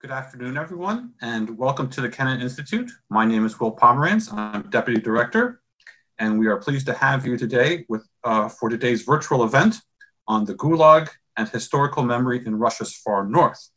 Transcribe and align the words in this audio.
Good 0.00 0.12
afternoon, 0.12 0.56
everyone, 0.56 1.14
and 1.20 1.58
welcome 1.58 1.90
to 1.90 2.00
the 2.00 2.08
Kennan 2.08 2.40
Institute. 2.40 2.88
My 3.10 3.24
name 3.24 3.44
is 3.44 3.58
Will 3.58 3.74
Pomeranz. 3.74 4.32
I'm 4.32 4.70
Deputy 4.70 5.00
Director, 5.00 5.60
and 6.20 6.38
we 6.38 6.46
are 6.46 6.56
pleased 6.56 6.86
to 6.86 6.94
have 6.94 7.26
you 7.26 7.36
today 7.36 7.84
with, 7.88 8.06
uh, 8.22 8.48
for 8.48 8.68
today's 8.68 9.02
virtual 9.02 9.42
event 9.42 9.80
on 10.28 10.44
the 10.44 10.54
Gulag 10.54 11.08
and 11.36 11.48
historical 11.48 12.04
memory 12.04 12.46
in 12.46 12.60
Russia's 12.60 12.94
far 12.94 13.24
north. 13.24 13.70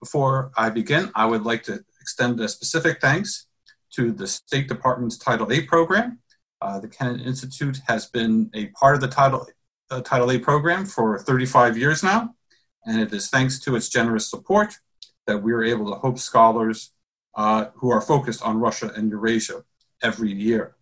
Before 0.00 0.52
I 0.56 0.70
begin, 0.70 1.12
I 1.14 1.26
would 1.26 1.42
like 1.42 1.64
to 1.64 1.84
extend 2.00 2.40
a 2.40 2.48
specific 2.48 3.02
thanks 3.02 3.46
to 3.96 4.10
the 4.10 4.26
State 4.26 4.68
Department's 4.68 5.18
Title 5.18 5.44
VIII 5.44 5.66
program. 5.66 6.20
Uh, 6.62 6.80
the 6.80 6.88
Kennan 6.88 7.20
Institute 7.20 7.78
has 7.88 8.06
been 8.06 8.48
a 8.54 8.68
part 8.68 8.94
of 8.94 9.02
the 9.02 9.08
Title, 9.08 9.46
uh, 9.90 10.00
Title 10.00 10.28
VIII 10.28 10.38
program 10.38 10.86
for 10.86 11.18
35 11.18 11.76
years 11.76 12.02
now, 12.02 12.34
and 12.86 12.98
it 12.98 13.12
is 13.12 13.28
thanks 13.28 13.60
to 13.60 13.76
its 13.76 13.90
generous 13.90 14.30
support 14.30 14.78
that 15.26 15.42
we 15.42 15.52
are 15.52 15.62
able 15.62 15.90
to 15.92 15.98
host 15.98 16.24
scholars 16.24 16.92
uh, 17.34 17.66
who 17.74 17.90
are 17.90 18.00
focused 18.00 18.42
on 18.42 18.58
Russia 18.58 18.92
and 18.94 19.10
Eurasia 19.10 19.64
every 20.02 20.32
year. 20.32 20.74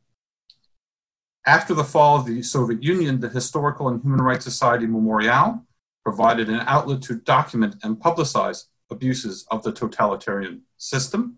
After 1.47 1.75
the 1.75 1.85
fall 1.85 2.19
of 2.19 2.27
the 2.27 2.43
Soviet 2.43 2.83
Union, 2.83 3.21
the 3.21 3.29
Historical 3.29 3.89
and 3.89 4.03
Human 4.03 4.21
Rights 4.21 4.45
Society 4.45 4.87
Memorial 4.87 5.65
provided 6.03 6.49
an 6.49 6.61
outlet 6.67 7.03
to 7.03 7.17
document 7.17 7.77
and 7.83 7.97
publicize 7.97 8.65
abuses 8.91 9.47
of 9.51 9.63
the 9.63 9.73
totalitarian 9.73 10.63
system. 10.77 11.37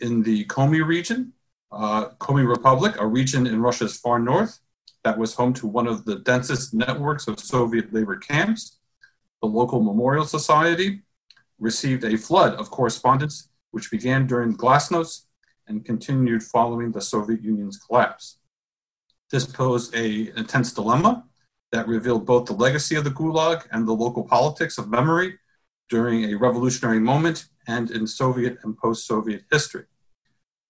In 0.00 0.22
the 0.22 0.44
Komi 0.46 0.86
region, 0.86 1.32
uh, 1.72 2.10
Komi 2.20 2.48
Republic, 2.48 2.94
a 2.98 3.06
region 3.06 3.46
in 3.46 3.60
Russia's 3.60 3.98
far 3.98 4.18
north 4.18 4.60
that 5.04 5.18
was 5.18 5.34
home 5.34 5.52
to 5.54 5.66
one 5.66 5.86
of 5.86 6.04
the 6.04 6.16
densest 6.16 6.74
networks 6.74 7.26
of 7.28 7.40
Soviet 7.40 7.92
labor 7.92 8.16
camps, 8.16 8.78
the 9.42 9.48
local 9.48 9.82
Memorial 9.82 10.24
Society 10.24 11.02
received 11.58 12.04
a 12.04 12.16
flood 12.16 12.54
of 12.54 12.70
correspondence 12.70 13.48
which 13.70 13.90
began 13.90 14.26
during 14.26 14.56
Glasnost 14.56 15.24
and 15.66 15.84
continued 15.84 16.42
following 16.42 16.92
the 16.92 17.00
Soviet 17.00 17.42
Union's 17.42 17.76
collapse. 17.76 18.38
This 19.30 19.46
posed 19.46 19.94
a 19.94 20.32
intense 20.36 20.72
dilemma 20.72 21.24
that 21.70 21.86
revealed 21.86 22.24
both 22.24 22.46
the 22.46 22.54
legacy 22.54 22.94
of 22.96 23.04
the 23.04 23.10
Gulag 23.10 23.66
and 23.70 23.86
the 23.86 23.92
local 23.92 24.24
politics 24.24 24.78
of 24.78 24.88
memory 24.88 25.38
during 25.90 26.24
a 26.24 26.38
revolutionary 26.38 27.00
moment 27.00 27.46
and 27.66 27.90
in 27.90 28.06
Soviet 28.06 28.58
and 28.62 28.76
post-Soviet 28.78 29.44
history. 29.50 29.84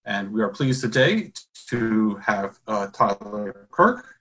And 0.05 0.33
we 0.33 0.43
are 0.43 0.49
pleased 0.49 0.81
today 0.81 1.33
to 1.69 2.17
have 2.17 2.59
uh, 2.67 2.89
Tyler 2.89 3.69
Kirk, 3.71 4.18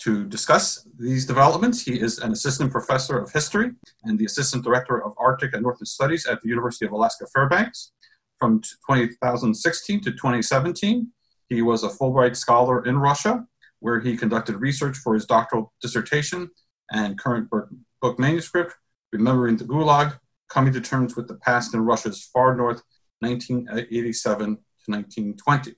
to 0.00 0.24
discuss 0.24 0.86
these 0.98 1.26
developments. 1.26 1.82
He 1.82 2.00
is 2.00 2.18
an 2.18 2.32
assistant 2.32 2.72
professor 2.72 3.18
of 3.18 3.30
history 3.32 3.72
and 4.04 4.18
the 4.18 4.24
assistant 4.24 4.64
director 4.64 5.02
of 5.02 5.12
Arctic 5.18 5.52
and 5.52 5.62
Northern 5.62 5.86
Studies 5.86 6.26
at 6.26 6.40
the 6.40 6.48
University 6.48 6.86
of 6.86 6.92
Alaska 6.92 7.26
Fairbanks. 7.34 7.92
From 8.38 8.62
2016 8.62 10.00
to 10.00 10.10
2017, 10.12 11.12
he 11.50 11.60
was 11.60 11.84
a 11.84 11.88
Fulbright 11.88 12.36
scholar 12.36 12.84
in 12.86 12.98
Russia, 12.98 13.44
where 13.80 14.00
he 14.00 14.16
conducted 14.16 14.56
research 14.56 14.96
for 14.96 15.12
his 15.12 15.26
doctoral 15.26 15.72
dissertation 15.82 16.50
and 16.90 17.18
current 17.18 17.50
book 17.50 18.18
manuscript, 18.18 18.74
Remembering 19.12 19.56
the 19.56 19.64
Gulag, 19.64 20.18
Coming 20.48 20.72
to 20.72 20.80
Terms 20.80 21.16
with 21.16 21.28
the 21.28 21.34
Past 21.34 21.74
in 21.74 21.80
Russia's 21.80 22.28
Far 22.32 22.56
North, 22.56 22.82
1987 23.20 24.56
to 24.56 24.90
1920. 24.90 25.72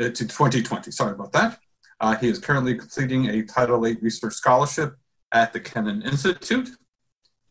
Uh, 0.00 0.04
to 0.04 0.12
2020, 0.12 0.90
sorry 0.92 1.12
about 1.12 1.32
that. 1.32 1.58
Uh, 2.00 2.16
he 2.16 2.28
is 2.28 2.38
currently 2.38 2.74
completing 2.74 3.26
a 3.28 3.42
Title 3.42 3.80
VIII 3.80 3.98
research 4.00 4.32
scholarship 4.32 4.96
at 5.32 5.52
the 5.52 5.60
Kennan 5.60 6.02
Institute. 6.02 6.70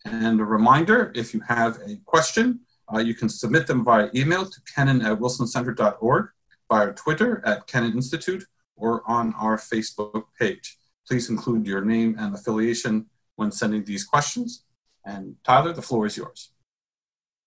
And 0.06 0.40
a 0.40 0.46
reminder, 0.46 1.12
if 1.16 1.34
you 1.34 1.42
have 1.42 1.78
a 1.86 1.98
question, 2.06 2.62
uh, 2.92 2.98
you 2.98 3.14
can 3.14 3.30
submit 3.30 3.68
them 3.68 3.86
via 3.86 4.10
email 4.16 4.46
to 4.46 4.62
kennan 4.74 5.02
at 5.04 5.20
wilsoncenter.org, 5.20 6.30
via 6.72 6.94
Twitter 6.94 7.44
at 7.46 7.68
Kennan 7.68 7.94
Institute, 7.94 8.44
or 8.76 9.04
on 9.08 9.34
our 9.36 9.58
Facebook 9.58 10.24
page. 10.40 10.78
Please 11.08 11.30
include 11.30 11.68
your 11.68 11.86
name 11.86 12.16
and 12.18 12.34
affiliation 12.34 13.06
when 13.36 13.52
sending 13.52 13.84
these 13.84 14.04
questions. 14.04 14.66
And 15.06 15.36
Tyler, 15.44 15.74
the 15.74 15.82
floor 15.82 16.08
is 16.08 16.18
yours. 16.18 16.52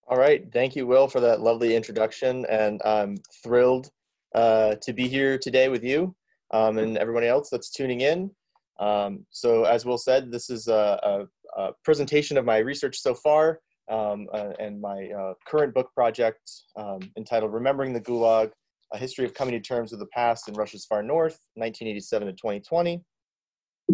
All 0.06 0.18
right. 0.18 0.44
Thank 0.52 0.76
you, 0.76 0.86
Will, 0.86 1.08
for 1.08 1.20
that 1.20 1.40
lovely 1.40 1.74
introduction. 1.74 2.44
And 2.46 2.80
I'm 2.84 3.16
thrilled 3.42 3.90
uh, 4.34 4.76
to 4.82 4.92
be 4.92 5.08
here 5.08 5.38
today 5.38 5.68
with 5.68 5.82
you 5.82 6.14
um, 6.52 6.78
and 6.78 6.96
everybody 6.98 7.26
else 7.26 7.50
that's 7.50 7.70
tuning 7.70 8.02
in. 8.02 8.30
Um, 8.78 9.26
so 9.30 9.64
as 9.64 9.84
Will 9.84 9.98
said, 9.98 10.30
this 10.30 10.50
is 10.50 10.68
a, 10.68 11.26
a, 11.56 11.60
a 11.60 11.72
presentation 11.84 12.36
of 12.36 12.44
my 12.44 12.58
research 12.58 13.00
so 13.00 13.14
far 13.14 13.60
um, 13.90 14.28
uh, 14.32 14.52
and 14.58 14.80
my 14.80 15.08
uh, 15.08 15.34
current 15.46 15.74
book 15.74 15.92
project 15.94 16.50
um, 16.76 17.00
entitled 17.16 17.52
Remembering 17.52 17.92
the 17.92 18.00
Gulag, 18.00 18.50
A 18.92 18.98
History 18.98 19.24
of 19.24 19.34
Coming 19.34 19.54
to 19.54 19.60
Terms 19.60 19.90
with 19.90 20.00
the 20.00 20.06
Past 20.06 20.48
in 20.48 20.54
Russia's 20.54 20.84
Far 20.84 21.02
North, 21.02 21.38
1987 21.54 22.28
to 22.28 22.32
2020. 22.32 23.02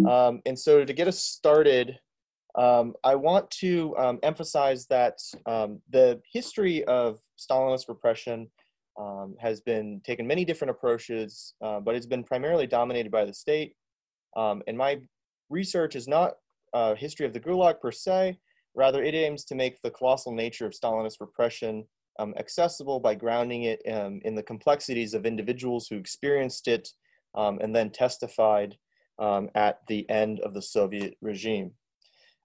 Um, 0.09 0.41
and 0.47 0.57
so 0.57 0.85
to 0.85 0.93
get 0.93 1.09
us 1.09 1.21
started, 1.21 1.99
um, 2.57 2.95
I 3.03 3.15
want 3.15 3.51
to 3.53 3.95
emphasize 4.23 4.87
that 4.87 5.19
the 5.47 6.21
history 6.33 6.85
of 6.85 7.19
Stalinist 7.39 7.89
repression 7.89 8.49
um, 8.99 9.37
has 9.39 9.61
been 9.61 10.01
taken 10.05 10.27
many 10.27 10.45
different 10.45 10.71
approaches, 10.71 11.55
uh, 11.63 11.81
but 11.81 11.95
it's 11.95 12.07
been 12.07 12.25
primarily 12.25 12.67
dominated 12.67 13.13
by 13.13 13.25
the 13.25 13.33
state. 13.33 13.75
Um, 14.37 14.63
and 14.67 14.77
my 14.77 14.99
research 15.51 15.97
is 15.97 16.09
not 16.09 16.33
a 16.75 16.97
history 16.97 17.25
of 17.25 17.33
the 17.33 17.41
Gulag 17.41 17.81
per 17.81 17.93
se, 17.93 18.39
rather 18.75 19.03
it 19.03 19.15
aims 19.15 19.45
to 19.45 19.55
make 19.55 19.81
the 19.83 19.91
colossal 19.91 20.33
nature 20.33 20.67
of 20.67 20.73
Stalinist 20.73 21.21
repression 21.21 21.85
um, 22.19 22.35
accessible 22.37 22.99
by 22.99 23.15
grounding 23.15 23.65
it 23.65 23.81
um, 23.91 24.21
in 24.25 24.35
the 24.35 24.43
complexities 24.43 25.15
of 25.15 25.25
individuals 25.25 25.87
who 25.89 25.97
experienced 25.97 26.67
it 26.67 26.89
um, 27.37 27.59
and 27.61 27.75
then 27.75 27.91
testified 27.91 28.77
um, 29.21 29.49
at 29.55 29.79
the 29.87 30.09
end 30.11 30.41
of 30.41 30.55
the 30.55 30.63
Soviet 30.63 31.17
regime. 31.21 31.73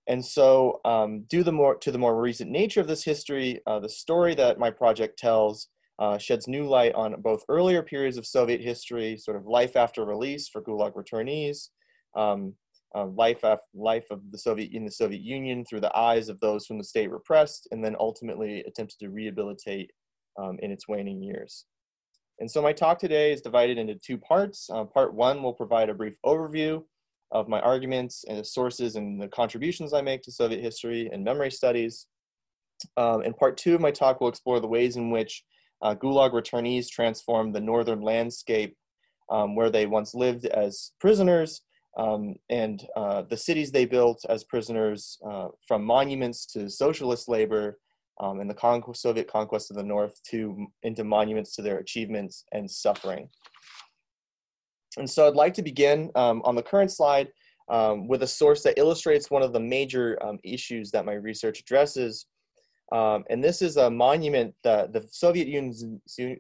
And 0.08 0.24
so, 0.24 0.82
due 1.30 1.44
the 1.44 1.52
more, 1.52 1.76
to 1.78 1.92
the 1.92 1.98
more 1.98 2.20
recent 2.20 2.52
nature 2.52 2.82
of 2.82 2.88
this 2.88 3.06
history, 3.06 3.62
uh, 3.66 3.80
the 3.80 3.88
story 3.88 4.36
that 4.36 4.60
my 4.60 4.70
project 4.70 5.18
tells 5.18 5.70
uh, 6.00 6.18
sheds 6.18 6.48
new 6.48 6.68
light 6.68 6.94
on 6.96 7.22
both 7.22 7.44
earlier 7.50 7.84
periods 7.84 8.18
of 8.18 8.26
Soviet 8.26 8.62
history, 8.62 9.18
sort 9.18 9.38
of 9.38 9.46
life 9.46 9.76
after 9.76 10.06
release 10.06 10.50
for 10.50 10.62
Gulag 10.62 10.94
returnees, 10.94 11.70
um, 12.16 12.54
uh, 12.96 13.06
life 13.06 13.44
after 13.44 13.66
life 13.74 14.06
of 14.12 14.20
the 14.32 14.38
Soviet 14.38 14.72
in 14.74 14.86
the 14.86 14.92
Soviet 14.92 15.22
Union 15.22 15.66
through 15.66 15.82
the 15.82 15.96
eyes 15.98 16.30
of 16.30 16.40
those 16.40 16.66
whom 16.66 16.78
the 16.78 16.84
state 16.84 17.12
repressed, 17.12 17.68
and 17.72 17.84
then 17.84 17.96
ultimately 18.00 18.64
attempted 18.68 19.00
to 19.00 19.10
rehabilitate 19.10 19.92
um, 20.42 20.58
in 20.62 20.72
its 20.72 20.88
waning 20.88 21.22
years. 21.22 21.66
And 22.40 22.50
so 22.50 22.62
my 22.62 22.74
talk 22.74 23.00
today 23.00 23.32
is 23.32 23.42
divided 23.42 23.78
into 23.78 23.96
two 23.96 24.18
parts. 24.18 24.70
Uh, 24.72 24.86
part 24.86 25.14
one 25.14 25.44
will 25.44 25.54
provide 25.54 25.90
a 25.90 25.94
brief 25.94 26.16
overview 26.26 26.84
of 27.32 27.48
my 27.48 27.60
arguments 27.62 28.26
and 28.28 28.38
the 28.38 28.46
sources 28.46 28.96
and 28.96 29.22
the 29.22 29.28
contributions 29.28 29.94
I 29.94 30.02
make 30.02 30.22
to 30.24 30.32
Soviet 30.32 30.62
history 30.62 31.10
and 31.12 31.24
memory 31.24 31.52
studies. 31.52 32.08
Um, 32.98 33.22
and 33.22 33.38
part 33.38 33.58
two 33.58 33.76
of 33.76 33.82
my 33.82 33.92
talk 33.92 34.20
will 34.20 34.28
explore 34.28 34.60
the 34.60 34.68
ways 34.68 34.98
in 34.98 35.10
which 35.10 35.44
uh, 35.84 35.94
Gulag 35.94 36.32
returnees 36.32 36.90
transformed 36.90 37.54
the 37.54 37.62
northern 37.62 38.02
landscape 38.02 38.76
um, 39.30 39.56
where 39.56 39.70
they 39.70 39.86
once 39.86 40.16
lived 40.16 40.46
as 40.46 40.92
prisoners 41.00 41.62
um, 41.98 42.36
and 42.50 42.88
uh, 42.96 43.22
the 43.30 43.38
cities 43.38 43.72
they 43.72 43.86
built 43.86 44.26
as 44.28 44.44
prisoners 44.44 45.20
uh, 45.30 45.50
from 45.68 45.84
monuments 45.84 46.46
to 46.48 46.70
socialist 46.70 47.28
labor 47.28 47.78
um, 48.20 48.40
and 48.40 48.50
the 48.50 48.94
Soviet 48.94 49.28
conquest 49.28 49.70
of 49.70 49.78
the 49.78 49.84
North 49.84 50.20
to 50.30 50.68
into 50.84 51.04
monuments 51.04 51.56
to 51.56 51.62
their 51.62 51.80
achievements 51.80 52.46
and 52.52 52.70
suffering. 52.70 53.30
And 54.98 55.10
so 55.10 55.28
I'd 55.28 55.36
like 55.36 55.54
to 55.56 55.64
begin 55.64 56.12
um, 56.16 56.42
on 56.46 56.56
the 56.56 56.64
current 56.64 56.92
slide 56.92 57.30
um, 57.70 58.08
with 58.08 58.24
a 58.24 58.28
source 58.28 58.62
that 58.64 58.78
illustrates 58.78 59.32
one 59.32 59.42
of 59.42 59.54
the 59.54 59.60
major 59.60 60.18
um, 60.24 60.40
issues 60.44 60.92
that 60.92 61.06
my 61.06 61.14
research 61.14 61.60
addresses, 61.60 62.28
um, 62.92 63.24
and 63.30 63.44
this 63.44 63.62
is 63.62 63.78
a 63.78 63.90
monument 63.90 64.54
that 64.64 64.94
the 64.94 65.08
Soviet 65.10 65.48
Union's, 65.48 65.86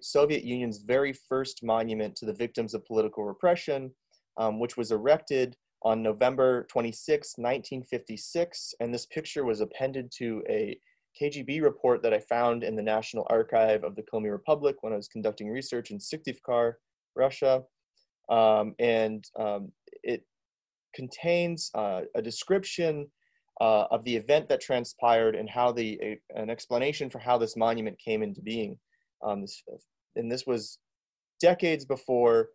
Soviet 0.01 0.43
Union's 0.43 0.79
very 0.79 1.13
first 1.13 1.63
monument 1.63 2.15
to 2.17 2.25
the 2.25 2.33
victims 2.33 2.73
of 2.73 2.85
political 2.85 3.23
repression, 3.23 3.91
um, 4.37 4.59
which 4.59 4.77
was 4.77 4.91
erected 4.91 5.55
on 5.83 6.03
November 6.03 6.65
26, 6.69 7.35
1956. 7.37 8.75
And 8.79 8.93
this 8.93 9.05
picture 9.05 9.45
was 9.45 9.61
appended 9.61 10.11
to 10.17 10.43
a 10.49 10.77
KGB 11.21 11.61
report 11.61 12.01
that 12.03 12.13
I 12.13 12.19
found 12.19 12.63
in 12.63 12.75
the 12.75 12.81
National 12.81 13.27
Archive 13.29 13.83
of 13.83 13.95
the 13.95 14.03
Komi 14.03 14.31
Republic 14.31 14.77
when 14.81 14.93
I 14.93 14.97
was 14.97 15.07
conducting 15.07 15.49
research 15.49 15.91
in 15.91 15.97
Syktyvkar, 15.97 16.73
Russia. 17.15 17.63
Um, 18.29 18.73
and 18.79 19.23
um, 19.39 19.71
it 20.03 20.23
contains 20.95 21.69
uh, 21.75 22.01
a 22.15 22.21
description 22.21 23.07
uh, 23.61 23.85
of 23.91 24.03
the 24.03 24.15
event 24.15 24.49
that 24.49 24.61
transpired 24.61 25.35
and 25.35 25.49
how 25.49 25.71
the 25.71 25.99
a, 26.01 26.19
an 26.35 26.49
explanation 26.49 27.09
for 27.09 27.19
how 27.19 27.37
this 27.37 27.55
monument 27.55 27.97
came 27.99 28.23
into 28.23 28.41
being. 28.41 28.77
Um, 29.23 29.45
and 30.15 30.31
this 30.31 30.45
was 30.45 30.79
decades 31.39 31.85
before 31.85 32.49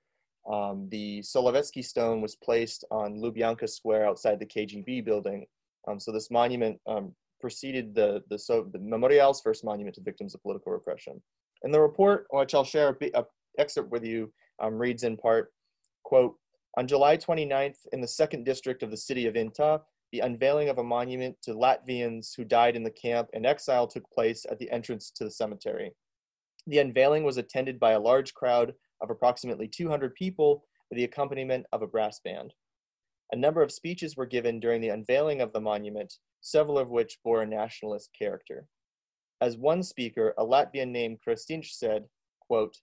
um, 0.50 0.88
the 0.90 1.20
Solovetsky 1.20 1.84
stone 1.84 2.20
was 2.20 2.36
placed 2.36 2.84
on 2.90 3.18
Lubyanka 3.18 3.68
Square 3.68 4.06
outside 4.06 4.40
the 4.40 4.46
KGB 4.46 5.04
building. 5.04 5.46
Um, 5.86 6.00
so 6.00 6.10
this 6.10 6.30
monument 6.30 6.78
um, 6.86 7.14
preceded 7.40 7.94
the, 7.94 8.22
the, 8.30 8.38
so, 8.38 8.66
the 8.72 8.78
Memorial's 8.78 9.40
first 9.40 9.64
monument 9.64 9.94
to 9.96 10.02
victims 10.02 10.34
of 10.34 10.42
political 10.42 10.72
repression. 10.72 11.20
And 11.62 11.72
the 11.72 11.80
report, 11.80 12.26
which 12.30 12.54
I'll 12.54 12.64
share 12.64 12.96
a, 13.00 13.10
a 13.14 13.24
excerpt 13.58 13.90
with 13.90 14.04
you, 14.04 14.32
um, 14.60 14.74
reads 14.78 15.04
in 15.04 15.16
part, 15.16 15.52
quote, 16.04 16.36
on 16.76 16.86
July 16.86 17.16
29th, 17.16 17.78
in 17.92 18.00
the 18.00 18.08
second 18.08 18.44
district 18.44 18.82
of 18.82 18.90
the 18.90 18.96
city 18.96 19.26
of 19.26 19.34
Inta, 19.34 19.80
the 20.12 20.20
unveiling 20.20 20.69
of 20.69 20.78
a 20.78 20.84
monument 20.84 21.37
to 21.43 21.55
Latvians 21.55 22.34
who 22.37 22.44
died 22.44 22.76
in 22.76 22.82
the 22.82 22.90
camp 22.90 23.28
and 23.34 23.44
exile 23.44 23.87
took 23.87 24.10
place 24.10 24.46
at 24.50 24.58
the 24.58 24.70
entrance 24.70 25.10
to 25.16 25.25
the 25.25 25.31
cemetery. 25.31 25.93
The 26.66 26.78
unveiling 26.78 27.25
was 27.25 27.37
attended 27.37 27.78
by 27.78 27.93
a 27.93 28.00
large 28.00 28.34
crowd 28.34 28.75
of 29.00 29.10
approximately 29.10 29.69
200 29.69 30.14
people 30.14 30.64
with 30.90 30.96
the 30.96 31.05
accompaniment 31.05 31.66
of 31.72 31.82
a 31.82 31.87
brass 31.87 32.20
band. 32.25 32.55
A 33.32 33.37
number 33.37 33.62
of 33.62 33.70
speeches 33.70 34.16
were 34.16 34.26
given 34.26 34.58
during 34.60 34.81
the 34.81 34.88
unveiling 34.88 35.43
of 35.43 35.52
the 35.52 35.60
monument, 35.60 36.14
several 36.40 36.78
of 36.78 36.88
which 36.88 37.19
bore 37.22 37.43
a 37.43 37.46
nationalist 37.46 38.10
character. 38.19 38.66
As 39.40 39.56
one 39.56 39.82
speaker, 39.82 40.34
a 40.38 40.44
Latvian 40.44 40.88
named 40.88 41.19
Kristinch 41.26 41.72
said, 41.72 42.06
quote, 42.40 42.76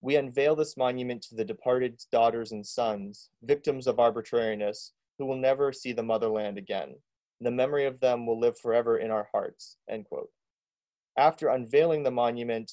We 0.00 0.16
unveil 0.16 0.54
this 0.54 0.76
monument 0.76 1.22
to 1.22 1.34
the 1.34 1.44
departed 1.44 2.00
daughters 2.12 2.52
and 2.52 2.64
sons, 2.64 3.30
victims 3.42 3.86
of 3.86 3.98
arbitrariness, 3.98 4.92
who 5.20 5.26
will 5.26 5.36
never 5.36 5.70
see 5.70 5.92
the 5.92 6.02
motherland 6.02 6.56
again. 6.56 6.94
The 7.42 7.50
memory 7.50 7.84
of 7.84 8.00
them 8.00 8.26
will 8.26 8.40
live 8.40 8.58
forever 8.58 8.96
in 8.96 9.10
our 9.10 9.28
hearts, 9.30 9.76
end 9.88 10.06
quote. 10.06 10.30
After 11.18 11.48
unveiling 11.48 12.02
the 12.02 12.10
monument, 12.10 12.72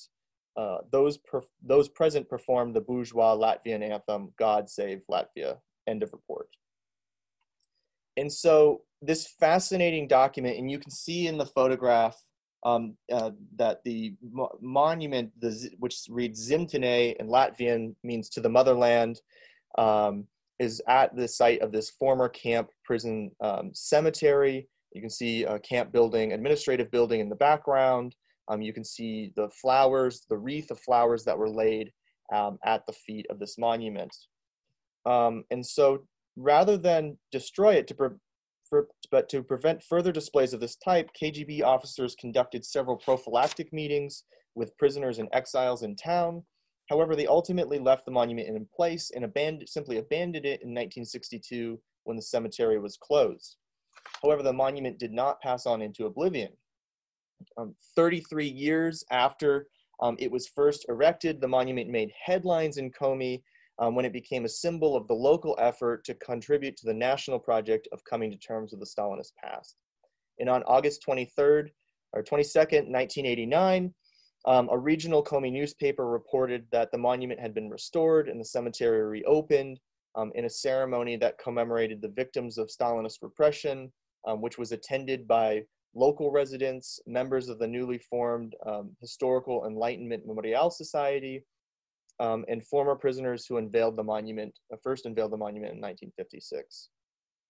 uh, 0.56 0.78
those, 0.90 1.20
those 1.62 1.90
present 1.90 2.30
performed 2.30 2.74
the 2.74 2.82
bourgeois 2.82 3.36
Latvian 3.36 3.84
anthem, 3.84 4.32
God 4.40 4.70
Save 4.70 5.02
Latvia, 5.12 5.58
end 5.88 6.04
of 6.04 6.14
report. 6.14 6.48
And 8.16 8.32
so 8.32 8.84
this 9.02 9.28
fascinating 9.28 10.08
document, 10.08 10.58
and 10.58 10.72
you 10.72 10.80
can 10.80 10.92
see 10.92 11.28
in 11.28 11.38
the 11.38 11.46
photograph 11.46 12.18
um, 12.64 12.96
uh, 13.12 13.32
that 13.58 13.84
the 13.84 14.16
mo 14.32 14.58
monument, 14.62 15.32
the, 15.40 15.70
which 15.80 16.00
reads 16.10 16.50
Zimtene 16.50 17.18
in 17.18 17.28
Latvian, 17.28 17.94
means 18.04 18.30
to 18.30 18.40
the 18.40 18.50
motherland, 18.50 19.20
um, 19.78 20.28
is 20.60 20.82
at 20.88 21.16
the 21.16 21.28
site 21.28 21.62
of 21.62 21.72
this 21.72 21.92
former 21.92 22.30
camp 22.30 22.70
prison 22.84 23.32
um, 23.42 23.72
cemetery. 23.74 24.68
You 24.94 25.02
can 25.02 25.10
see 25.10 25.44
a 25.44 25.60
camp 25.60 25.92
building, 25.92 26.34
administrative 26.34 26.90
building 26.92 27.20
in 27.20 27.30
the 27.30 27.36
background. 27.36 28.16
Um, 28.48 28.62
you 28.62 28.74
can 28.74 28.84
see 28.84 29.34
the 29.36 29.50
flowers, 29.50 30.26
the 30.30 30.38
wreath 30.38 30.72
of 30.72 30.80
flowers 30.80 31.24
that 31.26 31.38
were 31.38 31.50
laid 31.50 31.92
um, 32.34 32.58
at 32.66 32.86
the 32.86 32.94
feet 32.94 33.26
of 33.30 33.40
this 33.40 33.58
monument. 33.58 34.16
Um, 35.06 35.44
and 35.52 35.66
so 35.66 36.06
rather 36.36 36.78
than 36.78 37.18
destroy 37.32 37.76
it 37.76 37.88
to 37.88 37.96
for, 38.70 38.88
but 39.12 39.30
to 39.30 39.42
prevent 39.44 39.84
further 39.84 40.12
displays 40.12 40.54
of 40.54 40.60
this 40.60 40.76
type, 40.76 41.10
KGB 41.22 41.64
officers 41.64 42.16
conducted 42.16 42.66
several 42.66 42.98
prophylactic 42.98 43.72
meetings 43.72 44.24
with 44.56 44.78
prisoners 44.78 45.20
and 45.20 45.30
exiles 45.32 45.84
in 45.84 45.96
town. 45.96 46.44
However, 46.90 47.16
they 47.16 47.28
ultimately 47.28 47.80
left 47.80 48.06
the 48.06 48.12
monument 48.12 48.48
in 48.48 48.68
place 48.74 49.12
and 49.14 49.26
abandoned, 49.26 49.70
simply 49.70 49.98
abandoned 49.98 50.46
it 50.46 50.62
in 50.62 50.70
1962 50.70 51.80
when 52.06 52.16
the 52.16 52.24
cemetery 52.24 52.80
was 52.80 52.98
closed. 52.98 53.58
However, 54.22 54.42
the 54.42 54.54
monument 54.54 54.98
did 54.98 55.12
not 55.12 55.42
pass 55.42 55.66
on 55.66 55.82
into 55.82 56.06
oblivion. 56.06 56.52
Um, 57.58 57.76
33 57.96 58.48
years 58.48 59.04
after 59.12 59.68
um, 60.02 60.16
it 60.20 60.32
was 60.32 60.48
first 60.48 60.86
erected, 60.90 61.42
the 61.42 61.48
monument 61.48 61.90
made 61.90 62.12
headlines 62.24 62.78
in 62.78 62.92
Komi 62.92 63.42
um, 63.80 63.96
when 63.96 64.06
it 64.06 64.14
became 64.14 64.46
a 64.46 64.50
symbol 64.50 64.96
of 64.96 65.08
the 65.08 65.14
local 65.14 65.56
effort 65.60 66.04
to 66.06 66.14
contribute 66.16 66.78
to 66.78 66.86
the 66.86 66.94
national 66.94 67.40
project 67.40 67.88
of 67.92 68.04
coming 68.06 68.32
to 68.32 68.38
terms 68.38 68.72
with 68.72 68.80
the 68.80 68.86
Stalinist 68.86 69.34
past. 69.44 69.76
And 70.40 70.50
on 70.50 70.64
August 70.64 71.04
23rd 71.08 71.70
or 72.14 72.24
22nd, 72.24 72.90
1989, 72.90 73.94
um, 74.48 74.70
a 74.72 74.78
regional 74.78 75.24
Komi 75.24 75.52
newspaper 75.52 76.08
reported 76.08 76.66
that 76.72 76.90
the 76.92 76.98
monument 76.98 77.40
had 77.40 77.54
been 77.54 77.70
restored 77.70 78.30
and 78.30 78.40
the 78.40 78.46
cemetery 78.46 79.04
reopened 79.04 79.80
um, 80.16 80.32
in 80.36 80.46
a 80.46 80.50
ceremony 80.50 81.18
that 81.18 81.38
commemorated 81.38 82.02
the 82.02 82.08
victims 82.08 82.58
of 82.58 82.70
Stalinist 82.70 83.22
repression, 83.22 83.92
um, 84.26 84.42
which 84.42 84.58
was 84.58 84.72
attended 84.72 85.28
by 85.28 85.64
local 85.94 86.32
residents, 86.32 87.00
members 87.06 87.50
of 87.50 87.60
the 87.60 87.68
newly 87.68 87.98
formed 87.98 88.56
um, 88.66 88.96
Historical 89.02 89.66
Enlightenment 89.66 90.26
Memorial 90.26 90.72
Society, 90.72 91.44
um, 92.20 92.46
and 92.48 92.66
former 92.66 92.96
prisoners 92.96 93.46
who 93.46 93.58
unveiled 93.58 93.98
the 93.98 94.04
monument, 94.04 94.58
uh, 94.74 94.78
first 94.82 95.06
unveiled 95.06 95.32
the 95.32 95.38
monument 95.38 95.74
in 95.74 95.82
1956. 95.82 96.90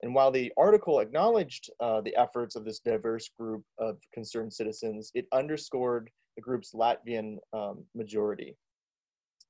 And 0.01 0.13
while 0.13 0.31
the 0.31 0.51
article 0.57 0.99
acknowledged 0.99 1.69
uh, 1.79 2.01
the 2.01 2.15
efforts 2.15 2.55
of 2.55 2.65
this 2.65 2.79
diverse 2.79 3.29
group 3.39 3.63
of 3.77 3.97
concerned 4.13 4.53
citizens, 4.53 5.11
it 5.13 5.25
underscored 5.31 6.09
the 6.37 6.41
group's 6.41 6.71
Latvian 6.71 7.37
um, 7.51 7.83
majority. 7.93 8.55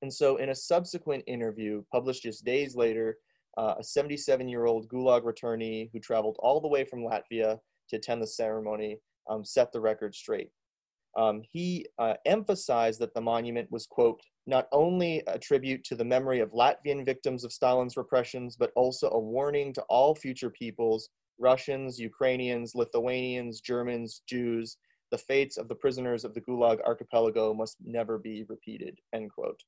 And 0.02 0.12
so, 0.12 0.38
in 0.38 0.48
a 0.48 0.54
subsequent 0.54 1.22
interview 1.28 1.82
published 1.92 2.24
just 2.24 2.44
days 2.44 2.74
later, 2.74 3.18
uh, 3.56 3.74
a 3.78 3.84
77 3.84 4.48
year 4.48 4.66
old 4.66 4.88
Gulag 4.88 5.22
returnee 5.22 5.90
who 5.92 6.00
traveled 6.00 6.36
all 6.40 6.60
the 6.60 6.68
way 6.68 6.84
from 6.84 7.00
Latvia 7.00 7.58
to 7.90 7.96
attend 7.96 8.22
the 8.22 8.26
ceremony 8.26 8.98
um, 9.28 9.44
set 9.44 9.72
the 9.72 9.80
record 9.80 10.14
straight. 10.14 10.50
Um, 11.16 11.42
he 11.50 11.86
uh, 11.98 12.14
emphasized 12.26 13.00
that 13.00 13.14
the 13.14 13.20
monument 13.20 13.70
was, 13.70 13.86
quote, 13.86 14.20
not 14.46 14.68
only 14.72 15.22
a 15.26 15.38
tribute 15.38 15.82
to 15.84 15.96
the 15.96 16.04
memory 16.04 16.40
of 16.40 16.52
Latvian 16.52 17.04
victims 17.04 17.44
of 17.44 17.52
Stalin's 17.52 17.96
repressions, 17.96 18.56
but 18.56 18.70
also 18.76 19.10
a 19.10 19.18
warning 19.18 19.72
to 19.74 19.82
all 19.88 20.14
future 20.14 20.50
peoples, 20.50 21.08
Russians, 21.38 21.98
Ukrainians, 21.98 22.74
Lithuanians, 22.74 23.60
Germans, 23.60 24.22
Jews, 24.28 24.76
the 25.10 25.18
fates 25.18 25.56
of 25.56 25.68
the 25.68 25.74
prisoners 25.74 26.24
of 26.24 26.34
the 26.34 26.40
Gulag 26.40 26.80
archipelago 26.84 27.54
must 27.54 27.76
never 27.84 28.18
be 28.18 28.44
repeated, 28.48 28.98
end 29.14 29.30
quote. 29.32 29.60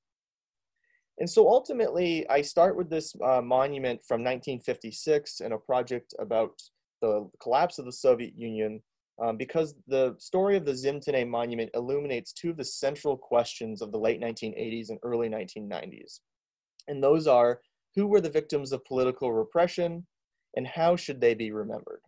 And 1.19 1.29
so 1.29 1.49
ultimately, 1.49 2.29
I 2.29 2.41
start 2.41 2.77
with 2.77 2.89
this 2.89 3.15
uh, 3.23 3.43
monument 3.43 4.01
from 4.07 4.21
1956 4.21 5.41
and 5.41 5.53
a 5.53 5.59
project 5.59 6.15
about 6.19 6.61
the 7.03 7.29
collapse 7.43 7.79
of 7.79 7.85
the 7.85 7.93
Soviet 7.93 8.35
Union 8.37 8.83
um, 9.23 9.37
because 9.37 9.75
the 9.87 10.17
story 10.19 10.57
of 10.57 10.65
the 10.65 10.73
Zimtene 10.73 11.29
monument 11.29 11.71
illuminates 11.75 12.33
two 12.33 12.51
of 12.51 12.57
the 12.57 12.65
central 12.65 13.17
questions 13.17 13.83
of 13.83 13.93
the 13.93 13.99
late 13.99 14.21
1980s 14.21 14.89
and 14.89 14.99
early 15.03 15.29
1990s. 15.29 16.21
And 16.89 17.03
those 17.03 17.27
are 17.27 17.61
who 17.95 18.07
were 18.07 18.21
the 18.21 18.31
victims 18.31 18.73
of 18.73 18.85
political 18.85 19.33
repression 19.33 20.07
and 20.57 20.67
how 20.67 20.97
should 20.97 21.21
they 21.21 21.35
be 21.35 21.53
remembered? 21.53 22.01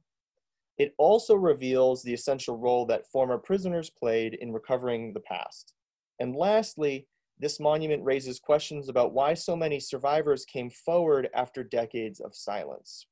It 0.83 0.95
also 0.99 1.37
reveals 1.37 2.03
the 2.03 2.13
essential 2.13 2.57
role 2.59 2.85
that 2.87 3.07
former 3.07 3.39
prisoners 3.39 3.89
played 3.89 4.35
in 4.35 4.53
recovering 4.53 5.13
the 5.13 5.21
past. 5.21 5.75
And 6.19 6.35
lastly, 6.35 7.07
this 7.39 7.61
monument 7.61 8.03
raises 8.03 8.41
questions 8.41 8.89
about 8.89 9.13
why 9.13 9.35
so 9.35 9.55
many 9.55 9.79
survivors 9.79 10.45
came 10.45 10.71
forward 10.71 11.29
after 11.35 11.63
decades 11.63 12.19
of 12.19 12.35
silence. 12.35 13.07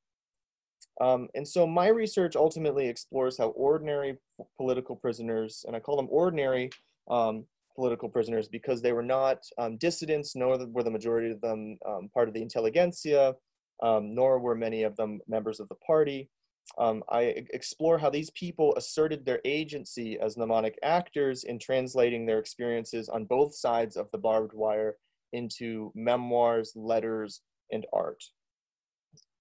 Um, 0.99 1.29
and 1.33 1.47
so 1.47 1.65
my 1.65 1.87
research 1.87 2.35
ultimately 2.35 2.89
explores 2.89 3.37
how 3.37 3.51
ordinary 3.51 4.17
political 4.57 4.97
prisoners, 4.97 5.63
and 5.65 5.73
I 5.73 5.79
call 5.79 5.95
them 5.95 6.09
ordinary 6.11 6.71
um, 7.09 7.45
political 7.73 8.09
prisoners 8.09 8.49
because 8.49 8.81
they 8.81 8.91
were 8.91 9.01
not 9.17 9.37
um, 9.57 9.77
dissidents, 9.77 10.35
nor 10.35 10.57
were 10.67 10.83
the 10.83 10.91
majority 10.91 11.31
of 11.31 11.39
them 11.39 11.77
um, 11.87 12.09
part 12.13 12.27
of 12.27 12.33
the 12.33 12.41
intelligentsia, 12.41 13.33
um, 13.81 14.13
nor 14.13 14.39
were 14.39 14.55
many 14.55 14.83
of 14.83 14.97
them 14.97 15.21
members 15.25 15.61
of 15.61 15.69
the 15.69 15.75
party. 15.75 16.29
Um, 16.77 17.03
I 17.09 17.45
explore 17.53 17.97
how 17.97 18.09
these 18.09 18.29
people 18.31 18.73
asserted 18.75 19.25
their 19.25 19.41
agency 19.45 20.17
as 20.19 20.37
mnemonic 20.37 20.77
actors 20.83 21.43
in 21.43 21.59
translating 21.59 22.25
their 22.25 22.39
experiences 22.39 23.09
on 23.09 23.25
both 23.25 23.53
sides 23.55 23.97
of 23.97 24.09
the 24.11 24.17
barbed 24.17 24.53
wire 24.53 24.95
into 25.33 25.91
memoirs, 25.95 26.71
letters, 26.75 27.41
and 27.71 27.85
art. 27.93 28.23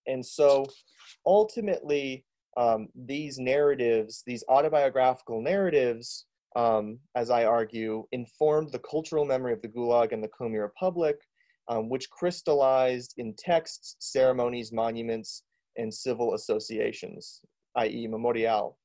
And 0.06 0.24
so 0.24 0.66
ultimately, 1.26 2.24
um, 2.56 2.88
these 2.94 3.38
narratives, 3.38 4.22
these 4.26 4.44
autobiographical 4.48 5.40
narratives, 5.40 6.26
um, 6.56 6.98
as 7.14 7.30
I 7.30 7.44
argue, 7.44 8.06
informed 8.12 8.72
the 8.72 8.80
cultural 8.80 9.24
memory 9.24 9.52
of 9.52 9.62
the 9.62 9.68
Gulag 9.68 10.12
and 10.12 10.22
the 10.22 10.28
Komi 10.28 10.60
Republic, 10.60 11.16
um, 11.68 11.88
which 11.88 12.10
crystallized 12.10 13.14
in 13.18 13.34
texts, 13.38 13.96
ceremonies, 14.00 14.72
monuments, 14.72 15.44
and 15.80 15.92
civil 15.92 16.34
associations, 16.34 17.40
i.e., 17.76 18.06
memorial. 18.06 18.78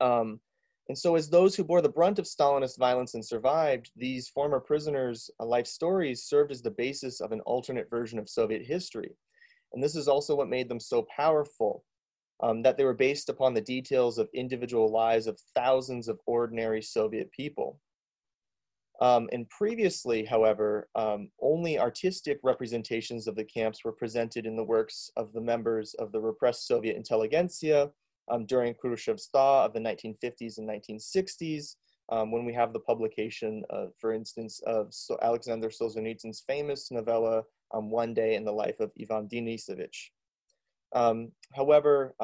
Um, 0.00 0.40
and 0.88 0.98
so, 0.98 1.16
as 1.16 1.30
those 1.30 1.54
who 1.54 1.64
bore 1.64 1.80
the 1.80 1.88
brunt 1.88 2.18
of 2.18 2.26
Stalinist 2.26 2.78
violence 2.78 3.14
and 3.14 3.24
survived, 3.24 3.90
these 3.96 4.28
former 4.28 4.60
prisoners' 4.60 5.30
life 5.38 5.66
stories 5.66 6.24
served 6.24 6.52
as 6.52 6.60
the 6.60 6.70
basis 6.70 7.20
of 7.20 7.32
an 7.32 7.40
alternate 7.42 7.88
version 7.88 8.18
of 8.18 8.28
Soviet 8.28 8.64
history. 8.66 9.16
And 9.72 9.82
this 9.82 9.96
is 9.96 10.08
also 10.08 10.36
what 10.36 10.50
made 10.50 10.68
them 10.68 10.80
so 10.80 11.06
powerful, 11.16 11.84
um, 12.42 12.62
that 12.62 12.76
they 12.76 12.84
were 12.84 12.94
based 12.94 13.30
upon 13.30 13.54
the 13.54 13.62
details 13.62 14.18
of 14.18 14.28
individual 14.34 14.92
lives 14.92 15.26
of 15.26 15.40
thousands 15.54 16.06
of 16.06 16.20
ordinary 16.26 16.82
Soviet 16.82 17.32
people. 17.32 17.80
Um, 19.00 19.28
and 19.32 19.48
previously, 19.50 20.24
however, 20.24 20.88
um, 20.94 21.28
only 21.40 21.78
artistic 21.78 22.38
representations 22.42 23.26
of 23.26 23.34
the 23.34 23.44
camps 23.44 23.84
were 23.84 23.92
presented 23.92 24.46
in 24.46 24.56
the 24.56 24.64
works 24.64 25.10
of 25.16 25.32
the 25.32 25.40
members 25.40 25.94
of 25.94 26.12
the 26.12 26.20
repressed 26.20 26.66
Soviet 26.66 26.96
intelligentsia 26.96 27.90
um, 28.30 28.46
during 28.46 28.74
Khrushchev's 28.74 29.28
thaw 29.32 29.64
of 29.64 29.72
the 29.72 29.80
1950s 29.80 30.58
and 30.58 30.68
1960s, 30.68 31.76
um, 32.10 32.30
when 32.30 32.44
we 32.44 32.52
have 32.52 32.72
the 32.72 32.80
publication, 32.80 33.64
uh, 33.70 33.86
for 33.98 34.12
instance, 34.12 34.60
of 34.66 34.94
so 34.94 35.18
Alexander 35.22 35.68
Solzhenitsyn's 35.68 36.44
famous 36.46 36.90
novella, 36.90 37.42
um, 37.72 37.90
One 37.90 38.14
Day 38.14 38.36
in 38.36 38.44
the 38.44 38.52
Life 38.52 38.78
of 38.78 38.92
Ivan 39.00 39.28
Denisovich. 39.28 40.10
Um, 40.94 41.32
however, 41.52 42.14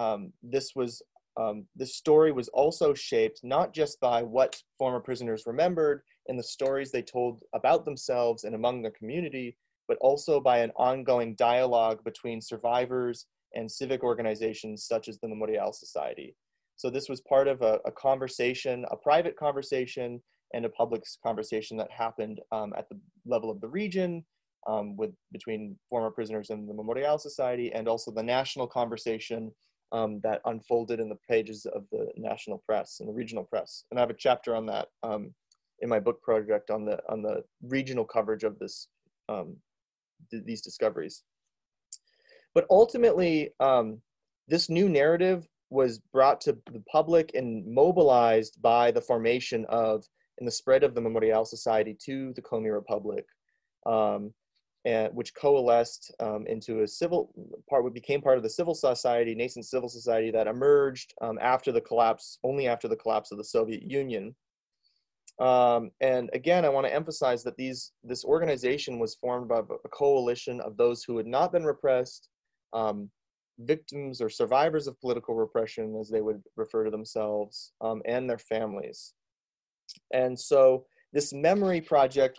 this 0.42 0.76
was 0.76 1.02
um, 1.40 1.64
this 1.74 1.96
story 1.96 2.32
was 2.32 2.48
also 2.48 2.92
shaped 2.92 3.40
not 3.42 3.72
just 3.72 3.98
by 4.00 4.22
what 4.22 4.60
former 4.78 5.00
prisoners 5.00 5.44
remembered 5.46 6.02
and 6.28 6.38
the 6.38 6.42
stories 6.42 6.92
they 6.92 7.02
told 7.02 7.40
about 7.54 7.84
themselves 7.84 8.44
and 8.44 8.54
among 8.54 8.82
their 8.82 8.90
community, 8.90 9.56
but 9.88 9.96
also 10.00 10.38
by 10.38 10.58
an 10.58 10.70
ongoing 10.76 11.34
dialogue 11.36 12.04
between 12.04 12.42
survivors 12.42 13.26
and 13.54 13.70
civic 13.70 14.02
organizations 14.02 14.84
such 14.84 15.08
as 15.08 15.18
the 15.18 15.28
Memorial 15.28 15.72
Society. 15.72 16.36
So 16.76 16.90
this 16.90 17.08
was 17.08 17.22
part 17.22 17.48
of 17.48 17.62
a, 17.62 17.78
a 17.86 17.92
conversation, 17.92 18.84
a 18.90 18.96
private 18.96 19.36
conversation, 19.36 20.22
and 20.52 20.64
a 20.64 20.70
public 20.70 21.02
conversation 21.24 21.76
that 21.78 21.90
happened 21.90 22.40
um, 22.52 22.72
at 22.76 22.88
the 22.90 22.98
level 23.24 23.50
of 23.50 23.60
the 23.60 23.68
region 23.68 24.24
um, 24.68 24.96
with 24.96 25.10
between 25.32 25.76
former 25.88 26.10
prisoners 26.10 26.50
and 26.50 26.68
the 26.68 26.74
Memorial 26.74 27.18
Society, 27.18 27.72
and 27.72 27.88
also 27.88 28.10
the 28.10 28.22
national 28.22 28.66
conversation 28.66 29.50
um, 29.92 30.20
that 30.22 30.40
unfolded 30.44 31.00
in 31.00 31.08
the 31.08 31.18
pages 31.28 31.66
of 31.66 31.84
the 31.90 32.08
national 32.16 32.58
press 32.58 32.98
and 33.00 33.08
the 33.08 33.12
regional 33.12 33.44
press. 33.44 33.84
And 33.90 33.98
I 33.98 34.02
have 34.02 34.10
a 34.10 34.14
chapter 34.14 34.54
on 34.54 34.66
that 34.66 34.88
um, 35.02 35.34
in 35.80 35.88
my 35.88 36.00
book 36.00 36.22
project 36.22 36.70
on 36.70 36.84
the 36.84 36.98
on 37.08 37.22
the 37.22 37.42
regional 37.62 38.04
coverage 38.04 38.44
of 38.44 38.58
this 38.58 38.88
um, 39.28 39.56
th- 40.30 40.44
these 40.44 40.62
discoveries. 40.62 41.22
But 42.54 42.66
ultimately, 42.70 43.50
um, 43.60 44.00
this 44.48 44.68
new 44.68 44.88
narrative 44.88 45.46
was 45.70 46.00
brought 46.12 46.40
to 46.42 46.58
the 46.72 46.82
public 46.90 47.30
and 47.34 47.64
mobilized 47.66 48.60
by 48.60 48.90
the 48.90 49.00
formation 49.00 49.64
of 49.68 50.04
and 50.38 50.46
the 50.46 50.52
spread 50.52 50.82
of 50.82 50.94
the 50.94 51.00
Memorial 51.00 51.44
Society 51.44 51.96
to 52.06 52.32
the 52.34 52.42
Komi 52.42 52.72
Republic, 52.72 53.26
um, 53.86 54.32
and, 54.84 55.14
which 55.14 55.34
coalesced 55.34 56.12
um, 56.20 56.46
into 56.46 56.82
a 56.82 56.88
civil 56.88 57.32
part, 57.68 57.84
what 57.84 57.94
became 57.94 58.20
part 58.20 58.38
of 58.38 58.42
the 58.42 58.50
civil 58.50 58.74
society, 58.74 59.34
nascent 59.34 59.66
civil 59.66 59.88
society 59.88 60.30
that 60.30 60.46
emerged 60.46 61.12
um, 61.20 61.38
after 61.40 61.70
the 61.70 61.80
collapse, 61.80 62.38
only 62.44 62.66
after 62.66 62.88
the 62.88 62.96
collapse 62.96 63.30
of 63.30 63.38
the 63.38 63.44
Soviet 63.44 63.82
Union. 63.82 64.34
Um, 65.38 65.90
and 66.00 66.28
again, 66.32 66.64
I 66.64 66.68
want 66.70 66.86
to 66.86 66.94
emphasize 66.94 67.42
that 67.44 67.56
these 67.56 67.92
this 68.04 68.24
organization 68.24 68.98
was 68.98 69.14
formed 69.14 69.48
by 69.48 69.60
a 69.60 69.88
coalition 69.88 70.60
of 70.60 70.76
those 70.76 71.02
who 71.02 71.16
had 71.16 71.26
not 71.26 71.52
been 71.52 71.64
repressed, 71.64 72.28
um, 72.72 73.10
victims 73.58 74.20
or 74.20 74.28
survivors 74.28 74.86
of 74.86 75.00
political 75.00 75.34
repression, 75.34 75.96
as 75.98 76.08
they 76.10 76.20
would 76.20 76.42
refer 76.56 76.84
to 76.84 76.90
themselves, 76.90 77.72
um, 77.80 78.02
and 78.06 78.28
their 78.28 78.38
families. 78.38 79.14
And 80.12 80.38
so 80.38 80.86
this 81.12 81.32
memory 81.32 81.80
project 81.80 82.38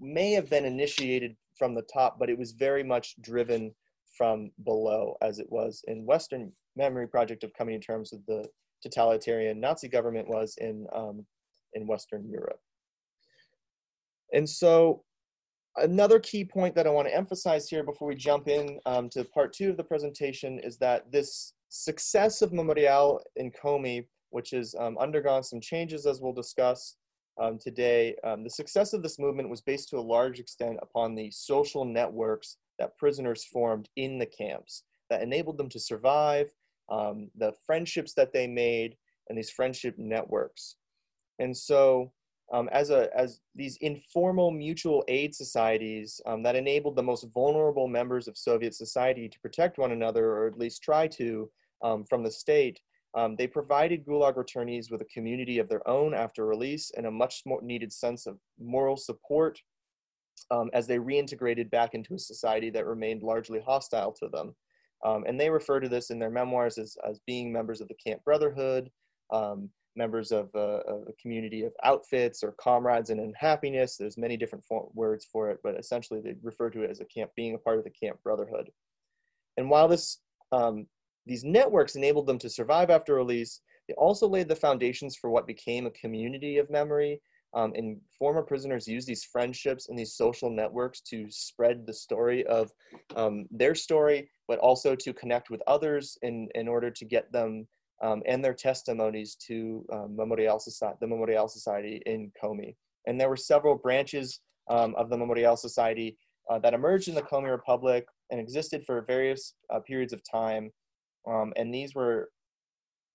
may 0.00 0.32
have 0.32 0.50
been 0.50 0.64
initiated 0.64 1.36
from 1.58 1.74
the 1.74 1.86
top, 1.92 2.18
but 2.18 2.30
it 2.30 2.38
was 2.38 2.52
very 2.52 2.82
much 2.82 3.14
driven 3.20 3.74
from 4.16 4.50
below, 4.64 5.16
as 5.20 5.38
it 5.38 5.50
was 5.50 5.82
in 5.88 6.06
Western 6.06 6.52
Memory 6.76 7.08
Project 7.08 7.44
of 7.44 7.52
coming 7.54 7.80
to 7.80 7.86
terms 7.86 8.12
with 8.12 8.24
the 8.26 8.48
totalitarian 8.82 9.60
Nazi 9.60 9.88
government 9.88 10.28
was 10.28 10.56
in 10.58 10.86
um, 10.94 11.26
in 11.74 11.86
Western 11.86 12.28
Europe. 12.28 12.60
And 14.32 14.48
so 14.48 15.02
another 15.76 16.18
key 16.18 16.44
point 16.44 16.74
that 16.74 16.86
I 16.86 16.90
want 16.90 17.08
to 17.08 17.14
emphasize 17.14 17.68
here 17.68 17.82
before 17.82 18.08
we 18.08 18.14
jump 18.14 18.48
in 18.48 18.78
um, 18.86 19.08
to 19.10 19.24
part 19.24 19.52
two 19.52 19.70
of 19.70 19.76
the 19.76 19.84
presentation 19.84 20.58
is 20.60 20.78
that 20.78 21.10
this 21.10 21.54
success 21.68 22.42
of 22.42 22.52
Memorial 22.52 23.20
in 23.36 23.50
Komi, 23.50 24.06
which 24.30 24.50
has 24.50 24.74
um, 24.78 24.96
undergone 24.98 25.42
some 25.42 25.60
changes 25.60 26.06
as 26.06 26.20
we'll 26.20 26.32
discuss 26.32 26.96
um, 27.40 27.58
today, 27.58 28.16
um, 28.24 28.44
the 28.44 28.50
success 28.50 28.92
of 28.92 29.02
this 29.02 29.18
movement 29.18 29.48
was 29.48 29.60
based 29.60 29.88
to 29.90 29.98
a 29.98 30.00
large 30.00 30.40
extent 30.40 30.78
upon 30.82 31.14
the 31.14 31.30
social 31.30 31.84
networks 31.84 32.56
that 32.78 32.96
prisoners 32.96 33.44
formed 33.44 33.88
in 33.96 34.18
the 34.18 34.26
camps 34.26 34.84
that 35.10 35.22
enabled 35.22 35.58
them 35.58 35.68
to 35.68 35.80
survive, 35.80 36.50
um, 36.90 37.30
the 37.36 37.52
friendships 37.64 38.14
that 38.14 38.32
they 38.32 38.46
made, 38.46 38.96
and 39.28 39.38
these 39.38 39.50
friendship 39.50 39.94
networks. 39.98 40.76
And 41.38 41.56
so 41.56 42.12
um, 42.52 42.68
as, 42.72 42.90
a, 42.90 43.08
as 43.16 43.40
these 43.54 43.76
informal 43.80 44.50
mutual 44.50 45.04
aid 45.08 45.34
societies 45.34 46.20
um, 46.26 46.42
that 46.42 46.56
enabled 46.56 46.96
the 46.96 47.02
most 47.02 47.26
vulnerable 47.34 47.88
members 47.88 48.26
of 48.26 48.38
Soviet 48.38 48.74
society 48.74 49.28
to 49.28 49.40
protect 49.40 49.78
one 49.78 49.92
another, 49.92 50.32
or 50.32 50.46
at 50.46 50.58
least 50.58 50.82
try 50.82 51.06
to, 51.08 51.50
um, 51.82 52.04
from 52.04 52.22
the 52.22 52.30
state, 52.30 52.80
um, 53.14 53.36
they 53.36 53.46
provided 53.46 54.04
Gulag 54.04 54.36
returnees 54.36 54.90
with 54.90 55.00
a 55.00 55.06
community 55.06 55.58
of 55.58 55.68
their 55.68 55.86
own 55.88 56.14
after 56.14 56.46
release 56.46 56.90
and 56.96 57.06
a 57.06 57.10
much 57.10 57.42
more 57.46 57.62
needed 57.62 57.92
sense 57.92 58.26
of 58.26 58.38
moral 58.58 58.96
support 58.96 59.58
um, 60.50 60.70
as 60.72 60.86
they 60.86 60.98
reintegrated 60.98 61.70
back 61.70 61.94
into 61.94 62.14
a 62.14 62.18
society 62.18 62.70
that 62.70 62.86
remained 62.86 63.22
largely 63.22 63.60
hostile 63.60 64.12
to 64.12 64.28
them. 64.28 64.54
Um, 65.04 65.24
and 65.26 65.40
they 65.40 65.50
refer 65.50 65.80
to 65.80 65.88
this 65.88 66.10
in 66.10 66.18
their 66.18 66.30
memoirs 66.30 66.76
as, 66.76 66.96
as 67.08 67.20
being 67.26 67.52
members 67.52 67.80
of 67.80 67.88
the 67.88 67.94
Camp 67.94 68.22
Brotherhood, 68.24 68.90
um, 69.32 69.70
members 69.94 70.32
of 70.32 70.50
a, 70.54 70.80
of 70.86 71.08
a, 71.08 71.12
community 71.20 71.64
of 71.64 71.72
outfits 71.84 72.42
or 72.42 72.54
comrades 72.60 73.10
in 73.10 73.20
unhappiness. 73.20 73.96
There's 73.96 74.18
many 74.18 74.36
different 74.36 74.64
for- 74.64 74.90
words 74.94 75.26
for 75.30 75.50
it, 75.50 75.58
but 75.62 75.78
essentially 75.78 76.20
they 76.20 76.34
refer 76.42 76.70
to 76.70 76.82
it 76.82 76.90
as 76.90 77.00
a 77.00 77.04
camp, 77.04 77.30
being 77.36 77.54
a 77.54 77.58
part 77.58 77.78
of 77.78 77.84
the 77.84 77.90
camp 77.90 78.18
brotherhood. 78.22 78.70
And 79.56 79.70
while 79.70 79.88
this, 79.88 80.18
um, 80.52 80.86
these 81.28 81.44
networks 81.44 81.94
enabled 81.94 82.26
them 82.26 82.38
to 82.38 82.50
survive 82.50 82.90
after 82.90 83.14
release, 83.14 83.60
they 83.86 83.94
also 83.94 84.26
laid 84.26 84.48
the 84.48 84.56
foundations 84.56 85.16
for 85.16 85.30
what 85.30 85.46
became 85.46 85.86
a 85.86 85.90
community 85.90 86.58
of 86.58 86.70
memory. 86.70 87.20
Um, 87.54 87.72
and 87.76 87.98
former 88.18 88.42
prisoners 88.42 88.86
used 88.86 89.08
these 89.08 89.24
friendships 89.24 89.88
and 89.88 89.98
these 89.98 90.14
social 90.14 90.50
networks 90.50 91.00
to 91.02 91.26
spread 91.30 91.86
the 91.86 91.94
story 91.94 92.44
of 92.46 92.70
um, 93.16 93.46
their 93.50 93.74
story, 93.74 94.30
but 94.48 94.58
also 94.58 94.94
to 94.94 95.12
connect 95.14 95.48
with 95.48 95.62
others 95.66 96.18
in, 96.22 96.48
in 96.54 96.68
order 96.68 96.90
to 96.90 97.04
get 97.06 97.32
them 97.32 97.66
um, 98.02 98.22
and 98.26 98.44
their 98.44 98.54
testimonies 98.54 99.34
to 99.46 99.84
um, 99.92 100.14
Memorial 100.14 100.58
Society, 100.58 100.98
the 101.00 101.06
Memorial 101.06 101.48
Society 101.48 102.02
in 102.06 102.30
Komi. 102.42 102.76
And 103.06 103.18
there 103.18 103.30
were 103.30 103.36
several 103.36 103.74
branches 103.76 104.40
um, 104.68 104.94
of 104.96 105.08
the 105.08 105.16
Memorial 105.16 105.56
Society 105.56 106.18
uh, 106.50 106.58
that 106.58 106.74
emerged 106.74 107.08
in 107.08 107.14
the 107.14 107.22
Komi 107.22 107.50
Republic 107.50 108.06
and 108.30 108.40
existed 108.40 108.84
for 108.84 109.02
various 109.02 109.54
uh, 109.72 109.80
periods 109.80 110.12
of 110.12 110.22
time. 110.30 110.70
Um, 111.28 111.52
and 111.56 111.72
these 111.72 111.94
were 111.94 112.30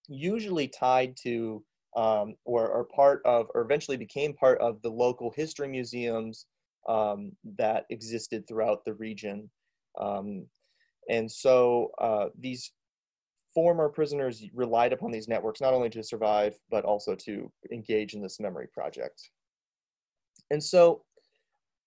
usually 0.08 0.68
tied 0.68 1.16
to 1.24 1.64
um, 1.96 2.36
or, 2.46 2.68
or 2.68 2.86
part 2.86 3.22
of, 3.26 3.48
or 3.54 3.62
eventually 3.62 3.98
became 3.98 4.34
part 4.34 4.60
of 4.60 4.82
the 4.82 4.90
local 4.90 5.32
history 5.36 5.68
museums 5.68 6.48
um, 6.90 7.32
that 7.58 7.86
existed 7.90 8.48
throughout 8.48 8.84
the 8.84 8.94
region. 8.94 9.50
and 11.10 11.30
so 11.30 11.92
uh, 12.00 12.28
these 12.40 12.72
former 13.54 13.90
prisoners 13.90 14.44
relied 14.54 14.94
upon 14.94 15.12
these 15.12 15.28
networks 15.28 15.62
not 15.62 15.74
only 15.74 15.90
to 15.90 16.04
survive, 16.04 16.58
but 16.70 16.86
also 16.86 17.16
to 17.16 17.52
engage 17.72 18.14
in 18.14 18.22
this 18.22 18.40
memory 18.40 18.68
project. 18.74 19.30
And 20.50 20.64
so, 20.64 21.04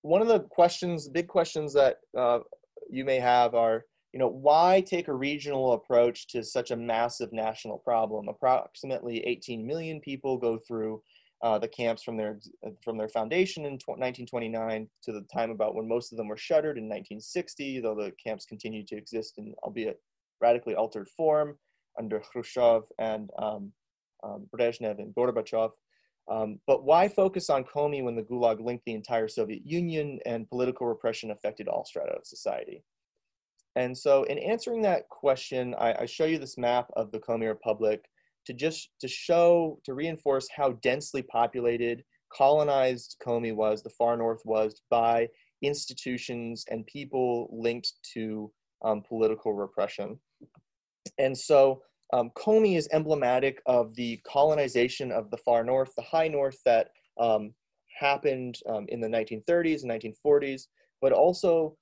one 0.03 0.23
of 0.23 0.29
the 0.29 0.41
questions, 0.41 1.09
big 1.09 1.27
questions 1.27 1.73
that 1.75 1.97
uh, 2.17 2.41
you 2.89 3.05
may 3.05 3.19
have 3.19 3.55
are, 3.55 3.85
you 4.17 4.21
know, 4.21 4.29
why 4.29 4.81
take 4.81 5.09
a 5.09 5.15
regional 5.15 5.75
approach 5.75 6.27
to 6.29 6.43
such 6.43 6.71
a 6.71 6.77
massive 6.77 7.35
national 7.35 7.77
problem? 7.77 8.29
Approximately 8.29 9.23
18 9.27 9.67
million 9.67 10.01
people 10.01 10.39
go 10.39 10.57
through 10.57 11.03
uh, 11.43 11.59
the 11.59 11.69
camps 11.69 12.03
from 12.03 12.17
their 12.17 12.41
from 12.83 12.97
their 12.97 13.11
foundation 13.11 13.67
in 13.67 13.73
1929 13.73 14.89
to 15.03 15.13
the 15.13 15.21
time 15.31 15.51
about 15.51 15.75
when 15.75 15.87
most 15.87 16.13
of 16.13 16.17
them 16.17 16.29
were 16.29 16.37
shuttered 16.39 16.79
in 16.79 16.85
1960, 16.85 17.81
though 17.81 17.95
the 17.95 18.11
camps 18.13 18.47
continued 18.47 18.87
to 18.87 18.97
exist 18.97 19.35
in 19.37 19.53
albeit 19.63 20.01
radically 20.41 20.75
altered 20.75 21.11
form 21.11 21.59
under 21.99 22.19
Khrushchev 22.21 22.85
and 22.99 23.29
um, 23.39 23.71
um, 24.25 24.47
Brezhnev 24.51 24.99
and 24.99 25.15
Gorbachev. 25.15 25.73
Um, 26.31 26.59
but 26.67 26.85
why 26.85 27.07
focus 27.07 27.51
on 27.51 27.65
Komi 27.65 28.03
when 28.03 28.17
the 28.17 28.23
Gulag 28.23 28.65
linked 28.65 28.87
the 28.87 28.95
entire 28.95 29.29
Soviet 29.29 29.61
Union 29.67 30.21
and 30.25 30.49
political 30.49 30.87
repression 30.87 31.33
affected 31.33 31.69
all 31.69 31.85
strata 31.85 32.13
of 32.13 32.27
society? 32.27 32.83
And 33.77 33.97
so, 33.97 34.25
in 34.25 34.39
answering 34.39 34.83
that 34.83 35.09
question, 35.11 35.75
I, 35.79 35.95
I 36.01 36.07
show 36.07 36.25
you 36.25 36.39
this 36.39 36.57
map 36.57 36.91
of 36.97 37.13
the 37.13 37.19
Komi 37.19 37.47
Republic 37.47 38.05
to 38.47 38.55
just 38.55 38.91
to 39.01 39.09
show 39.09 39.79
to 39.85 39.95
reinforce 39.95 40.49
how 40.55 40.73
densely 40.83 41.23
populated, 41.23 42.03
colonized 42.33 43.17
Komi 43.25 43.55
was, 43.55 43.83
the 43.83 43.91
far 43.91 44.17
north 44.17 44.41
was, 44.45 44.81
by 44.91 45.29
institutions 45.63 46.65
and 46.71 46.87
people 46.87 47.49
linked 47.53 47.93
to 48.15 48.51
um, 48.85 49.03
political 49.07 49.53
repression. 49.53 50.19
And 51.19 51.37
so 51.37 51.83
um, 52.13 52.31
is 52.65 52.89
emblematic 52.93 53.61
of 53.67 53.95
the 53.95 54.21
colonization 54.27 55.13
of 55.13 55.31
the 55.31 55.39
far 55.39 55.65
north, 55.65 55.93
the 55.97 56.03
high 56.03 56.29
north 56.29 56.59
that 56.65 56.89
um, 57.19 57.53
happened 57.99 58.59
um, 58.69 58.87
in 58.89 59.01
the 59.01 59.09
1930s 59.09 59.83
and 59.83 59.91
1940s, 59.91 60.67
but 61.01 61.13
also 61.13 61.77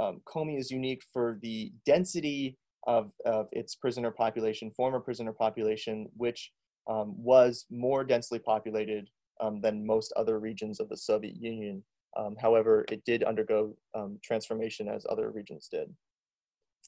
um, 0.00 0.20
Komi 0.24 0.58
is 0.58 0.70
unique 0.70 1.02
for 1.12 1.38
the 1.42 1.72
density 1.84 2.56
of, 2.86 3.12
of 3.26 3.48
its 3.52 3.74
prisoner 3.74 4.10
population, 4.10 4.70
former 4.70 5.00
prisoner 5.00 5.32
population, 5.32 6.08
which 6.16 6.50
um, 6.88 7.14
was 7.16 7.66
more 7.70 8.02
densely 8.04 8.38
populated 8.38 9.08
um, 9.40 9.60
than 9.60 9.86
most 9.86 10.12
other 10.16 10.38
regions 10.38 10.80
of 10.80 10.88
the 10.88 10.96
Soviet 10.96 11.36
Union. 11.36 11.82
Um, 12.16 12.34
however, 12.40 12.84
it 12.90 13.04
did 13.04 13.22
undergo 13.22 13.76
um, 13.94 14.18
transformation 14.24 14.88
as 14.88 15.06
other 15.08 15.30
regions 15.30 15.68
did. 15.70 15.88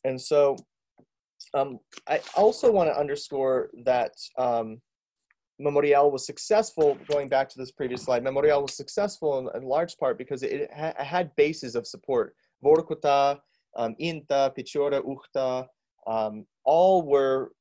And 0.05 0.21
so 0.21 0.57
um, 1.55 1.79
I 2.09 2.21
also 2.35 2.73
want 2.73 2.89
to 2.89 2.99
underscore 2.99 3.71
that 3.85 4.15
Memorial 5.63 6.11
was 6.11 6.27
successful, 6.27 6.99
going 7.09 7.29
back 7.29 7.49
to 7.51 7.59
this 7.59 7.71
previous 7.71 8.03
slide, 8.03 8.25
Memorial 8.25 8.63
was 8.63 8.77
successful 8.77 9.39
in, 9.39 9.63
in 9.63 9.69
large 9.69 9.97
part 9.97 10.19
because 10.19 10.43
it, 10.43 10.71
ha 10.75 10.93
had 10.99 11.35
bases 11.37 11.77
of 11.77 11.87
support. 11.87 12.35
Vorkuta, 12.65 13.39
um, 13.77 13.95
Inta, 13.99 14.53
Pechora, 14.57 15.03
Ukhta, 15.03 15.67
um, 16.07 16.47
all 16.65 17.03
were 17.03 17.53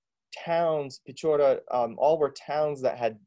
towns, 0.46 1.01
Pechora, 1.08 1.60
um, 1.72 1.96
all 1.98 2.17
were 2.17 2.34
towns 2.48 2.81
that 2.81 2.98
had 2.98 3.17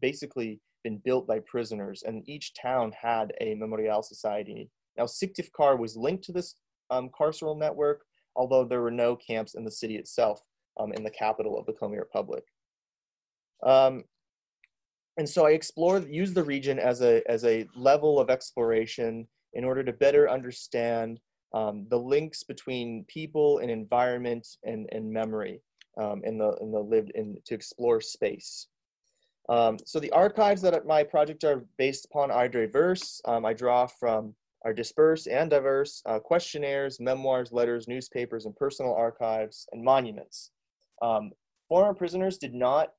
basically 0.00 0.60
been 0.82 0.98
built 0.98 1.26
by 1.26 1.40
prisoners, 1.40 2.02
and 2.06 2.28
each 2.28 2.52
town 2.54 2.92
had 3.00 3.32
a 3.40 3.54
memorial 3.54 4.02
society. 4.02 4.70
Now, 4.96 5.04
Syktyvkar 5.04 5.78
was 5.78 5.96
linked 5.96 6.24
to 6.24 6.32
this 6.32 6.56
um, 6.90 7.10
carceral 7.18 7.58
network, 7.58 8.04
although 8.36 8.64
there 8.64 8.82
were 8.82 8.90
no 8.90 9.16
camps 9.16 9.54
in 9.54 9.64
the 9.64 9.70
city 9.70 9.96
itself, 9.96 10.40
um, 10.78 10.92
in 10.92 11.02
the 11.02 11.10
capital 11.10 11.58
of 11.58 11.66
the 11.66 11.72
Komi 11.72 11.98
Republic. 11.98 12.44
Um, 13.62 14.04
and 15.16 15.28
so 15.28 15.46
I 15.46 15.50
explored, 15.50 16.08
used 16.08 16.34
the 16.34 16.42
region 16.42 16.78
as 16.78 17.00
a, 17.00 17.22
as 17.30 17.44
a 17.44 17.66
level 17.76 18.20
of 18.20 18.30
exploration 18.30 19.26
in 19.54 19.64
order 19.64 19.82
to 19.82 19.92
better 19.92 20.28
understand 20.28 21.20
um, 21.52 21.86
the 21.88 21.98
links 21.98 22.42
between 22.42 23.04
people 23.04 23.58
and 23.58 23.70
environment 23.70 24.46
and, 24.64 24.88
and 24.92 25.10
memory 25.10 25.60
um, 26.00 26.20
in, 26.24 26.36
the, 26.38 26.56
in 26.60 26.72
the 26.72 26.80
lived 26.80 27.10
in 27.14 27.36
to 27.46 27.54
explore 27.54 28.00
space. 28.00 28.66
Um, 29.48 29.76
so 29.84 30.00
the 30.00 30.10
archives 30.10 30.62
that 30.62 30.86
my 30.86 31.02
project 31.04 31.44
are 31.44 31.64
based 31.76 32.06
upon 32.06 32.30
are 32.30 32.48
diverse. 32.48 33.20
Um, 33.26 33.44
I 33.44 33.52
draw 33.52 33.86
from 33.86 34.34
are 34.64 34.72
dispersed 34.72 35.28
and 35.28 35.50
diverse 35.50 36.02
uh, 36.06 36.18
questionnaires, 36.18 36.98
memoirs, 36.98 37.52
letters, 37.52 37.86
newspapers, 37.86 38.46
and 38.46 38.56
personal 38.56 38.94
archives 38.94 39.66
and 39.72 39.84
monuments. 39.84 40.50
Um, 41.02 41.32
former 41.68 41.92
prisoners 41.92 42.38
did 42.38 42.54
not 42.54 42.92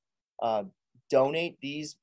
uh, 0.44 0.64
donate 1.10 1.58
these 1.62 1.96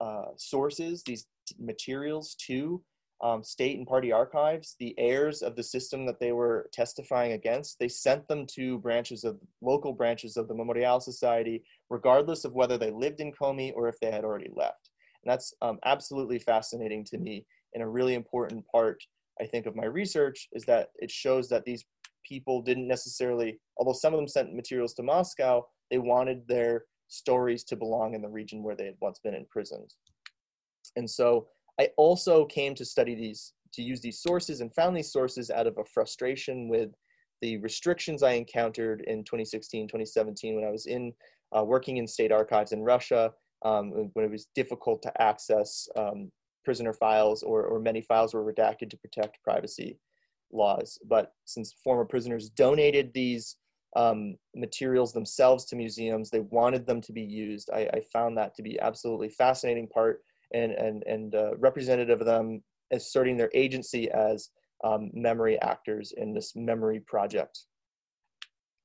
uh, 0.00 0.26
sources, 0.36 1.02
these 1.04 1.26
materials 1.58 2.34
to 2.46 2.82
um, 3.20 3.42
state 3.42 3.78
and 3.78 3.86
party 3.86 4.12
archives, 4.12 4.76
the 4.78 4.94
heirs 4.98 5.42
of 5.42 5.56
the 5.56 5.62
system 5.62 6.06
that 6.06 6.20
they 6.20 6.32
were 6.32 6.68
testifying 6.72 7.32
against, 7.32 7.78
they 7.78 7.88
sent 7.88 8.26
them 8.28 8.46
to 8.54 8.78
branches 8.78 9.24
of 9.24 9.40
local 9.60 9.92
branches 9.92 10.36
of 10.36 10.46
the 10.46 10.54
Memorial 10.54 11.00
Society, 11.00 11.64
regardless 11.90 12.44
of 12.44 12.52
whether 12.52 12.78
they 12.78 12.90
lived 12.90 13.20
in 13.20 13.32
Komi 13.32 13.72
or 13.74 13.88
if 13.88 13.98
they 14.00 14.10
had 14.10 14.24
already 14.24 14.50
left. 14.54 14.90
And 15.24 15.32
that's 15.32 15.52
um, 15.62 15.78
absolutely 15.84 16.38
fascinating 16.38 17.04
to 17.06 17.18
me. 17.18 17.44
And 17.74 17.82
a 17.82 17.88
really 17.88 18.14
important 18.14 18.64
part, 18.70 19.02
I 19.40 19.46
think, 19.46 19.66
of 19.66 19.74
my 19.74 19.86
research 19.86 20.48
is 20.52 20.64
that 20.64 20.88
it 20.96 21.10
shows 21.10 21.48
that 21.48 21.64
these 21.64 21.84
people 22.26 22.62
didn't 22.62 22.86
necessarily, 22.86 23.58
although 23.78 23.92
some 23.92 24.14
of 24.14 24.18
them 24.18 24.28
sent 24.28 24.54
materials 24.54 24.94
to 24.94 25.02
Moscow, 25.02 25.66
they 25.90 25.98
wanted 25.98 26.46
their 26.46 26.84
stories 27.08 27.64
to 27.64 27.76
belong 27.76 28.14
in 28.14 28.22
the 28.22 28.28
region 28.28 28.62
where 28.62 28.76
they 28.76 28.84
had 28.84 28.96
once 29.00 29.18
been 29.18 29.34
imprisoned. 29.34 29.92
And 30.96 31.08
so 31.08 31.48
I 31.80 31.88
also 31.96 32.44
came 32.46 32.74
to 32.74 32.84
study 32.84 33.14
these, 33.14 33.52
to 33.74 33.82
use 33.82 34.00
these 34.00 34.20
sources 34.20 34.60
and 34.60 34.74
found 34.74 34.96
these 34.96 35.12
sources 35.12 35.50
out 35.50 35.66
of 35.66 35.78
a 35.78 35.84
frustration 35.84 36.68
with 36.68 36.90
the 37.40 37.58
restrictions 37.58 38.22
I 38.22 38.32
encountered 38.32 39.02
in 39.06 39.24
2016, 39.24 39.86
2017 39.86 40.56
when 40.56 40.64
I 40.64 40.70
was 40.70 40.86
in 40.86 41.12
uh, 41.56 41.64
working 41.64 41.98
in 41.98 42.06
state 42.06 42.32
archives 42.32 42.72
in 42.72 42.82
Russia, 42.82 43.32
um, 43.64 43.90
when 44.12 44.24
it 44.24 44.30
was 44.30 44.48
difficult 44.54 45.02
to 45.02 45.22
access 45.22 45.88
um, 45.96 46.30
prisoner 46.64 46.92
files 46.92 47.42
or, 47.42 47.64
or 47.64 47.80
many 47.80 48.02
files 48.02 48.34
were 48.34 48.44
redacted 48.44 48.90
to 48.90 48.98
protect 48.98 49.42
privacy 49.42 49.98
laws. 50.52 50.98
But 51.08 51.32
since 51.44 51.74
former 51.84 52.04
prisoners 52.04 52.50
donated 52.50 53.12
these 53.14 53.56
um, 53.96 54.36
materials 54.54 55.12
themselves 55.12 55.64
to 55.66 55.76
museums, 55.76 56.30
they 56.30 56.40
wanted 56.40 56.86
them 56.86 57.00
to 57.02 57.12
be 57.12 57.22
used. 57.22 57.70
I, 57.72 57.88
I 57.94 58.00
found 58.12 58.36
that 58.36 58.54
to 58.56 58.62
be 58.62 58.78
absolutely 58.80 59.30
fascinating 59.30 59.88
part 59.88 60.20
and, 60.52 60.72
and, 60.72 61.02
and 61.06 61.34
uh, 61.34 61.56
representative 61.56 62.20
of 62.20 62.26
them 62.26 62.62
asserting 62.92 63.36
their 63.36 63.50
agency 63.54 64.10
as 64.10 64.50
um, 64.84 65.10
memory 65.12 65.60
actors 65.60 66.12
in 66.16 66.32
this 66.32 66.54
memory 66.54 67.00
project. 67.00 67.64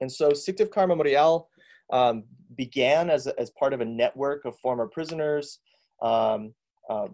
And 0.02 0.12
so 0.12 0.32
Syktyvkar 0.32 0.88
Memorial 0.88 1.50
um, 1.92 2.24
began 2.56 3.10
as, 3.10 3.28
as 3.28 3.52
part 3.52 3.74
of 3.74 3.82
a 3.82 3.86
network 3.86 4.46
of 4.46 4.58
former 4.60 4.88
prisoners. 4.88 5.60
Um, 6.02 6.54
uh, 6.90 7.08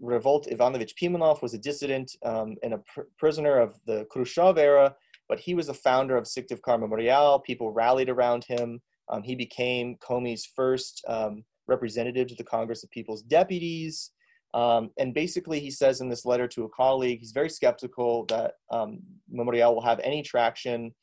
Revolt 0.00 0.46
Ivanovich 0.50 0.94
Pimenov 1.00 1.42
was 1.42 1.54
a 1.54 1.58
dissident 1.58 2.12
um, 2.24 2.56
and 2.62 2.74
a 2.74 2.78
pr 2.78 3.00
prisoner 3.18 3.58
of 3.58 3.78
the 3.86 4.06
Khrushchev 4.10 4.58
era, 4.58 4.94
but 5.28 5.40
he 5.40 5.54
was 5.54 5.68
the 5.68 5.74
founder 5.74 6.16
of 6.16 6.24
Syktyvkar 6.24 6.78
Memorial. 6.78 7.40
People 7.40 7.72
rallied 7.72 8.10
around 8.10 8.44
him. 8.44 8.80
Um, 9.08 9.22
he 9.22 9.34
became 9.34 9.96
Komi's 9.96 10.44
first 10.54 11.02
um, 11.08 11.44
representative 11.66 12.28
to 12.28 12.34
the 12.34 12.44
Congress 12.44 12.84
of 12.84 12.90
People's 12.90 13.22
Deputies. 13.22 14.10
Um, 14.54 14.90
and 14.98 15.12
basically, 15.12 15.60
he 15.60 15.70
says 15.70 16.00
in 16.00 16.08
this 16.08 16.24
letter 16.24 16.48
to 16.48 16.64
a 16.64 16.68
colleague, 16.70 17.18
he's 17.20 17.32
very 17.32 17.50
skeptical 17.50 18.24
that 18.26 18.52
um, 18.70 19.00
Memorial 19.30 19.74
will 19.74 19.82
have 19.82 20.00
any 20.00 20.22
traction. 20.22 20.94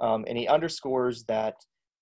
Um, 0.00 0.24
and 0.28 0.36
he 0.36 0.48
underscores 0.48 1.24
that 1.24 1.54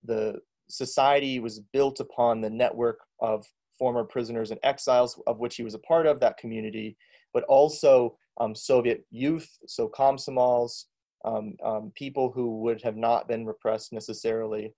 the 0.03 0.39
society 0.69 1.39
was 1.39 1.59
built 1.73 1.99
upon 1.99 2.41
the 2.41 2.49
network 2.49 2.99
of 3.19 3.45
former 3.77 4.03
prisoners 4.03 4.51
and 4.51 4.59
exiles, 4.63 5.19
of 5.25 5.39
which 5.39 5.55
he 5.55 5.63
was 5.63 5.73
a 5.73 5.79
part 5.79 6.05
of 6.05 6.19
that 6.19 6.37
community, 6.37 6.97
but 7.33 7.43
also 7.43 8.17
um, 8.39 8.55
Soviet 8.55 9.05
youth, 9.09 9.49
so 9.67 9.89
Komsomols, 9.89 10.85
um, 11.25 11.55
um, 11.63 11.91
people 11.95 12.31
who 12.31 12.61
would 12.61 12.81
have 12.81 12.95
not 12.95 13.27
been 13.27 13.45
repressed 13.45 13.91
necessarily. 13.91 14.73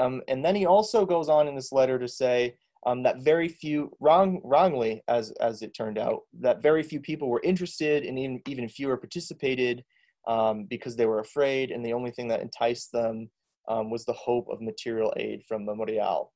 Um, 0.00 0.22
and 0.28 0.44
then 0.44 0.56
he 0.56 0.66
also 0.66 1.04
goes 1.04 1.28
on 1.28 1.46
in 1.46 1.54
this 1.54 1.72
letter 1.72 1.98
to 1.98 2.08
say 2.08 2.56
um, 2.86 3.02
that 3.02 3.20
very 3.20 3.48
few, 3.48 3.94
wrong, 4.00 4.40
wrongly 4.42 5.02
as, 5.08 5.30
as 5.32 5.60
it 5.60 5.74
turned 5.74 5.98
out, 5.98 6.22
that 6.40 6.62
very 6.62 6.82
few 6.82 7.00
people 7.00 7.28
were 7.28 7.42
interested 7.44 8.04
and 8.04 8.18
even, 8.18 8.40
even 8.46 8.68
fewer 8.68 8.96
participated 8.96 9.84
um, 10.26 10.64
because 10.64 10.96
they 10.96 11.06
were 11.06 11.20
afraid 11.20 11.70
and 11.70 11.84
the 11.84 11.92
only 11.92 12.10
thing 12.10 12.28
that 12.28 12.40
enticed 12.40 12.92
them 12.92 13.28
um, 13.68 13.90
was 13.90 14.04
the 14.04 14.12
hope 14.14 14.48
of 14.48 14.62
material 14.62 15.12
aid 15.16 15.42
from 15.46 15.66
Memorial. 15.66 16.32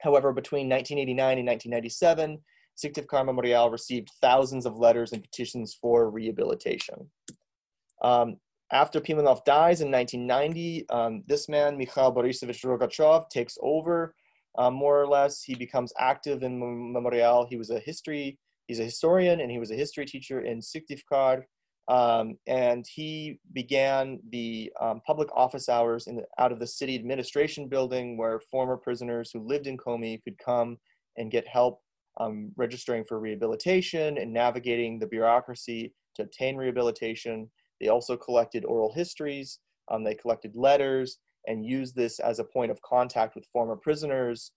However, 0.00 0.32
between 0.32 0.68
1989 0.68 1.38
and 1.38 1.46
1997, 1.46 2.38
Syktyvkar 2.76 3.24
Memorial 3.24 3.70
received 3.70 4.10
thousands 4.20 4.66
of 4.66 4.78
letters 4.78 5.12
and 5.12 5.22
petitions 5.22 5.76
for 5.80 6.10
rehabilitation. 6.10 7.10
Um, 8.02 8.36
after 8.72 9.00
Pimenov 9.00 9.44
dies 9.44 9.80
in 9.80 9.90
1990, 9.90 10.88
um, 10.90 11.22
this 11.26 11.48
man, 11.48 11.76
Mikhail 11.76 12.14
Borisovich 12.14 12.64
Rogachev, 12.64 13.28
takes 13.28 13.58
over 13.62 14.14
uh, 14.58 14.70
more 14.70 15.00
or 15.00 15.06
less. 15.06 15.42
He 15.42 15.54
becomes 15.54 15.92
active 15.98 16.42
in 16.42 16.58
Memorial. 16.92 17.46
He 17.48 17.56
was 17.56 17.70
a 17.70 17.80
history, 17.80 18.38
he's 18.68 18.80
a 18.80 18.84
historian, 18.84 19.40
and 19.40 19.50
he 19.50 19.58
was 19.58 19.70
a 19.70 19.76
history 19.76 20.06
teacher 20.06 20.42
in 20.42 20.60
Syktyvkar. 20.60 21.42
Um, 21.88 22.36
and 22.46 22.86
he 22.86 23.40
began 23.52 24.20
the 24.30 24.72
um, 24.80 25.00
public 25.04 25.28
office 25.34 25.68
hours 25.68 26.06
in 26.06 26.16
the, 26.16 26.24
out 26.38 26.52
of 26.52 26.60
the 26.60 26.66
city 26.66 26.94
administration 26.94 27.68
building 27.68 28.16
where 28.16 28.38
former 28.38 28.76
prisoners 28.76 29.32
who 29.32 29.40
lived 29.40 29.66
in 29.66 29.76
Komi 29.76 30.22
could 30.22 30.38
come 30.38 30.78
and 31.16 31.32
get 31.32 31.48
help 31.48 31.80
um, 32.20 32.52
registering 32.56 33.04
for 33.04 33.18
rehabilitation 33.18 34.18
and 34.18 34.32
navigating 34.32 35.00
the 35.00 35.06
bureaucracy 35.06 35.92
to 36.14 36.22
obtain 36.22 36.56
rehabilitation. 36.56 37.50
They 37.80 37.88
also 37.88 38.16
collected 38.16 38.64
oral 38.64 38.92
histories, 38.92 39.58
um, 39.90 40.04
they 40.04 40.14
collected 40.14 40.54
letters, 40.54 41.18
and 41.46 41.64
used 41.64 41.96
this 41.96 42.18
as 42.18 42.38
a 42.38 42.44
point 42.44 42.70
of 42.70 42.80
contact 42.82 43.34
with 43.34 43.46
former 43.52 43.76
prisoners. 43.76 44.52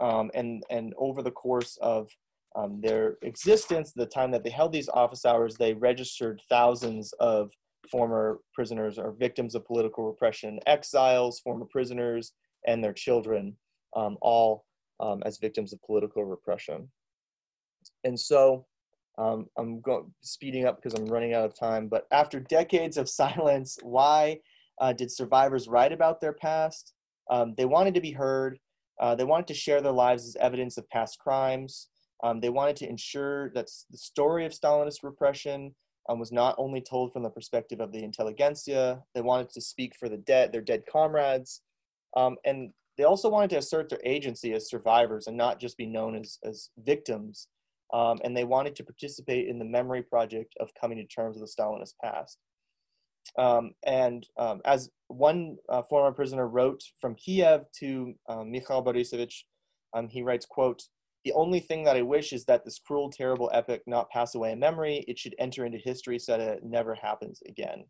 Um, 0.00 0.30
and, 0.34 0.62
and 0.70 0.94
over 0.98 1.22
the 1.22 1.30
course 1.30 1.78
of 1.80 2.08
um, 2.54 2.80
their 2.80 3.16
existence, 3.22 3.92
the 3.92 4.06
time 4.06 4.30
that 4.30 4.44
they 4.44 4.50
held 4.50 4.72
these 4.72 4.88
office 4.88 5.24
hours, 5.24 5.56
they 5.56 5.74
registered 5.74 6.40
thousands 6.48 7.12
of 7.14 7.50
former 7.90 8.40
prisoners 8.54 8.98
or 8.98 9.12
victims 9.12 9.54
of 9.54 9.66
political 9.66 10.04
repression, 10.04 10.60
exiles, 10.66 11.40
former 11.40 11.66
prisoners, 11.70 12.32
and 12.66 12.82
their 12.82 12.92
children, 12.92 13.56
um, 13.96 14.16
all 14.20 14.64
um, 15.00 15.22
as 15.24 15.38
victims 15.38 15.72
of 15.72 15.80
political 15.82 16.24
repression. 16.24 16.88
And 18.04 18.18
so 18.18 18.66
um, 19.18 19.46
I'm 19.58 19.80
going 19.80 20.12
speeding 20.22 20.64
up 20.64 20.76
because 20.76 20.98
I'm 20.98 21.06
running 21.06 21.34
out 21.34 21.44
of 21.44 21.58
time. 21.58 21.88
But 21.88 22.06
after 22.12 22.40
decades 22.40 22.96
of 22.96 23.08
silence, 23.22 23.78
why 23.82 24.38
uh, 24.80 24.92
did 24.92 25.10
survivors 25.10 25.68
write 25.68 25.92
about 25.92 26.20
their 26.20 26.32
past? 26.32 26.94
Um, 27.30 27.54
they 27.56 27.66
wanted 27.66 27.94
to 27.94 28.00
be 28.00 28.12
heard. 28.12 28.58
Uh, 29.00 29.14
they 29.14 29.24
wanted 29.24 29.48
to 29.48 29.54
share 29.54 29.80
their 29.80 29.92
lives 29.92 30.26
as 30.26 30.36
evidence 30.36 30.76
of 30.78 30.88
past 30.90 31.18
crimes. 31.18 31.88
Um, 32.24 32.40
they 32.40 32.48
wanted 32.48 32.76
to 32.76 32.88
ensure 32.88 33.50
that 33.50 33.68
the 33.90 33.98
story 33.98 34.44
of 34.44 34.52
Stalinist 34.52 35.02
repression 35.02 35.74
um, 36.08 36.18
was 36.18 36.32
not 36.32 36.54
only 36.58 36.80
told 36.80 37.12
from 37.12 37.22
the 37.22 37.30
perspective 37.30 37.80
of 37.80 37.92
the 37.92 38.02
intelligentsia, 38.02 39.00
they 39.14 39.20
wanted 39.20 39.50
to 39.50 39.60
speak 39.60 39.94
for 39.98 40.08
the 40.08 40.16
dead, 40.16 40.52
their 40.52 40.62
dead 40.62 40.82
comrades, 40.90 41.62
um, 42.16 42.36
and 42.44 42.72
they 42.96 43.04
also 43.04 43.28
wanted 43.28 43.50
to 43.50 43.58
assert 43.58 43.88
their 43.88 44.00
agency 44.04 44.52
as 44.52 44.68
survivors 44.68 45.28
and 45.28 45.36
not 45.36 45.60
just 45.60 45.76
be 45.76 45.86
known 45.86 46.16
as, 46.16 46.38
as 46.44 46.70
victims. 46.78 47.46
Um, 47.92 48.18
and 48.22 48.36
they 48.36 48.44
wanted 48.44 48.76
to 48.76 48.84
participate 48.84 49.48
in 49.48 49.58
the 49.58 49.64
memory 49.64 50.02
project 50.02 50.54
of 50.60 50.70
coming 50.80 50.98
to 50.98 51.04
terms 51.04 51.38
with 51.38 51.48
the 51.48 51.62
Stalinist 51.62 51.94
past. 52.02 52.38
Um, 53.38 53.72
and 53.86 54.26
um, 54.38 54.60
as 54.64 54.90
one 55.08 55.56
uh, 55.68 55.82
former 55.82 56.12
prisoner 56.12 56.48
wrote 56.48 56.82
from 57.00 57.14
Kiev 57.14 57.62
to 57.80 58.14
um, 58.28 58.50
Mikhail 58.50 58.84
Borisovich, 58.84 59.44
um, 59.94 60.08
he 60.08 60.22
writes, 60.22 60.46
quote, 60.46 60.82
the 61.24 61.32
only 61.32 61.60
thing 61.60 61.84
that 61.84 61.96
I 61.96 62.02
wish 62.02 62.32
is 62.32 62.44
that 62.44 62.64
this 62.64 62.78
cruel, 62.78 63.10
terrible 63.10 63.50
epic 63.52 63.82
not 63.86 64.10
pass 64.10 64.34
away 64.34 64.52
in 64.52 64.58
memory. 64.58 65.04
It 65.08 65.18
should 65.18 65.34
enter 65.38 65.66
into 65.66 65.78
history 65.78 66.18
so 66.18 66.38
that 66.38 66.40
it 66.40 66.64
never 66.64 66.94
happens 66.94 67.42
again. 67.46 67.84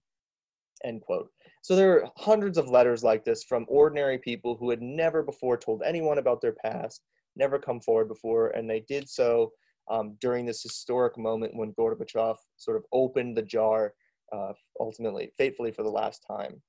End 0.84 1.02
quote. 1.02 1.28
So 1.62 1.76
there 1.76 2.02
are 2.02 2.11
hundreds 2.16 2.56
of 2.56 2.70
letters 2.70 3.04
like 3.04 3.24
this 3.24 3.44
from 3.44 3.66
ordinary 3.68 4.18
people 4.18 4.56
who 4.56 4.70
had 4.70 4.80
never 4.80 5.22
before 5.22 5.56
told 5.56 5.82
anyone 5.84 6.18
about 6.18 6.40
their 6.40 6.54
past, 6.64 7.02
never 7.37 7.58
come 7.58 7.80
forward 7.80 8.08
before, 8.08 8.48
and 8.50 8.68
they 8.68 8.80
did 8.88 9.08
so 9.08 9.52
um, 9.90 10.16
during 10.20 10.46
this 10.46 10.62
historic 10.62 11.16
moment 11.18 11.57
when 11.57 11.72
Gorbachev 11.74 12.37
sort 12.57 12.77
of 12.77 12.85
opened 12.92 13.37
the 13.37 13.42
jar, 13.42 13.94
uh, 14.33 14.53
ultimately, 14.81 15.33
fatefully 15.38 15.72
for 15.72 15.83
the 15.83 15.90
last 15.90 16.24
time. 16.27 16.61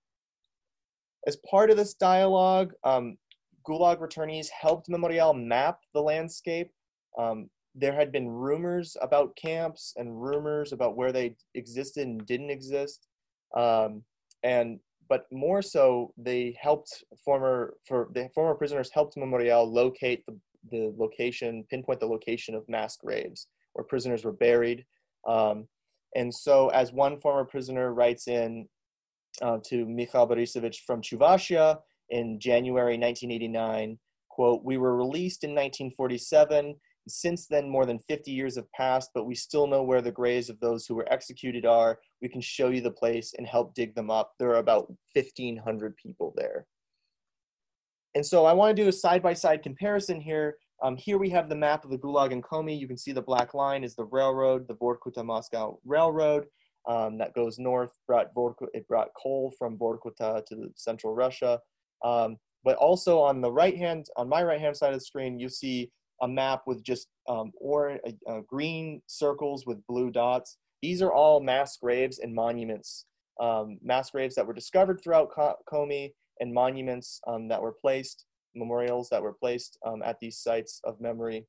As 1.27 1.37
part 1.49 1.69
of 1.69 1.77
this 1.77 1.93
dialogue, 1.93 2.73
um, 2.83 3.17
Gulag 3.67 3.99
returnees 3.99 4.47
helped 4.49 4.89
Memorial 4.89 5.33
map 5.33 5.79
the 5.93 6.01
landscape. 6.01 6.71
Um, 7.17 7.49
there 7.75 7.93
had 7.93 8.11
been 8.11 8.27
rumors 8.27 8.95
about 9.01 9.35
camps 9.35 9.93
and 9.97 10.21
rumors 10.21 10.71
about 10.71 10.95
where 10.95 11.11
they 11.11 11.35
existed 11.55 12.07
and 12.07 12.25
didn't 12.25 12.49
exist. 12.49 13.07
Um, 13.55 14.03
and 14.43 14.79
but 15.09 15.25
more 15.31 15.61
so, 15.61 16.13
they 16.17 16.55
helped 16.61 17.03
former 17.25 17.73
for 17.85 18.09
the 18.13 18.29
former 18.33 18.53
prisoners 18.53 18.91
helped 18.93 19.17
Memorial 19.17 19.71
locate 19.71 20.23
the, 20.25 20.37
the 20.71 20.93
location, 20.97 21.65
pinpoint 21.69 21.99
the 21.99 22.05
location 22.05 22.55
of 22.55 22.67
mass 22.67 22.97
graves 22.97 23.47
where 23.73 23.85
prisoners 23.85 24.25
were 24.25 24.33
buried. 24.33 24.85
Um, 25.27 25.67
and 26.15 26.33
so, 26.33 26.69
as 26.69 26.91
one 26.91 27.19
former 27.19 27.45
prisoner 27.45 27.93
writes 27.93 28.27
in 28.27 28.67
uh, 29.41 29.59
to 29.65 29.85
Mikhail 29.85 30.27
Borisovich 30.27 30.79
from 30.85 31.01
Chuvashia, 31.01 31.77
in 32.09 32.39
January 32.39 32.97
1989. 32.97 33.97
Quote, 34.29 34.63
we 34.63 34.77
were 34.77 34.95
released 34.95 35.43
in 35.43 35.51
1947. 35.51 36.75
Since 37.07 37.47
then, 37.47 37.69
more 37.69 37.85
than 37.85 37.99
50 37.99 38.31
years 38.31 38.55
have 38.55 38.71
passed, 38.71 39.11
but 39.13 39.25
we 39.25 39.35
still 39.35 39.67
know 39.67 39.83
where 39.83 40.01
the 40.01 40.11
graves 40.11 40.49
of 40.49 40.59
those 40.59 40.85
who 40.85 40.95
were 40.95 41.11
executed 41.11 41.65
are. 41.65 41.99
We 42.21 42.29
can 42.29 42.41
show 42.41 42.69
you 42.69 42.81
the 42.81 42.91
place 42.91 43.33
and 43.37 43.47
help 43.47 43.73
dig 43.73 43.95
them 43.95 44.11
up. 44.11 44.33
There 44.37 44.49
are 44.49 44.59
about 44.59 44.87
1,500 45.13 45.95
people 45.97 46.33
there. 46.35 46.65
And 48.15 48.25
so 48.25 48.45
I 48.45 48.53
want 48.53 48.75
to 48.75 48.83
do 48.83 48.89
a 48.89 48.93
side-by-side 48.93 49.61
comparison 49.61 50.19
here. 50.19 50.57
Um, 50.81 50.95
here 50.95 51.17
we 51.17 51.29
have 51.29 51.49
the 51.49 51.55
map 51.55 51.83
of 51.83 51.91
the 51.91 51.97
Gulag 51.97 52.31
and 52.31 52.43
Komi. 52.43 52.79
You 52.79 52.87
can 52.87 52.97
see 52.97 53.11
the 53.11 53.21
black 53.21 53.53
line 53.53 53.83
is 53.83 53.95
the 53.95 54.05
railroad, 54.05 54.67
the 54.67 54.75
Vorkuta-Moscow 54.75 55.79
Railroad 55.85 56.45
um, 56.87 57.17
that 57.17 57.33
goes 57.33 57.59
north. 57.59 57.91
Brought 58.07 58.27
it 58.73 58.87
brought 58.87 59.09
coal 59.21 59.53
from 59.57 59.77
Vorkuta 59.77 60.45
to 60.45 60.71
central 60.75 61.13
Russia. 61.13 61.59
Um, 62.03 62.37
but 62.63 62.77
also 62.77 63.19
on 63.19 63.41
the 63.41 63.51
right 63.51 63.77
hand, 63.77 64.07
on 64.15 64.27
my 64.27 64.43
right 64.43 64.59
hand 64.59 64.75
side 64.75 64.93
of 64.93 64.99
the 64.99 65.05
screen, 65.05 65.39
you 65.39 65.49
see 65.49 65.91
a 66.21 66.27
map 66.27 66.63
with 66.65 66.83
just 66.83 67.07
um, 67.27 67.51
or 67.59 67.99
uh, 68.27 68.39
green 68.47 69.01
circles 69.07 69.65
with 69.65 69.85
blue 69.87 70.11
dots. 70.11 70.57
These 70.81 71.01
are 71.01 71.11
all 71.11 71.41
mass 71.41 71.77
graves 71.77 72.19
and 72.19 72.33
monuments, 72.33 73.05
um, 73.39 73.77
mass 73.81 74.11
graves 74.11 74.35
that 74.35 74.47
were 74.47 74.53
discovered 74.53 75.01
throughout 75.01 75.29
Komi 75.71 76.11
and 76.39 76.53
monuments 76.53 77.21
um, 77.27 77.47
that 77.47 77.61
were 77.61 77.71
placed, 77.73 78.25
memorials 78.55 79.09
that 79.09 79.21
were 79.21 79.33
placed 79.33 79.77
um, 79.85 80.01
at 80.03 80.19
these 80.19 80.37
sites 80.37 80.81
of 80.83 81.01
memory. 81.01 81.45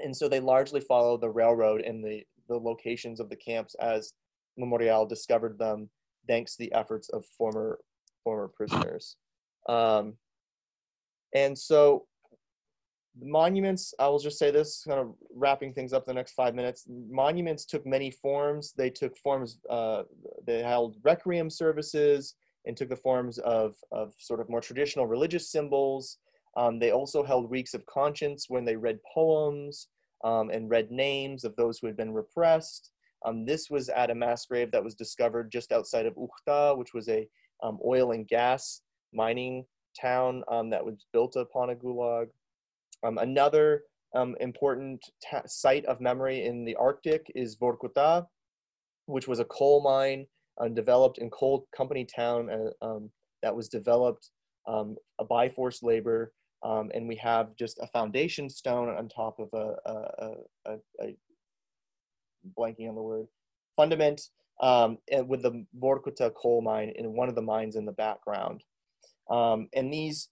And 0.00 0.16
so 0.16 0.28
they 0.28 0.40
largely 0.40 0.80
follow 0.80 1.16
the 1.16 1.30
railroad 1.30 1.80
and 1.80 2.04
the, 2.04 2.24
the 2.48 2.56
locations 2.56 3.20
of 3.20 3.28
the 3.28 3.36
camps 3.36 3.74
as 3.80 4.12
Memorial 4.56 5.06
discovered 5.06 5.58
them 5.58 5.90
thanks 6.28 6.56
to 6.56 6.58
the 6.64 6.72
efforts 6.72 7.08
of 7.08 7.24
former 7.36 7.78
former 8.22 8.48
prisoners. 8.48 9.16
Um, 9.68 10.14
and 11.34 11.58
so 11.58 12.06
the 13.20 13.26
monuments, 13.26 13.94
I 13.98 14.08
will 14.08 14.18
just 14.18 14.38
say 14.38 14.50
this, 14.50 14.84
kind 14.86 15.00
of 15.00 15.14
wrapping 15.34 15.72
things 15.72 15.92
up 15.92 16.06
the 16.06 16.14
next 16.14 16.32
five 16.32 16.54
minutes. 16.54 16.84
Monuments 16.88 17.64
took 17.64 17.86
many 17.86 18.10
forms. 18.10 18.72
They 18.72 18.90
took 18.90 19.16
forms, 19.18 19.58
uh, 19.68 20.04
they 20.46 20.62
held 20.62 20.96
requiem 21.02 21.50
services 21.50 22.34
and 22.66 22.76
took 22.76 22.88
the 22.88 22.96
forms 22.96 23.38
of, 23.38 23.76
of 23.92 24.14
sort 24.18 24.40
of 24.40 24.48
more 24.48 24.60
traditional 24.60 25.06
religious 25.06 25.50
symbols. 25.50 26.18
Um, 26.56 26.78
they 26.78 26.92
also 26.92 27.22
held 27.22 27.50
weeks 27.50 27.74
of 27.74 27.84
conscience 27.86 28.46
when 28.48 28.64
they 28.64 28.76
read 28.76 28.98
poems 29.12 29.88
um, 30.24 30.50
and 30.50 30.70
read 30.70 30.90
names 30.90 31.44
of 31.44 31.56
those 31.56 31.78
who 31.78 31.86
had 31.86 31.96
been 31.96 32.12
repressed. 32.12 32.90
Um, 33.24 33.44
this 33.44 33.70
was 33.70 33.88
at 33.88 34.10
a 34.10 34.14
mass 34.14 34.46
grave 34.46 34.70
that 34.70 34.84
was 34.84 34.94
discovered 34.94 35.50
just 35.50 35.72
outside 35.72 36.06
of 36.06 36.14
Ukhta, 36.14 36.76
which 36.76 36.94
was 36.94 37.08
a 37.08 37.26
um, 37.62 37.78
oil 37.84 38.12
and 38.12 38.26
gas 38.28 38.82
mining 39.12 39.64
town 40.00 40.42
um, 40.48 40.70
that 40.70 40.84
was 40.84 41.06
built 41.12 41.36
upon 41.36 41.70
a 41.70 41.74
gulag. 41.74 42.26
Um, 43.02 43.18
another 43.18 43.82
important 44.40 45.04
ta- 45.28 45.42
site 45.46 45.84
of 45.86 46.00
memory 46.00 46.44
in 46.44 46.64
the 46.64 46.76
Arctic 46.76 47.30
is 47.34 47.56
Vorkuta, 47.56 48.26
which 49.06 49.26
was 49.26 49.40
a 49.40 49.44
coal 49.46 49.82
mine 49.82 50.26
uh, 50.60 50.68
developed 50.68 51.18
in 51.18 51.30
coal 51.30 51.66
company 51.76 52.04
town 52.04 52.50
uh, 52.50 52.84
um, 52.84 53.10
that 53.42 53.54
was 53.54 53.68
developed 53.68 54.30
um, 54.66 54.96
by 55.28 55.48
forced 55.48 55.82
labor. 55.82 56.32
Um, 56.62 56.90
and 56.94 57.06
we 57.06 57.16
have 57.16 57.54
just 57.56 57.78
a 57.80 57.86
foundation 57.88 58.48
stone 58.48 58.88
on 58.88 59.08
top 59.08 59.38
of 59.38 59.48
a, 59.52 59.74
a, 59.90 60.32
a, 60.66 60.76
a 61.02 61.16
blanking 62.58 62.88
on 62.88 62.94
the 62.94 63.02
word 63.02 63.26
fundament 63.76 64.20
um, 64.62 64.98
with 65.26 65.42
the 65.42 65.64
Vorkuta 65.78 66.32
coal 66.34 66.62
mine 66.62 66.92
in 66.96 67.12
one 67.12 67.28
of 67.28 67.34
the 67.34 67.42
mines 67.42 67.76
in 67.76 67.84
the 67.84 67.92
background. 67.92 68.62
Um, 69.30 69.68
and 69.74 69.92
these 69.92 70.28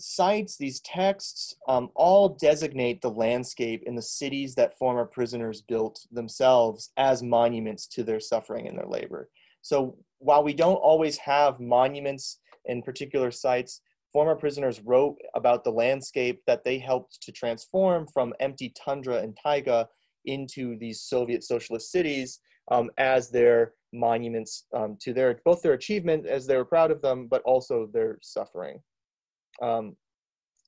sites, 0.00 0.56
these 0.56 0.80
texts, 0.80 1.54
um, 1.68 1.90
all 1.94 2.30
designate 2.30 3.00
the 3.00 3.10
landscape 3.10 3.82
in 3.86 3.94
the 3.94 4.02
cities 4.02 4.54
that 4.54 4.76
former 4.78 5.04
prisoners 5.04 5.62
built 5.62 6.00
themselves 6.10 6.90
as 6.96 7.22
monuments 7.22 7.86
to 7.88 8.02
their 8.02 8.20
suffering 8.20 8.66
and 8.66 8.78
their 8.78 8.86
labor. 8.86 9.28
So 9.62 9.96
while 10.18 10.42
we 10.42 10.54
don't 10.54 10.76
always 10.76 11.18
have 11.18 11.60
monuments 11.60 12.38
in 12.64 12.82
particular 12.82 13.30
sites, 13.30 13.82
former 14.12 14.34
prisoners 14.34 14.80
wrote 14.80 15.16
about 15.34 15.64
the 15.64 15.72
landscape 15.72 16.42
that 16.46 16.64
they 16.64 16.78
helped 16.78 17.20
to 17.22 17.32
transform 17.32 18.06
from 18.12 18.34
empty 18.40 18.72
tundra 18.76 19.18
and 19.18 19.36
taiga 19.42 19.88
into 20.24 20.76
these 20.78 21.02
Soviet 21.02 21.44
socialist 21.44 21.90
cities 21.90 22.40
um, 22.70 22.90
as 22.98 23.30
their 23.30 23.74
monuments 23.92 24.66
um, 24.74 24.96
to 25.00 25.12
their 25.12 25.40
both 25.44 25.62
their 25.62 25.72
achievement 25.72 26.26
as 26.26 26.46
they 26.46 26.56
were 26.56 26.64
proud 26.64 26.90
of 26.90 27.02
them, 27.02 27.26
but 27.28 27.42
also 27.42 27.88
their 27.92 28.18
suffering. 28.22 28.78
Um, 29.60 29.96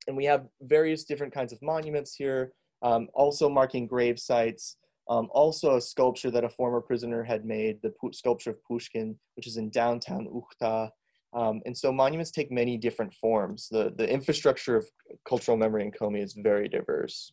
and 0.07 0.16
we 0.16 0.24
have 0.24 0.46
various 0.62 1.05
different 1.05 1.33
kinds 1.33 1.52
of 1.52 1.62
monuments 1.62 2.14
here, 2.14 2.52
um, 2.83 3.09
also 3.14 3.48
marking 3.48 3.87
grave 3.87 4.18
sites. 4.18 4.76
Um, 5.09 5.28
also, 5.33 5.76
a 5.76 5.81
sculpture 5.81 6.31
that 6.31 6.44
a 6.44 6.48
former 6.48 6.81
prisoner 6.81 7.22
had 7.22 7.44
made, 7.44 7.81
the 7.83 7.92
sculpture 8.12 8.50
of 8.50 8.64
Pushkin, 8.64 9.16
which 9.35 9.46
is 9.46 9.57
in 9.57 9.70
downtown 9.70 10.28
Ukhta. 10.28 10.90
Um, 11.35 11.61
and 11.66 11.76
so 11.76 11.92
monuments 11.92 12.31
take 12.31 12.52
many 12.52 12.76
different 12.76 13.12
forms. 13.14 13.68
The, 13.70 13.92
the 13.96 14.09
infrastructure 14.09 14.76
of 14.76 14.87
cultural 15.26 15.57
memory 15.57 15.85
in 15.85 15.90
Komi 15.90 16.22
is 16.22 16.35
very 16.35 16.68
diverse. 16.68 17.33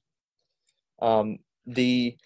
Um, 1.01 1.39
the 1.65 2.17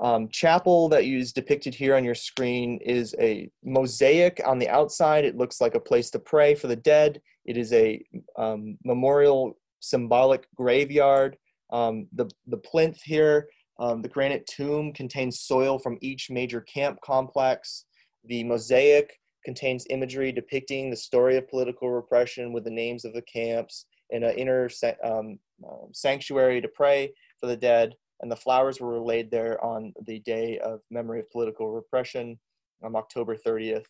um, 0.00 0.28
chapel 0.28 0.88
that 0.88 1.04
is 1.04 1.32
depicted 1.32 1.74
here 1.74 1.94
on 1.94 2.04
your 2.04 2.14
screen 2.14 2.78
is 2.78 3.14
a 3.20 3.50
mosaic 3.62 4.40
on 4.46 4.58
the 4.58 4.68
outside. 4.68 5.24
It 5.24 5.36
looks 5.36 5.60
like 5.60 5.74
a 5.74 5.80
place 5.80 6.10
to 6.10 6.18
pray 6.18 6.54
for 6.54 6.68
the 6.68 6.76
dead. 6.76 7.20
It 7.50 7.56
is 7.56 7.72
a 7.72 8.00
um, 8.38 8.78
memorial 8.84 9.58
symbolic 9.80 10.46
graveyard. 10.54 11.36
Um, 11.72 12.06
the, 12.12 12.30
the 12.46 12.58
plinth 12.58 13.02
here, 13.02 13.48
um, 13.80 14.02
the 14.02 14.08
granite 14.08 14.46
tomb 14.46 14.92
contains 14.92 15.40
soil 15.40 15.76
from 15.80 15.98
each 16.00 16.30
major 16.30 16.60
camp 16.60 17.00
complex. 17.04 17.86
The 18.24 18.44
mosaic 18.44 19.18
contains 19.44 19.84
imagery 19.90 20.30
depicting 20.30 20.90
the 20.90 20.96
story 20.96 21.36
of 21.36 21.48
political 21.48 21.90
repression 21.90 22.52
with 22.52 22.62
the 22.62 22.70
names 22.70 23.04
of 23.04 23.14
the 23.14 23.22
camps 23.22 23.86
and 24.12 24.22
an 24.22 24.36
inner 24.36 24.70
um, 25.02 25.40
uh, 25.68 25.86
sanctuary 25.92 26.60
to 26.60 26.68
pray 26.68 27.12
for 27.40 27.48
the 27.48 27.56
dead 27.56 27.94
and 28.20 28.30
the 28.30 28.36
flowers 28.36 28.80
were 28.80 29.00
laid 29.00 29.28
there 29.32 29.62
on 29.64 29.92
the 30.06 30.20
day 30.20 30.58
of 30.58 30.80
memory 30.88 31.18
of 31.18 31.30
political 31.32 31.70
repression 31.70 32.38
on 32.84 32.94
October 32.94 33.36
30th, 33.36 33.86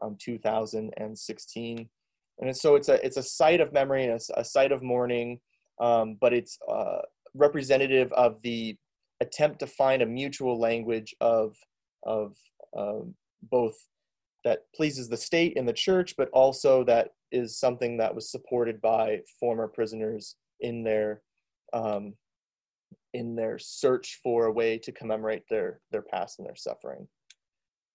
um, 0.00 0.16
2016. 0.18 1.88
And 2.40 2.56
so 2.56 2.74
it's 2.74 2.88
a 2.88 3.04
it's 3.04 3.16
a 3.16 3.22
site 3.22 3.60
of 3.60 3.72
memory 3.72 4.04
and 4.04 4.20
a, 4.20 4.40
a 4.40 4.44
site 4.44 4.72
of 4.72 4.82
mourning, 4.82 5.38
um, 5.80 6.16
but 6.20 6.32
it's 6.32 6.58
uh, 6.70 7.02
representative 7.34 8.12
of 8.12 8.40
the 8.42 8.76
attempt 9.20 9.60
to 9.60 9.66
find 9.66 10.02
a 10.02 10.06
mutual 10.06 10.58
language 10.58 11.14
of 11.20 11.56
of 12.04 12.36
um, 12.76 13.14
both 13.42 13.76
that 14.44 14.64
pleases 14.74 15.08
the 15.08 15.16
state 15.16 15.56
and 15.56 15.68
the 15.68 15.72
church, 15.72 16.14
but 16.16 16.28
also 16.30 16.84
that 16.84 17.10
is 17.30 17.58
something 17.58 17.96
that 17.96 18.14
was 18.14 18.30
supported 18.30 18.80
by 18.80 19.20
former 19.38 19.68
prisoners 19.68 20.36
in 20.60 20.82
their 20.82 21.22
um, 21.72 22.14
in 23.14 23.34
their 23.34 23.58
search 23.58 24.20
for 24.22 24.46
a 24.46 24.52
way 24.52 24.78
to 24.78 24.92
commemorate 24.92 25.44
their 25.48 25.80
their 25.90 26.02
past 26.02 26.38
and 26.38 26.46
their 26.46 26.56
suffering. 26.56 27.06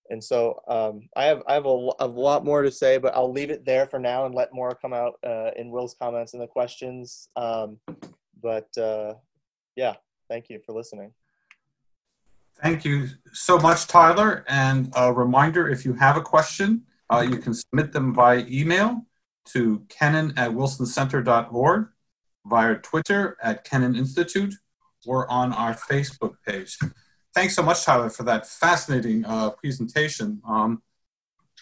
And 0.09 0.23
so 0.23 0.61
um, 0.67 1.09
I 1.15 1.25
have 1.25 1.43
I 1.47 1.53
have 1.53 1.65
a, 1.65 1.89
a, 1.99 2.07
lot 2.07 2.45
more 2.45 2.61
to 2.61 2.71
say, 2.71 2.97
but 2.97 3.13
I'll 3.13 3.31
leave 3.31 3.49
it 3.49 3.65
there 3.65 3.87
for 3.87 3.99
now 3.99 4.25
and 4.25 4.33
let 4.33 4.53
more 4.53 4.73
come 4.73 4.93
out 4.93 5.19
uh, 5.25 5.51
in 5.55 5.69
Will's 5.69 5.95
comments 5.99 6.33
and 6.33 6.41
the 6.41 6.47
questions. 6.47 7.29
Um, 7.35 7.79
but 8.41 8.75
uh, 8.77 9.15
yeah, 9.75 9.95
thank 10.29 10.49
you 10.49 10.59
for 10.65 10.73
listening. 10.73 11.11
Thank 12.61 12.85
you 12.85 13.07
so 13.33 13.59
much, 13.59 13.87
Tyler. 13.87 14.43
And 14.47 14.91
a 14.95 15.13
reminder, 15.13 15.69
if 15.69 15.85
you 15.85 15.93
have 15.93 16.17
a 16.17 16.21
question, 16.21 16.83
uh, 17.09 17.25
you 17.27 17.37
can 17.37 17.53
submit 17.53 17.91
them 17.91 18.13
by 18.13 18.45
email 18.49 19.05
to 19.49 19.83
kennan 19.89 20.33
at 20.37 20.51
wilsoncenter.org, 20.51 21.89
via 22.45 22.75
Twitter 22.75 23.37
at 23.41 23.63
Kennan 23.63 23.95
Institute, 23.95 24.55
or 25.05 25.29
on 25.29 25.53
our 25.53 25.73
Facebook 25.75 26.35
page. 26.45 26.77
Thanks 27.37 27.53
so 27.53 27.61
much, 27.61 27.85
Tyler, 27.85 28.09
for 28.09 28.23
that 28.23 28.47
fascinating 28.47 29.23
uh, 29.23 29.51
presentation. 29.51 30.41
Um, 30.43 30.81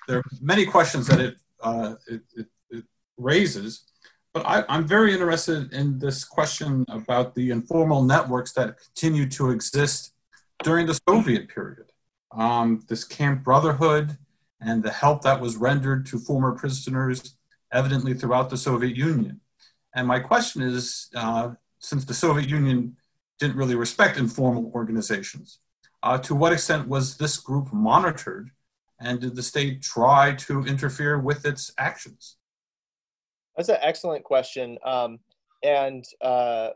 there 0.07 0.19
are 0.19 0.23
many 0.39 0.65
questions 0.65 1.05
that 1.07 1.19
it, 1.19 1.35
uh, 1.61 1.95
it, 2.07 2.21
it, 2.37 2.47
it 2.69 2.85
raises, 3.17 3.83
but 4.33 4.45
I, 4.45 4.63
am 4.69 4.87
very 4.87 5.11
interested 5.11 5.73
in 5.73 5.99
this 5.99 6.23
question 6.23 6.85
about 6.87 7.35
the 7.35 7.51
informal 7.51 8.03
networks 8.03 8.53
that 8.53 8.77
continue 8.79 9.27
to 9.31 9.49
exist 9.49 10.13
during 10.63 10.85
the 10.85 10.97
Soviet 11.09 11.49
period. 11.49 11.91
Um, 12.31 12.85
this 12.87 13.03
Camp 13.03 13.43
Brotherhood 13.43 14.17
and 14.61 14.81
the 14.81 14.91
help 14.91 15.23
that 15.23 15.41
was 15.41 15.57
rendered 15.57 16.05
to 16.05 16.19
former 16.19 16.53
prisoners 16.53 17.35
evidently 17.73 18.13
throughout 18.13 18.49
the 18.49 18.55
Soviet 18.55 18.95
Union. 18.95 19.41
And 19.93 20.07
my 20.07 20.21
question 20.21 20.61
is 20.61 21.09
uh, 21.15 21.49
since 21.79 22.05
the 22.05 22.13
Soviet 22.13 22.47
Union 22.47 22.95
didn't 23.39 23.57
really 23.57 23.75
respect 23.75 24.17
informal 24.17 24.71
organizations, 24.73 25.59
uh, 26.05 26.19
to 26.19 26.35
what 26.35 26.53
extent 26.53 26.87
was 26.87 27.17
this 27.17 27.37
group 27.37 27.73
monitored 27.73 28.51
and 28.99 29.19
did 29.19 29.35
the 29.35 29.43
state 29.43 29.81
try 29.81 30.33
to 30.35 30.61
interfere 30.61 31.19
with 31.19 31.45
its 31.45 31.73
actions? 31.79 32.37
That's 33.57 33.69
an 33.69 33.77
excellent 33.81 34.23
question. 34.23 34.77
Um, 34.85 35.19
and 35.63 36.05
uh, 36.21 36.69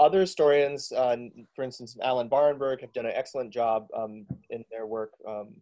other 0.00 0.20
historians, 0.20 0.90
uh, 0.90 1.16
for 1.54 1.62
instance, 1.62 1.96
Alan 2.02 2.28
Barenberg, 2.28 2.80
have 2.80 2.92
done 2.92 3.06
an 3.06 3.12
excellent 3.14 3.52
job 3.52 3.86
um, 3.96 4.26
in 4.50 4.64
their 4.70 4.86
work 4.86 5.12
um, 5.26 5.54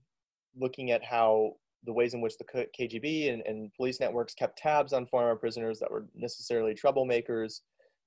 looking 0.59 0.93
at 0.93 1.05
how 1.05 1.57
the 1.85 1.93
ways 1.93 2.15
in 2.15 2.23
which 2.23 2.39
the 2.39 2.45
KGB 2.45 3.33
and, 3.33 3.43
and, 3.43 3.75
police 3.75 3.99
networks 3.99 4.35
kept 4.35 4.57
tabs 4.57 4.93
on 4.93 5.05
former 5.05 5.35
prisoners 5.35 5.81
that 5.81 5.91
were 5.91 6.07
necessarily 6.15 6.75
troublemakers. 6.75 7.61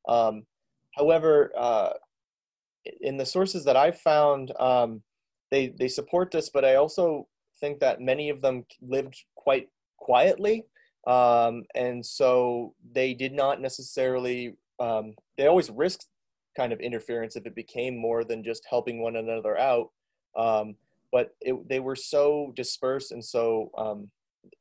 Um, 0.07 0.45
however, 0.95 1.51
uh, 1.57 1.89
in 3.01 3.17
the 3.17 3.25
sources 3.25 3.63
that 3.65 3.75
I've 3.75 3.99
found, 3.99 4.51
um, 4.59 5.01
they 5.51 5.67
they 5.67 5.87
support 5.87 6.31
this, 6.31 6.49
but 6.49 6.65
I 6.65 6.75
also 6.75 7.27
think 7.59 7.79
that 7.79 8.01
many 8.01 8.29
of 8.29 8.41
them 8.41 8.65
lived 8.81 9.23
quite 9.35 9.69
quietly, 9.97 10.65
um, 11.07 11.63
and 11.75 12.05
so 12.05 12.73
they 12.93 13.13
did 13.13 13.33
not 13.33 13.61
necessarily. 13.61 14.55
Um, 14.79 15.13
they 15.37 15.47
always 15.47 15.69
risked 15.69 16.07
kind 16.57 16.73
of 16.73 16.79
interference 16.79 17.35
if 17.35 17.45
it 17.45 17.55
became 17.55 17.97
more 17.97 18.23
than 18.23 18.43
just 18.43 18.65
helping 18.69 19.01
one 19.01 19.17
another 19.17 19.57
out. 19.57 19.89
Um, 20.37 20.75
but 21.11 21.35
it, 21.41 21.69
they 21.69 21.79
were 21.79 21.95
so 21.95 22.51
dispersed, 22.55 23.11
and 23.11 23.23
so 23.23 23.71
um, 23.77 24.09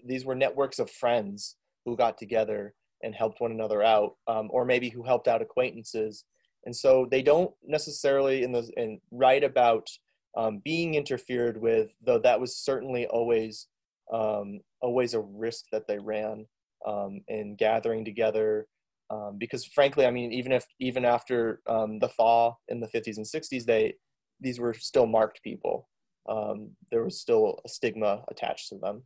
these 0.04 0.24
were 0.24 0.34
networks 0.34 0.78
of 0.78 0.90
friends 0.90 1.56
who 1.84 1.96
got 1.96 2.16
together 2.18 2.74
and 3.02 3.14
helped 3.14 3.40
one 3.40 3.52
another 3.52 3.82
out, 3.82 4.16
um, 4.26 4.48
or 4.50 4.64
maybe 4.64 4.88
who 4.88 5.02
helped 5.02 5.28
out 5.28 5.42
acquaintances. 5.42 6.24
And 6.66 6.74
so 6.74 7.06
they 7.10 7.22
don't 7.22 7.52
necessarily 7.66 8.42
in 8.42 8.52
the 8.52 8.70
in 8.76 9.00
write 9.10 9.44
about 9.44 9.88
um, 10.36 10.60
being 10.64 10.94
interfered 10.94 11.60
with, 11.60 11.90
though 12.04 12.18
that 12.18 12.40
was 12.40 12.56
certainly 12.56 13.06
always 13.06 13.68
um, 14.12 14.60
always 14.80 15.14
a 15.14 15.20
risk 15.20 15.64
that 15.72 15.86
they 15.86 15.98
ran 15.98 16.46
um, 16.86 17.20
in 17.28 17.56
gathering 17.56 18.04
together 18.04 18.66
um, 19.10 19.36
because 19.38 19.64
frankly, 19.64 20.06
I 20.06 20.10
mean, 20.10 20.32
even 20.32 20.52
if 20.52 20.66
even 20.80 21.04
after 21.04 21.60
um, 21.66 21.98
the 21.98 22.08
thaw 22.08 22.56
in 22.68 22.80
the 22.80 22.88
50s 22.88 23.16
and 23.16 23.26
60s, 23.26 23.64
they 23.64 23.94
these 24.40 24.58
were 24.58 24.74
still 24.74 25.06
marked 25.06 25.42
people. 25.42 25.88
Um, 26.28 26.70
there 26.90 27.04
was 27.04 27.20
still 27.20 27.60
a 27.64 27.68
stigma 27.68 28.24
attached 28.28 28.70
to 28.70 28.78
them. 28.78 29.02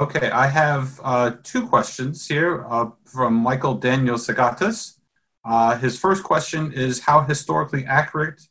Okay, 0.00 0.30
I 0.30 0.46
have 0.46 1.00
uh, 1.02 1.32
two 1.42 1.66
questions 1.66 2.26
here 2.26 2.64
uh, 2.68 2.90
from 3.04 3.34
Michael 3.34 3.74
Daniel 3.74 4.16
Sagatas. 4.16 4.97
Uh, 5.48 5.78
his 5.78 5.98
first 5.98 6.22
question 6.22 6.74
is 6.74 7.00
How 7.00 7.22
historically 7.22 7.86
accurate 7.86 8.42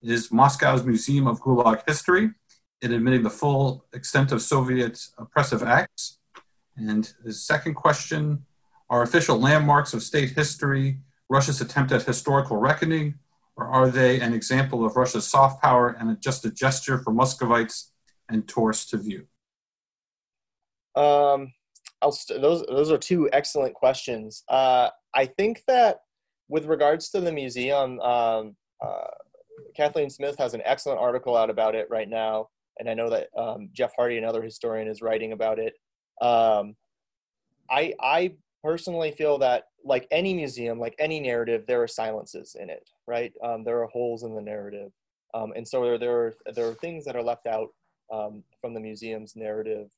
is 0.00 0.32
Moscow's 0.32 0.86
Museum 0.86 1.26
of 1.26 1.38
Gulag 1.42 1.82
History 1.86 2.30
in 2.80 2.92
admitting 2.92 3.22
the 3.22 3.30
full 3.30 3.84
extent 3.92 4.32
of 4.32 4.40
Soviet 4.40 4.98
oppressive 5.18 5.62
acts? 5.62 6.18
And 6.74 7.12
his 7.22 7.46
second 7.46 7.74
question 7.74 8.46
are 8.88 9.02
official 9.02 9.38
landmarks 9.38 9.92
of 9.92 10.02
state 10.02 10.30
history 10.30 11.00
Russia's 11.28 11.60
attempt 11.60 11.92
at 11.92 12.04
historical 12.04 12.56
reckoning, 12.56 13.16
or 13.56 13.66
are 13.66 13.90
they 13.90 14.20
an 14.20 14.32
example 14.32 14.86
of 14.86 14.96
Russia's 14.96 15.28
soft 15.28 15.60
power 15.60 15.90
and 15.90 16.18
just 16.22 16.46
a 16.46 16.50
gesture 16.50 16.96
for 16.96 17.12
Muscovites 17.12 17.90
and 18.30 18.48
tourists 18.48 18.88
to 18.90 18.96
view? 18.96 19.26
Um, 20.94 21.52
st- 22.10 22.40
those 22.40 22.64
those 22.66 22.90
are 22.90 22.96
two 22.96 23.28
excellent 23.34 23.74
questions. 23.74 24.42
Uh, 24.48 24.88
I 25.14 25.26
think 25.26 25.62
that 25.66 26.00
with 26.48 26.66
regards 26.66 27.10
to 27.10 27.20
the 27.20 27.32
museum, 27.32 28.00
um, 28.00 28.56
uh, 28.84 29.08
Kathleen 29.76 30.10
Smith 30.10 30.36
has 30.38 30.54
an 30.54 30.62
excellent 30.64 31.00
article 31.00 31.36
out 31.36 31.50
about 31.50 31.74
it 31.74 31.88
right 31.90 32.08
now, 32.08 32.48
and 32.78 32.88
I 32.88 32.94
know 32.94 33.10
that 33.10 33.28
um, 33.36 33.68
Jeff 33.72 33.92
Hardy, 33.96 34.18
another 34.18 34.42
historian, 34.42 34.88
is 34.88 35.02
writing 35.02 35.32
about 35.32 35.58
it. 35.58 35.74
Um, 36.20 36.76
I 37.70 37.94
I 38.00 38.34
personally 38.62 39.12
feel 39.12 39.38
that 39.38 39.64
like 39.84 40.08
any 40.10 40.34
museum 40.34 40.80
like 40.80 40.94
any 40.98 41.20
narrative 41.20 41.64
there 41.66 41.82
are 41.82 41.88
silences 41.88 42.56
in 42.58 42.68
it 42.68 42.88
right? 43.06 43.32
Um, 43.42 43.64
there 43.64 43.82
are 43.82 43.86
holes 43.86 44.22
in 44.24 44.34
the 44.34 44.42
narrative. 44.42 44.90
Um, 45.34 45.52
and 45.56 45.66
so 45.66 45.82
there, 45.82 45.98
there, 45.98 46.18
are, 46.18 46.34
there 46.54 46.68
are 46.68 46.74
things 46.74 47.04
that 47.04 47.16
are 47.16 47.22
left 47.22 47.46
out 47.46 47.68
um, 48.12 48.42
from 48.60 48.74
the 48.74 48.80
museum's 48.80 49.36
narrative. 49.36 49.90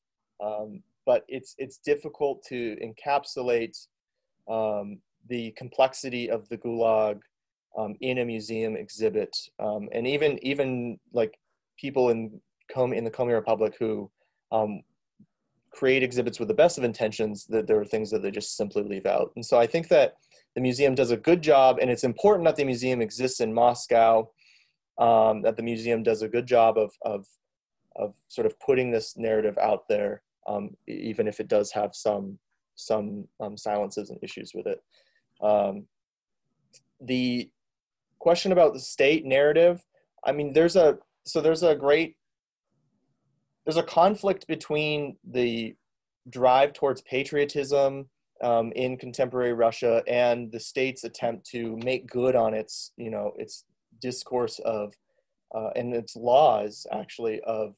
But 1.05 1.25
it's 1.27 1.55
it's 1.57 1.77
difficult 1.77 2.43
to 2.49 2.77
encapsulate 2.83 3.87
um, 4.47 4.99
the 5.29 5.51
complexity 5.51 6.29
of 6.29 6.47
the 6.49 6.57
gulag 6.57 7.19
um, 7.77 7.95
in 8.01 8.19
a 8.19 8.25
museum 8.25 8.75
exhibit 8.75 9.35
and 9.59 10.07
even 10.07 10.39
even 10.43 10.99
like 11.13 11.39
people 11.77 12.09
in 12.09 12.41
Com- 12.71 12.93
in 12.93 13.03
the 13.03 13.11
Komi 13.11 13.33
Republic 13.33 13.73
who 13.79 14.11
um, 14.51 14.83
create 15.71 16.03
exhibits 16.03 16.39
with 16.39 16.47
the 16.47 16.53
best 16.53 16.77
of 16.77 16.83
intentions 16.83 17.45
that 17.47 17.67
there 17.67 17.79
are 17.79 17.85
things 17.85 18.11
that 18.11 18.21
they 18.21 18.31
just 18.31 18.55
simply 18.55 18.83
leave 18.83 19.05
out. 19.05 19.31
And 19.35 19.45
so 19.45 19.59
i 19.59 19.67
think 19.67 19.87
that 19.89 20.15
the 20.55 20.61
museum 20.61 20.95
does 20.95 21.11
a 21.11 21.17
good 21.17 21.41
job 21.41 21.77
and 21.79 21.89
it's 21.89 22.03
important 22.03 22.45
that 22.45 22.55
the 22.55 22.65
museum 22.65 23.01
exists 23.01 23.39
in 23.39 23.53
moscow 23.53 24.27
um, 24.97 25.41
that 25.43 25.55
the 25.55 25.63
museum 25.63 26.03
does 26.03 26.21
a 26.21 26.27
good 26.27 26.45
job 26.45 26.77
of, 26.77 26.91
of, 27.03 27.25
of 27.95 28.13
sort 28.27 28.45
of 28.45 28.59
putting 28.59 28.91
this 28.91 29.15
narrative 29.15 29.57
out 29.57 29.87
there 29.87 30.21
um, 30.47 30.75
even 30.87 31.27
if 31.27 31.39
it 31.39 31.47
does 31.47 31.71
have 31.71 31.91
some 31.93 32.37
some 32.75 33.27
um, 33.39 33.57
silences 33.57 34.09
and 34.09 34.19
issues 34.23 34.51
with 34.53 34.65
it 34.65 34.81
um, 35.41 35.85
the 37.01 37.49
question 38.19 38.51
about 38.51 38.73
the 38.73 38.79
state 38.79 39.25
narrative 39.25 39.83
i 40.25 40.31
mean 40.31 40.51
there's 40.53 40.75
a 40.75 40.97
so 41.25 41.39
there's 41.39 41.63
a 41.63 41.75
great 41.75 42.15
there's 43.65 43.77
a 43.77 43.83
conflict 43.83 44.47
between 44.47 45.15
the 45.23 45.75
drive 46.29 46.73
towards 46.73 47.01
patriotism 47.03 48.09
um, 48.41 48.71
in 48.71 48.97
contemporary 48.97 49.53
Russia 49.53 50.01
and 50.07 50.51
the 50.51 50.59
state's 50.59 51.03
attempt 51.03 51.45
to 51.51 51.77
make 51.83 52.07
good 52.07 52.35
on 52.35 52.53
its, 52.53 52.93
you 52.97 53.09
know, 53.11 53.33
its 53.37 53.65
discourse 54.01 54.59
of 54.59 54.93
uh, 55.53 55.69
and 55.75 55.93
its 55.93 56.15
laws 56.15 56.85
actually 56.91 57.41
of 57.41 57.75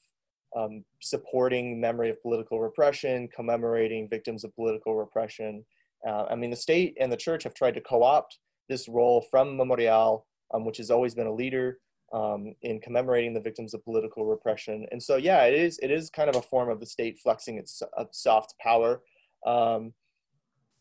um, 0.56 0.84
supporting 1.02 1.80
memory 1.80 2.10
of 2.10 2.22
political 2.22 2.60
repression, 2.60 3.28
commemorating 3.34 4.08
victims 4.10 4.44
of 4.44 4.54
political 4.56 4.96
repression. 4.96 5.66
Uh, 6.08 6.26
I 6.30 6.36
mean, 6.36 6.50
the 6.50 6.56
state 6.56 6.98
and 7.00 7.12
the 7.12 7.18
church 7.18 7.44
have 7.44 7.54
tried 7.54 7.76
to 7.76 7.82
co-opt 7.82 8.40
this 8.70 8.88
role 8.88 9.26
from 9.30 9.58
Memorial, 9.58 10.26
um, 10.54 10.66
which 10.66 10.78
has 10.78 10.92
always 10.92 11.14
been 11.14 11.28
a 11.28 11.34
leader 11.34 11.80
um, 12.14 12.54
in 12.62 12.80
commemorating 12.80 13.34
the 13.34 13.40
victims 13.40 13.74
of 13.74 13.84
political 13.84 14.26
repression. 14.26 14.86
And 14.92 15.02
so, 15.02 15.16
yeah, 15.16 15.44
it 15.44 15.54
is 15.54 15.80
it 15.82 15.92
is 15.92 16.10
kind 16.10 16.30
of 16.30 16.36
a 16.36 16.42
form 16.42 16.70
of 16.70 16.80
the 16.80 16.86
state 16.86 17.20
flexing 17.20 17.58
its 17.58 17.82
uh, 17.98 18.06
soft 18.12 18.56
power. 18.60 19.02
Um, 19.46 19.94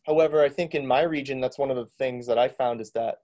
however, 0.07 0.43
I 0.43 0.49
think 0.49 0.75
in 0.75 0.87
my 0.87 1.03
region, 1.03 1.41
that's 1.41 1.59
one 1.59 1.71
of 1.71 1.77
the 1.77 1.87
things 1.99 2.27
that 2.27 2.39
I 2.39 2.49
found 2.49 2.81
is 2.81 2.91
that 2.93 3.19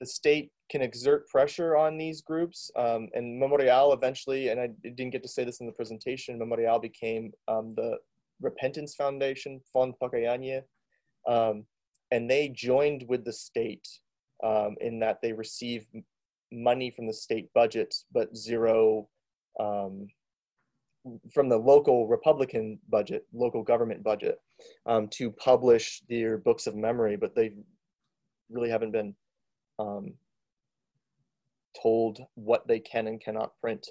the 0.00 0.06
state 0.06 0.52
can 0.70 0.82
exert 0.82 1.28
pressure 1.28 1.76
on 1.76 1.98
these 1.98 2.20
groups. 2.20 2.70
Um, 2.76 3.08
and 3.14 3.38
Memorial 3.38 3.92
eventually, 3.92 4.48
and 4.48 4.60
I 4.60 4.68
didn't 4.82 5.10
get 5.10 5.22
to 5.22 5.28
say 5.28 5.44
this 5.44 5.60
in 5.60 5.66
the 5.66 5.72
presentation, 5.72 6.38
Memorial 6.38 6.78
became 6.78 7.32
um, 7.48 7.74
the 7.76 7.98
Repentance 8.40 8.94
Foundation, 8.94 9.60
Fond 9.72 9.94
Pokayaniya, 10.00 10.62
um, 11.28 11.64
and 12.10 12.30
they 12.30 12.48
joined 12.48 13.04
with 13.08 13.24
the 13.24 13.32
state 13.32 13.88
um, 14.42 14.76
in 14.80 14.98
that 15.00 15.18
they 15.22 15.32
receive 15.32 15.86
money 16.52 16.90
from 16.90 17.06
the 17.06 17.12
state 17.12 17.48
budget, 17.54 17.94
but 18.12 18.36
zero 18.36 19.08
um, 19.58 20.06
from 21.32 21.48
the 21.48 21.56
local 21.56 22.06
Republican 22.06 22.78
budget, 22.88 23.26
local 23.32 23.62
government 23.62 24.02
budget, 24.02 24.38
um, 24.86 25.08
to 25.08 25.30
publish 25.30 26.02
their 26.08 26.38
books 26.38 26.66
of 26.66 26.74
memory, 26.74 27.16
but 27.16 27.34
they 27.34 27.52
really 28.50 28.70
haven't 28.70 28.92
been 28.92 29.14
um, 29.78 30.14
told 31.80 32.20
what 32.34 32.66
they 32.66 32.80
can 32.80 33.06
and 33.08 33.20
cannot 33.20 33.52
print. 33.60 33.86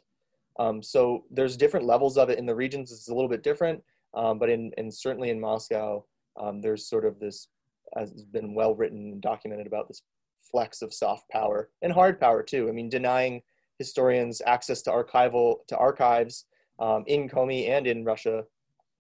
Um, 0.60 0.82
so 0.84 1.24
there's 1.32 1.58
different 1.58 1.86
levels 1.86 2.18
of 2.18 2.30
it 2.30 2.40
in 2.40 2.46
the 2.46 2.56
regions. 2.56 2.92
It's 2.92 3.10
a 3.10 3.14
little 3.14 3.30
bit 3.30 3.44
different, 3.44 3.84
um, 4.14 4.40
but 4.40 4.50
in 4.50 4.72
and 4.78 4.94
certainly 4.94 5.30
in 5.30 5.40
Moscow, 5.40 6.04
um, 6.40 6.62
there's 6.62 6.88
sort 6.88 7.06
of 7.06 7.20
this 7.20 7.48
has 7.96 8.12
been 8.12 8.54
well 8.54 8.76
written 8.76 8.98
and 9.14 9.22
documented 9.22 9.68
about 9.68 9.88
this 9.88 10.02
flex 10.42 10.82
of 10.82 10.94
soft 10.94 11.30
power 11.30 11.70
and 11.82 11.94
hard 11.94 12.20
power 12.20 12.44
too. 12.44 12.68
I 12.70 12.72
mean, 12.72 12.90
denying 12.90 13.42
historians 13.80 14.42
access 14.46 14.82
to 14.84 14.92
archival 14.92 15.66
to 15.68 15.78
archives 15.78 16.46
um, 16.80 17.04
in 17.08 17.30
Komi 17.30 17.70
and 17.70 17.88
in 17.88 18.04
Russia 18.04 18.44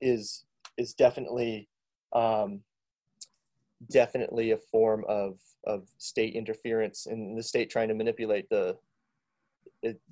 is 0.02 0.45
is 0.78 0.93
definitely 0.93 1.69
um, 2.13 2.62
definitely 3.91 4.52
a 4.52 4.58
form 4.58 5.06
of 5.08 5.39
of 5.65 5.88
state 5.97 6.34
interference 6.36 7.06
and 7.06 7.38
the 7.38 7.43
state 7.43 7.69
trying 7.69 7.88
to 7.88 7.93
manipulate 7.93 8.49
the 8.49 8.78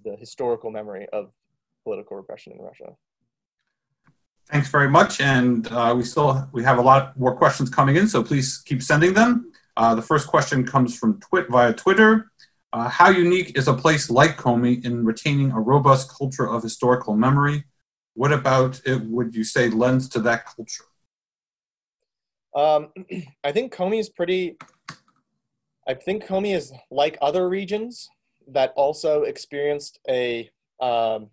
the 0.04 0.16
historical 0.18 0.70
memory 0.70 1.08
of 1.14 1.32
political 1.84 2.18
repression 2.18 2.54
in 2.54 2.60
Russia. 2.60 2.96
Thanks 4.52 4.68
very 4.68 4.90
much, 4.90 5.22
and 5.22 5.66
uh, 5.72 5.94
we 5.96 6.04
still 6.04 6.46
we 6.52 6.62
have 6.64 6.78
a 6.78 6.82
lot 6.82 7.18
more 7.18 7.34
questions 7.34 7.70
coming 7.70 7.96
in, 7.96 8.06
so 8.06 8.22
please 8.22 8.58
keep 8.58 8.84
sending 8.84 9.14
them. 9.14 9.50
Uh, 9.78 9.96
the 9.96 10.02
first 10.02 10.28
question 10.28 10.68
comes 10.68 10.98
from 10.98 11.22
Twit 11.22 11.50
via 11.50 11.72
Twitter. 11.72 12.30
Uh, 12.74 12.90
how 12.90 13.10
unique 13.10 13.58
is 13.58 13.70
a 13.70 13.74
place 13.74 14.10
like 14.10 14.36
Komi 14.36 14.84
in 14.84 15.06
retaining 15.06 15.52
a 15.52 15.60
robust 15.62 16.12
culture 16.12 16.50
of 16.50 16.64
historical 16.64 17.16
memory? 17.16 17.64
What 18.14 18.34
about 18.34 18.82
it 18.86 19.02
would 19.06 19.34
you 19.34 19.46
say 19.46 19.70
lends 19.70 20.10
to 20.10 20.20
that 20.20 20.46
culture? 20.46 20.84
Um, 22.54 22.90
I 23.46 23.54
think 23.54 23.74
Komi 23.74 24.02
is 24.02 24.10
pretty. 24.10 24.58
I 25.88 25.94
think 25.94 26.26
Komi 26.26 26.54
is 26.54 26.74
like 26.92 27.18
other 27.22 27.48
regions 27.48 28.10
that 28.48 28.74
also 28.76 29.22
experienced 29.22 30.00
a 30.10 30.50
um, 30.82 31.30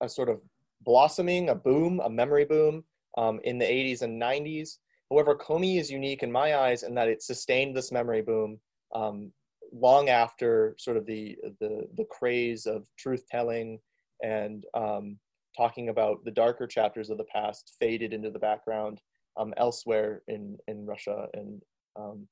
a 0.00 0.08
sort 0.08 0.30
of 0.30 0.40
blossoming, 0.84 1.48
a 1.48 1.54
boom, 1.54 2.00
a 2.04 2.10
memory 2.10 2.44
boom 2.44 2.84
um, 3.16 3.40
in 3.44 3.58
the 3.58 3.64
80s 3.64 4.02
and 4.02 4.20
90s. 4.20 4.78
However, 5.10 5.34
Komi 5.36 5.78
is 5.78 5.90
unique 5.90 6.22
in 6.22 6.32
my 6.32 6.56
eyes 6.56 6.82
in 6.82 6.94
that 6.94 7.08
it 7.08 7.22
sustained 7.22 7.76
this 7.76 7.92
memory 7.92 8.22
boom 8.22 8.58
um, 8.94 9.32
long 9.72 10.08
after 10.08 10.74
sort 10.78 10.96
of 10.96 11.06
the 11.06 11.36
the, 11.60 11.86
the 11.96 12.06
craze 12.10 12.66
of 12.66 12.86
truth 12.98 13.24
telling 13.30 13.78
and 14.22 14.64
um, 14.74 15.18
talking 15.56 15.88
about 15.88 16.24
the 16.24 16.30
darker 16.30 16.66
chapters 16.66 17.10
of 17.10 17.18
the 17.18 17.24
past 17.24 17.76
faded 17.78 18.12
into 18.12 18.30
the 18.30 18.38
background 18.38 19.00
um, 19.38 19.52
elsewhere 19.56 20.22
in 20.28 20.56
in 20.66 20.86
Russia. 20.86 21.26
And 21.34 21.62
um, 21.96 22.26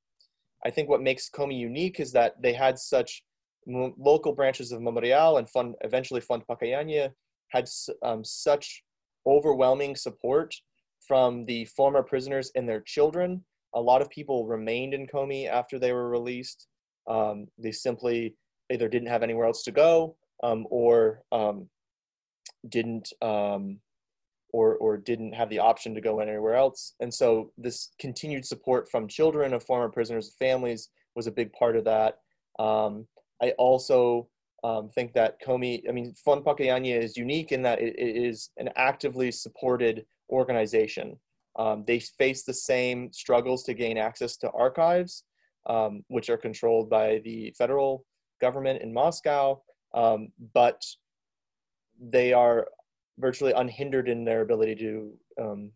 I 0.64 0.70
think 0.70 0.88
what 0.88 1.02
makes 1.02 1.30
Komi 1.30 1.58
unique 1.58 2.00
is 2.00 2.12
that 2.12 2.40
they 2.40 2.52
had 2.52 2.78
such 2.78 3.22
local 3.66 4.32
branches 4.32 4.72
of 4.72 4.80
Memorial 4.80 5.36
and 5.36 5.48
fund, 5.48 5.74
eventually 5.82 6.20
Fund 6.20 6.42
Pokayaniya 6.48 7.12
had 7.50 7.68
um, 8.02 8.24
such 8.24 8.82
overwhelming 9.26 9.96
support 9.96 10.54
from 11.06 11.44
the 11.46 11.64
former 11.66 12.02
prisoners 12.02 12.50
and 12.54 12.68
their 12.68 12.80
children. 12.80 13.44
A 13.74 13.80
lot 13.80 14.02
of 14.02 14.10
people 14.10 14.46
remained 14.46 14.94
in 14.94 15.06
Komi 15.06 15.48
after 15.48 15.78
they 15.78 15.92
were 15.92 16.08
released. 16.08 16.66
Um, 17.08 17.46
they 17.58 17.72
simply 17.72 18.36
either 18.72 18.88
didn't 18.88 19.08
have 19.08 19.22
anywhere 19.22 19.46
else 19.46 19.62
to 19.64 19.72
go 19.72 20.16
um, 20.42 20.66
or 20.70 21.22
um, 21.32 21.68
didn't 22.68 23.12
um, 23.22 23.78
or 24.52 24.76
or 24.76 24.96
didn't 24.96 25.32
have 25.32 25.48
the 25.50 25.58
option 25.58 25.94
to 25.94 26.00
go 26.00 26.20
anywhere 26.20 26.54
else. 26.54 26.94
And 27.00 27.12
so 27.12 27.52
this 27.56 27.90
continued 27.98 28.44
support 28.44 28.90
from 28.90 29.08
children 29.08 29.52
of 29.54 29.64
former 29.64 29.88
prisoners' 29.88 30.34
families 30.38 30.88
was 31.14 31.26
a 31.26 31.32
big 31.32 31.52
part 31.52 31.76
of 31.76 31.84
that. 31.84 32.18
Um, 32.58 33.06
I 33.42 33.50
also 33.58 34.28
um, 34.62 34.90
think 34.90 35.12
that 35.14 35.40
Komi, 35.40 35.88
I 35.88 35.92
mean, 35.92 36.14
Fond 36.24 36.44
Pokayaniya 36.44 37.02
is 37.02 37.16
unique 37.16 37.52
in 37.52 37.62
that 37.62 37.80
it, 37.80 37.94
it 37.98 38.16
is 38.16 38.50
an 38.58 38.70
actively 38.76 39.30
supported 39.30 40.04
organization. 40.30 41.18
Um, 41.58 41.84
they 41.86 42.00
face 42.00 42.44
the 42.44 42.54
same 42.54 43.12
struggles 43.12 43.64
to 43.64 43.74
gain 43.74 43.98
access 43.98 44.36
to 44.38 44.50
archives, 44.50 45.24
um, 45.66 46.04
which 46.08 46.30
are 46.30 46.36
controlled 46.36 46.88
by 46.88 47.20
the 47.24 47.54
federal 47.56 48.04
government 48.40 48.82
in 48.82 48.92
Moscow, 48.92 49.60
um, 49.94 50.28
but 50.54 50.82
they 52.00 52.32
are 52.32 52.68
virtually 53.18 53.52
unhindered 53.52 54.08
in 54.08 54.24
their 54.24 54.40
ability 54.40 54.74
to 54.76 55.12
um, 55.40 55.70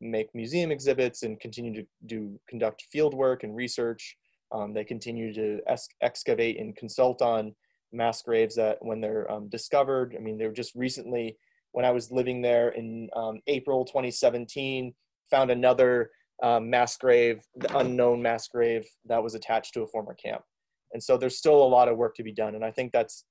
make 0.00 0.34
museum 0.34 0.72
exhibits 0.72 1.22
and 1.22 1.38
continue 1.38 1.72
to 1.72 1.86
do 2.06 2.38
conduct 2.48 2.84
field 2.90 3.14
work 3.14 3.44
and 3.44 3.54
research. 3.54 4.16
Um, 4.50 4.74
they 4.74 4.84
continue 4.84 5.32
to 5.34 5.60
excavate 6.02 6.58
and 6.58 6.76
consult 6.76 7.22
on 7.22 7.54
mass 7.92 8.22
graves 8.22 8.56
that 8.56 8.78
when 8.80 9.00
they're 9.00 9.30
um, 9.30 9.48
discovered. 9.48 10.14
I 10.16 10.20
mean, 10.20 10.38
they 10.38 10.46
were 10.46 10.52
just 10.52 10.74
recently, 10.74 11.36
when 11.72 11.84
I 11.84 11.90
was 11.90 12.10
living 12.10 12.42
there 12.42 12.70
in 12.70 13.08
um, 13.14 13.40
April 13.46 13.84
2017, 13.84 14.94
found 15.30 15.50
another 15.50 16.10
um, 16.42 16.68
mass 16.68 16.96
grave, 16.96 17.42
the 17.56 17.78
unknown 17.78 18.20
mass 18.20 18.48
grave 18.48 18.84
that 19.06 19.22
was 19.22 19.34
attached 19.34 19.74
to 19.74 19.82
a 19.82 19.86
former 19.86 20.14
camp. 20.14 20.42
And 20.92 21.02
so 21.02 21.16
there's 21.16 21.38
still 21.38 21.62
a 21.62 21.64
lot 21.64 21.88
of 21.88 21.96
work 21.96 22.14
to 22.16 22.22
be 22.22 22.32
done. 22.32 22.54
And 22.54 22.64
I 22.64 22.70
think 22.70 22.92
that's 22.92 23.24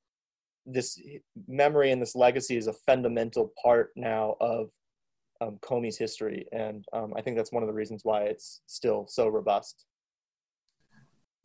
this 0.65 0.99
memory 1.47 1.91
and 1.91 2.01
this 2.01 2.15
legacy 2.15 2.57
is 2.57 2.67
a 2.67 2.73
fundamental 2.73 3.51
part 3.61 3.91
now 3.95 4.35
of 4.39 4.69
um, 5.41 5.57
Komi's 5.61 5.97
history. 5.97 6.45
And 6.51 6.85
um, 6.93 7.13
I 7.15 7.21
think 7.21 7.35
that's 7.35 7.51
one 7.51 7.63
of 7.63 7.67
the 7.67 7.73
reasons 7.73 8.01
why 8.03 8.23
it's 8.23 8.61
still 8.67 9.05
so 9.07 9.27
robust. 9.27 9.85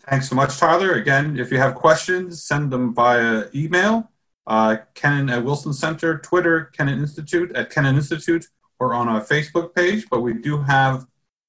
Thanks 0.03 0.29
so 0.29 0.37
much, 0.37 0.57
Tyler. 0.57 0.93
Again, 0.95 1.39
if 1.39 1.51
you 1.51 1.59
have 1.59 1.75
questions, 1.75 2.45
send 2.45 2.71
them 2.71 2.95
via 2.95 3.47
email, 3.55 4.11
uh, 4.47 4.77
Kennan 4.95 5.31
at 5.31 5.45
Wilson 5.45 5.73
Center, 5.73 6.19
Twitter, 6.19 6.71
Kennan 6.77 7.01
Institute 7.01 7.51
at 7.57 7.71
Kennan 7.71 7.97
Institute, 7.97 8.47
or 8.79 8.95
on 8.95 9.09
our 9.09 9.21
Facebook 9.21 9.75
page. 9.75 10.07
But 10.09 10.21
we 10.21 10.35
do 10.35 10.63
have 10.63 11.07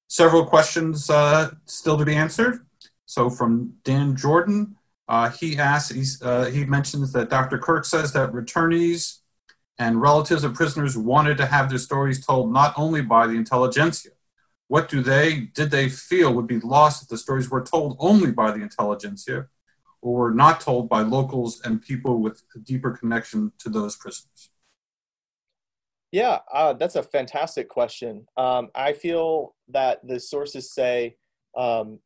several 0.08 0.44
questions 0.44 1.08
uh, 1.08 1.50
still 1.66 1.96
to 1.98 2.04
be 2.04 2.16
answered. 2.16 2.66
So 3.06 3.30
from 3.30 3.74
Dan 3.84 4.16
Jordan, 4.16 4.76
uh, 5.08 5.30
he 5.30 5.58
asks, 5.58 6.20
uh, 6.20 6.46
he 6.46 6.64
mentions 6.64 7.12
that 7.12 7.30
Dr. 7.30 7.58
Kirk 7.58 7.84
says 7.84 8.12
that 8.12 8.32
returnees 8.32 9.20
and 9.78 10.00
relatives 10.00 10.44
of 10.44 10.54
prisoners 10.54 10.98
wanted 10.98 11.38
to 11.38 11.46
have 11.46 11.68
their 11.70 11.78
stories 11.78 12.24
told 12.24 12.52
not 12.52 12.74
only 12.76 13.00
by 13.00 13.26
the 13.26 13.34
intelligentsia, 13.34 14.10
what 14.68 14.88
do 14.88 15.02
they, 15.02 15.48
did 15.54 15.70
they 15.70 15.88
feel 15.88 16.32
would 16.32 16.46
be 16.46 16.60
lost 16.60 17.02
if 17.02 17.08
the 17.08 17.18
stories 17.18 17.50
were 17.50 17.62
told 17.62 17.96
only 17.98 18.30
by 18.30 18.50
the 18.50 18.62
intelligentsia 18.62 19.48
or 20.00 20.14
were 20.14 20.34
not 20.34 20.60
told 20.60 20.88
by 20.88 21.00
locals 21.00 21.60
and 21.64 21.82
people 21.82 22.20
with 22.20 22.42
a 22.54 22.58
deeper 22.58 22.90
connection 22.90 23.52
to 23.58 23.68
those 23.68 23.96
prisoners? 23.96 24.50
Yeah, 26.12 26.38
uh, 26.52 26.72
that's 26.74 26.96
a 26.96 27.02
fantastic 27.02 27.68
question. 27.68 28.26
Um, 28.36 28.70
I 28.74 28.92
feel 28.92 29.54
that 29.68 30.06
the 30.06 30.20
sources 30.20 30.72
say 30.72 31.16
um, 31.56 31.98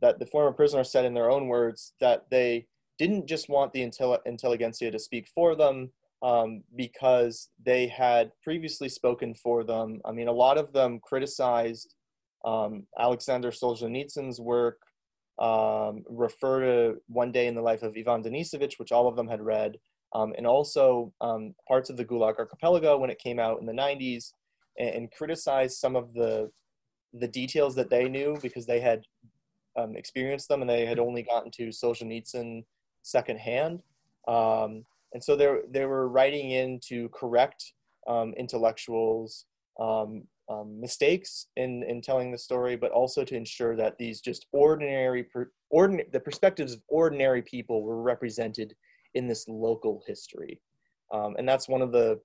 that 0.00 0.18
the 0.18 0.26
former 0.26 0.52
prisoners 0.52 0.90
said 0.92 1.04
in 1.04 1.14
their 1.14 1.30
own 1.30 1.48
words 1.48 1.94
that 2.00 2.26
they 2.30 2.66
didn't 2.98 3.26
just 3.26 3.48
want 3.48 3.72
the 3.72 3.80
intelli- 3.80 4.20
intelligentsia 4.26 4.90
to 4.90 4.98
speak 4.98 5.28
for 5.34 5.54
them 5.54 5.90
um, 6.22 6.62
because 6.76 7.48
they 7.64 7.86
had 7.86 8.30
previously 8.42 8.88
spoken 8.88 9.34
for 9.34 9.64
them. 9.64 10.00
I 10.04 10.12
mean, 10.12 10.28
a 10.28 10.32
lot 10.32 10.58
of 10.58 10.72
them 10.72 11.00
criticized 11.02 11.94
um, 12.44 12.86
Alexander 12.98 13.50
Solzhenitsyn's 13.50 14.40
work, 14.40 14.80
um, 15.38 16.04
refer 16.08 16.60
to 16.60 17.00
One 17.08 17.32
Day 17.32 17.46
in 17.46 17.54
the 17.54 17.62
Life 17.62 17.82
of 17.82 17.96
Ivan 17.96 18.22
Denisovich, 18.22 18.78
which 18.78 18.92
all 18.92 19.08
of 19.08 19.16
them 19.16 19.28
had 19.28 19.40
read, 19.40 19.78
um, 20.14 20.34
and 20.36 20.46
also 20.46 21.12
um, 21.20 21.54
parts 21.66 21.88
of 21.88 21.96
the 21.96 22.04
Gulag 22.04 22.38
Archipelago 22.38 22.98
when 22.98 23.10
it 23.10 23.18
came 23.18 23.38
out 23.38 23.60
in 23.60 23.66
the 23.66 23.72
90s, 23.72 24.32
and, 24.78 24.90
and 24.90 25.12
criticized 25.12 25.78
some 25.78 25.96
of 25.96 26.12
the 26.14 26.50
the 27.14 27.28
details 27.28 27.74
that 27.74 27.90
they 27.90 28.08
knew 28.08 28.38
because 28.40 28.66
they 28.66 28.78
had 28.78 29.02
um, 29.76 29.96
experienced 29.96 30.48
them 30.48 30.60
and 30.60 30.70
they 30.70 30.86
had 30.86 30.98
only 31.00 31.22
gotten 31.22 31.50
to 31.50 31.68
Solzhenitsyn 31.68 32.64
secondhand. 33.02 33.82
Um, 34.28 34.84
and 35.12 35.22
so 35.22 35.36
they 35.36 35.48
they 35.70 35.86
were 35.86 36.08
writing 36.08 36.50
in 36.50 36.80
to 36.88 37.08
correct 37.10 37.72
um, 38.06 38.32
intellectuals, 38.36 39.46
um, 39.78 40.24
um, 40.50 40.80
mistakes 40.80 41.46
in, 41.56 41.84
in 41.84 42.02
telling 42.02 42.32
the 42.32 42.38
story, 42.38 42.76
but 42.76 42.90
also 42.90 43.24
to 43.24 43.36
ensure 43.36 43.76
that 43.76 43.96
these 43.98 44.20
just 44.20 44.46
ordinary, 44.52 45.22
per, 45.22 45.50
the 45.70 46.20
perspectives 46.22 46.72
of 46.72 46.82
ordinary 46.88 47.42
people 47.42 47.82
were 47.82 48.02
represented 48.02 48.74
in 49.14 49.28
this 49.28 49.46
local 49.48 50.02
history. 50.06 50.60
Um, 51.12 51.36
and 51.38 51.48
that's 51.48 51.68
one 51.68 51.82
of 51.82 51.92
the 51.92 52.20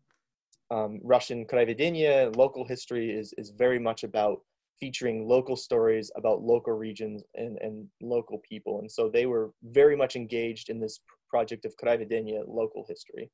um, 0.71 0.99
Russian 1.03 1.45
kraevedenie, 1.45 2.35
local 2.35 2.65
history 2.65 3.11
is, 3.11 3.33
is 3.37 3.51
very 3.51 3.79
much 3.79 4.03
about 4.03 4.39
featuring 4.79 5.27
local 5.27 5.55
stories 5.55 6.11
about 6.15 6.41
local 6.41 6.73
regions 6.73 7.23
and, 7.35 7.57
and 7.61 7.87
local 8.01 8.41
people. 8.47 8.79
And 8.79 8.91
so 8.91 9.07
they 9.07 9.25
were 9.25 9.53
very 9.63 9.95
much 9.95 10.15
engaged 10.15 10.69
in 10.69 10.79
this 10.79 10.99
project 11.29 11.65
of 11.65 11.75
kraevedenie, 11.77 12.41
local 12.47 12.85
history. 12.87 13.31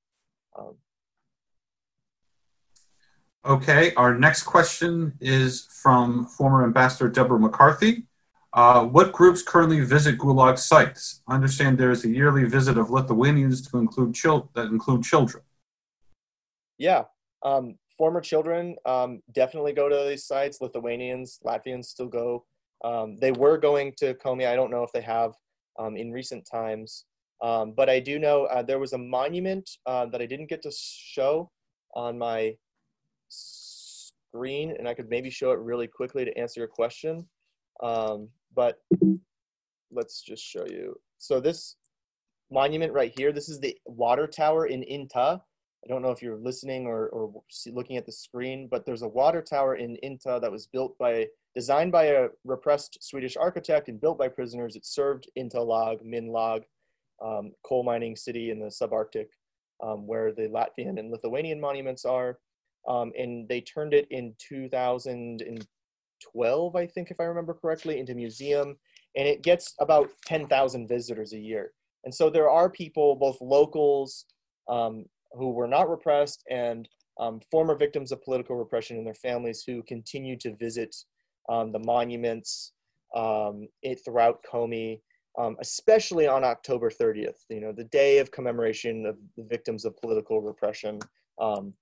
Um, 0.58 0.76
Okay, 3.44 3.92
our 3.96 4.14
next 4.16 4.44
question 4.44 5.14
is 5.20 5.66
from 5.82 6.28
former 6.28 6.64
Ambassador 6.64 7.10
Deborah 7.10 7.40
McCarthy. 7.40 8.04
Uh, 8.54 8.86
what 8.86 9.12
groups 9.14 9.42
currently 9.42 9.80
visit 9.80 10.20
Gulag 10.20 10.60
sites? 10.60 11.24
I 11.28 11.34
understand 11.34 11.80
there 11.80 11.90
is 11.90 12.06
a 12.06 12.10
yearly 12.10 12.44
visit 12.44 12.78
of 12.78 12.92
Lithuanians 12.92 13.68
to 13.70 13.80
include 13.80 14.14
chil- 14.14 14.52
that 14.54 14.68
include 14.68 15.04
children. 15.04 15.44
Yeah, 16.78 17.06
um, 17.44 17.80
former 17.98 18.22
children 18.22 18.76
um, 18.86 19.22
definitely 19.32 19.74
go 19.74 19.90
to 19.90 20.06
these 20.08 20.26
sites. 20.26 20.62
Lithuanians, 20.62 21.40
Latvians 21.44 21.86
still 21.86 22.10
go. 22.10 22.46
Um, 22.84 23.18
they 23.18 23.32
were 23.32 23.58
going 23.58 23.94
to 23.98 24.14
Komi. 24.16 24.48
I 24.48 24.56
don't 24.56 24.70
know 24.70 24.84
if 24.84 24.92
they 24.92 25.02
have 25.02 25.34
um, 25.80 25.96
in 25.98 26.12
recent 26.12 26.46
times, 26.46 27.06
um, 27.42 27.74
but 27.74 27.90
I 27.90 28.00
do 28.00 28.20
know 28.20 28.46
uh, 28.46 28.62
there 28.62 28.80
was 28.80 28.94
a 28.94 28.98
monument 28.98 29.70
uh, 29.86 30.06
that 30.08 30.22
I 30.22 30.26
didn't 30.26 30.50
get 30.50 30.62
to 30.64 30.72
show 30.72 31.50
on 31.96 32.18
my 32.18 32.56
screen 33.30 34.76
and 34.78 34.88
I 34.88 34.94
could 34.94 35.10
maybe 35.10 35.30
show 35.30 35.52
it 35.52 35.60
really 35.60 35.88
quickly 35.88 36.24
to 36.24 36.38
answer 36.38 36.60
your 36.62 36.68
question. 36.68 37.28
Um, 37.82 38.30
but 38.56 38.80
let's 39.92 40.22
just 40.22 40.44
show 40.44 40.66
you. 40.70 40.96
So 41.18 41.40
this 41.40 41.78
monument 42.52 42.94
right 42.94 43.14
here, 43.18 43.32
this 43.32 43.50
is 43.50 43.60
the 43.60 43.76
water 43.86 44.28
tower 44.28 44.68
in 44.68 44.84
Inta. 44.84 45.42
I 45.84 45.88
don't 45.88 46.04
know 46.04 46.12
if 46.12 46.22
you're 46.22 46.38
listening 46.38 46.86
or, 46.86 47.08
or 47.10 47.42
looking 47.68 47.98
at 47.98 48.06
the 48.06 48.12
screen, 48.12 48.68
but 48.70 48.86
there's 48.86 49.02
a 49.02 49.08
water 49.08 49.42
tower 49.42 49.76
in 49.76 49.96
Inta 49.98 50.40
that 50.40 50.52
was 50.52 50.68
built 50.68 50.96
by, 51.00 51.28
designed 51.56 51.92
by 51.92 52.06
a 52.06 52.28
repressed 52.44 53.00
Swedish 53.02 53.36
architect 53.36 53.90
and 53.90 54.00
built 54.00 54.20
by 54.20 54.28
prisoners. 54.28 54.76
It 54.76 54.86
served 54.86 55.30
Inta 55.36 55.60
Lag, 55.60 56.06
Min 56.06 56.32
Lag, 56.32 56.64
um, 57.24 57.52
coal 57.64 57.84
mining 57.84 58.16
city 58.16 58.52
in 58.52 58.60
the 58.60 58.68
subarctic, 58.68 59.28
um, 59.84 60.06
where 60.08 60.32
the 60.32 60.48
Latvian 60.48 61.00
and 61.00 61.12
Lithuanian 61.12 61.60
monuments 61.60 62.06
are. 62.06 62.38
Um, 62.88 63.12
and 63.18 63.48
they 63.48 63.62
turned 63.62 63.94
it 63.94 64.08
in 64.10 64.34
2012, 64.40 66.76
I 66.76 66.88
think, 66.88 67.12
if 67.12 67.20
I 67.20 67.26
remember 67.26 67.54
correctly, 67.54 68.00
into 68.00 68.16
museum, 68.16 68.76
and 69.16 69.28
it 69.28 69.44
gets 69.44 69.76
about 69.80 70.10
10,000 70.26 70.88
visitors 70.88 71.34
a 71.34 71.40
year. 71.40 71.74
And 72.04 72.14
so 72.14 72.30
there 72.30 72.50
are 72.50 72.70
people, 72.70 73.16
both 73.16 73.40
locals 73.42 74.26
um, 74.68 75.06
who 75.34 75.52
were 75.52 75.68
not 75.68 75.90
repressed 75.90 76.44
and 76.50 76.88
um, 77.20 77.40
former 77.52 77.76
victims 77.76 78.12
of 78.12 78.24
political 78.24 78.56
repression 78.56 78.98
and 78.98 79.06
their 79.06 79.14
families 79.14 79.64
who 79.66 79.84
continue 79.84 80.36
to 80.38 80.56
visit 80.56 80.96
um, 81.50 81.72
the 81.72 81.80
monuments 81.80 82.74
um, 83.16 83.68
it, 83.84 84.00
throughout 84.04 84.44
Komi, 84.52 85.02
um, 85.38 85.56
especially 85.60 86.28
on 86.28 86.44
October 86.44 86.90
30th, 86.90 87.46
you 87.50 87.62
know, 87.62 87.72
the 87.72 87.86
day 87.86 88.18
of 88.18 88.32
commemoration 88.32 89.06
of 89.06 89.18
the 89.38 89.44
victims 89.44 89.86
of 89.86 89.98
political 89.98 90.42
repression. 90.42 91.00
Um, 91.40 91.74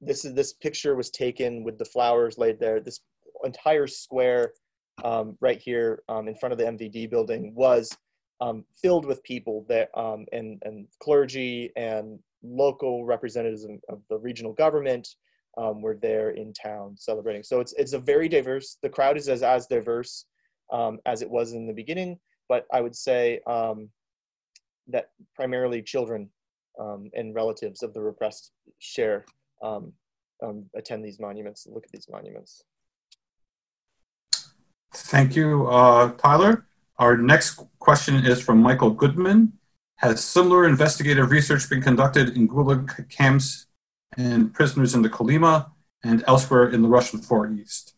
this 0.00 0.24
is 0.24 0.34
this 0.34 0.52
picture 0.52 0.96
was 0.96 1.10
taken 1.10 1.62
with 1.62 1.78
the 1.78 1.84
flowers 1.84 2.38
laid 2.38 2.58
there. 2.58 2.80
This 2.80 3.00
entire 3.44 3.86
square 3.86 4.52
um, 5.04 5.36
right 5.40 5.60
here 5.60 6.02
um, 6.08 6.26
in 6.26 6.34
front 6.34 6.52
of 6.52 6.58
the 6.58 6.64
MVD 6.64 7.08
building 7.08 7.54
was 7.54 7.96
um, 8.40 8.64
filled 8.80 9.06
with 9.06 9.22
people 9.22 9.64
that 9.68 9.90
um, 9.96 10.26
and 10.32 10.60
and 10.64 10.88
clergy 11.00 11.70
and 11.76 12.18
local 12.42 13.04
representatives 13.04 13.64
of 13.88 14.02
the 14.10 14.18
regional 14.18 14.52
government 14.52 15.08
were 15.56 15.96
there 16.02 16.30
in 16.30 16.52
town 16.52 16.96
celebrating. 16.98 17.44
So 17.44 17.60
it's 17.60 17.72
it's 17.74 17.92
a 17.92 17.98
very 18.00 18.28
diverse. 18.28 18.78
The 18.82 18.88
crowd 18.88 19.16
is 19.16 19.28
as 19.28 19.44
as 19.44 19.68
diverse 19.68 20.24
as 21.06 21.22
it 21.22 21.30
was 21.30 21.52
in 21.52 21.68
the 21.68 21.72
beginning, 21.72 22.18
but 22.52 22.66
I 22.70 22.82
would 22.82 22.94
say 22.94 23.40
that 24.94 25.06
primarily 25.34 25.80
children 25.80 26.28
and 27.18 27.34
relatives 27.34 27.82
of 27.82 27.94
the 27.94 28.02
repressed 28.02 28.52
share 28.78 29.24
um, 29.62 29.84
um, 30.44 30.66
attend 30.76 31.02
these 31.02 31.18
monuments 31.18 31.66
look 31.74 31.84
at 31.86 31.92
these 31.92 32.08
monuments. 32.10 32.62
Thank 34.92 35.34
you, 35.34 35.66
uh, 35.68 36.12
Tyler. 36.24 36.66
Our 36.98 37.16
next 37.16 37.58
question 37.78 38.16
is 38.16 38.42
from 38.42 38.58
Michael 38.68 38.90
Goodman. 38.90 39.54
Has 39.96 40.22
similar 40.22 40.66
investigative 40.66 41.30
research 41.30 41.70
been 41.70 41.80
conducted 41.80 42.36
in 42.36 42.48
Gulag 42.48 43.08
camps 43.08 43.66
and 44.18 44.52
prisoners 44.52 44.94
in 44.94 45.00
the 45.00 45.08
Kolyma 45.08 45.70
and 46.04 46.22
elsewhere 46.26 46.68
in 46.68 46.82
the 46.82 46.88
Russian 46.88 47.20
Far 47.22 47.50
East? 47.50 47.94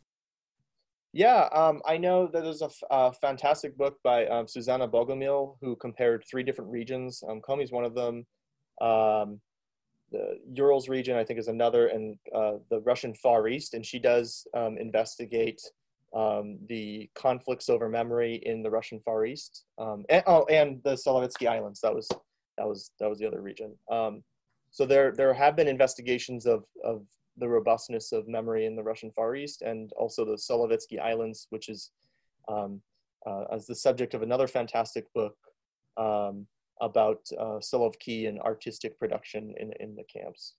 Yeah, 1.14 1.48
um, 1.52 1.80
I 1.86 1.96
know 1.96 2.26
that 2.32 2.42
there's 2.42 2.60
a, 2.62 2.64
f- 2.64 2.82
a 2.90 3.12
fantastic 3.12 3.78
book 3.78 3.98
by 4.02 4.26
um, 4.26 4.46
Zuzanna 4.46 4.90
Bogumil 4.90 5.56
who 5.60 5.76
compared 5.76 6.24
three 6.28 6.42
different 6.42 6.72
regions. 6.72 7.22
Um, 7.28 7.40
Komi 7.40 7.62
is 7.62 7.70
one 7.70 7.84
of 7.84 7.94
them. 7.94 8.26
Um, 8.80 9.40
the 10.10 10.40
Urals 10.54 10.88
region, 10.88 11.16
I 11.16 11.22
think, 11.22 11.38
is 11.38 11.46
another, 11.46 11.86
and 11.86 12.16
uh, 12.34 12.54
the 12.68 12.80
Russian 12.80 13.14
Far 13.14 13.46
East. 13.46 13.74
And 13.74 13.86
she 13.86 14.00
does 14.00 14.44
um, 14.56 14.76
investigate 14.76 15.62
um, 16.16 16.58
the 16.68 17.08
conflicts 17.14 17.68
over 17.68 17.88
memory 17.88 18.42
in 18.44 18.64
the 18.64 18.70
Russian 18.70 18.98
Far 19.04 19.24
East, 19.24 19.66
um, 19.78 20.04
and, 20.08 20.24
oh, 20.26 20.44
and 20.46 20.80
the 20.82 20.94
Solovetsky 20.94 21.46
Islands. 21.48 21.80
That 21.80 21.94
was 21.94 22.08
that 22.58 22.66
was 22.66 22.90
that 22.98 23.08
was 23.08 23.20
the 23.20 23.26
other 23.26 23.40
region. 23.40 23.72
So 24.72 24.84
there 24.84 25.12
there 25.12 25.32
have 25.32 25.54
been 25.54 25.68
investigations 25.68 26.44
of 26.44 26.64
of 26.84 27.06
the 27.36 27.48
robustness 27.48 28.12
of 28.12 28.28
memory 28.28 28.66
in 28.66 28.76
the 28.76 28.82
Russian 28.82 29.10
Far 29.10 29.34
East, 29.34 29.62
and 29.62 29.92
also 29.96 30.24
the 30.24 30.36
Solovetsky 30.36 31.00
Islands, 31.00 31.46
which 31.50 31.68
is 31.68 31.90
um, 32.48 32.80
uh, 33.26 33.44
as 33.52 33.66
the 33.66 33.74
subject 33.74 34.14
of 34.14 34.22
another 34.22 34.46
fantastic 34.46 35.12
book 35.14 35.36
um, 35.96 36.46
about 36.80 37.20
uh, 37.38 37.58
Solovki 37.60 38.28
and 38.28 38.38
artistic 38.40 38.98
production 38.98 39.54
in, 39.58 39.72
in 39.80 39.96
the 39.96 40.04
camps. 40.04 40.54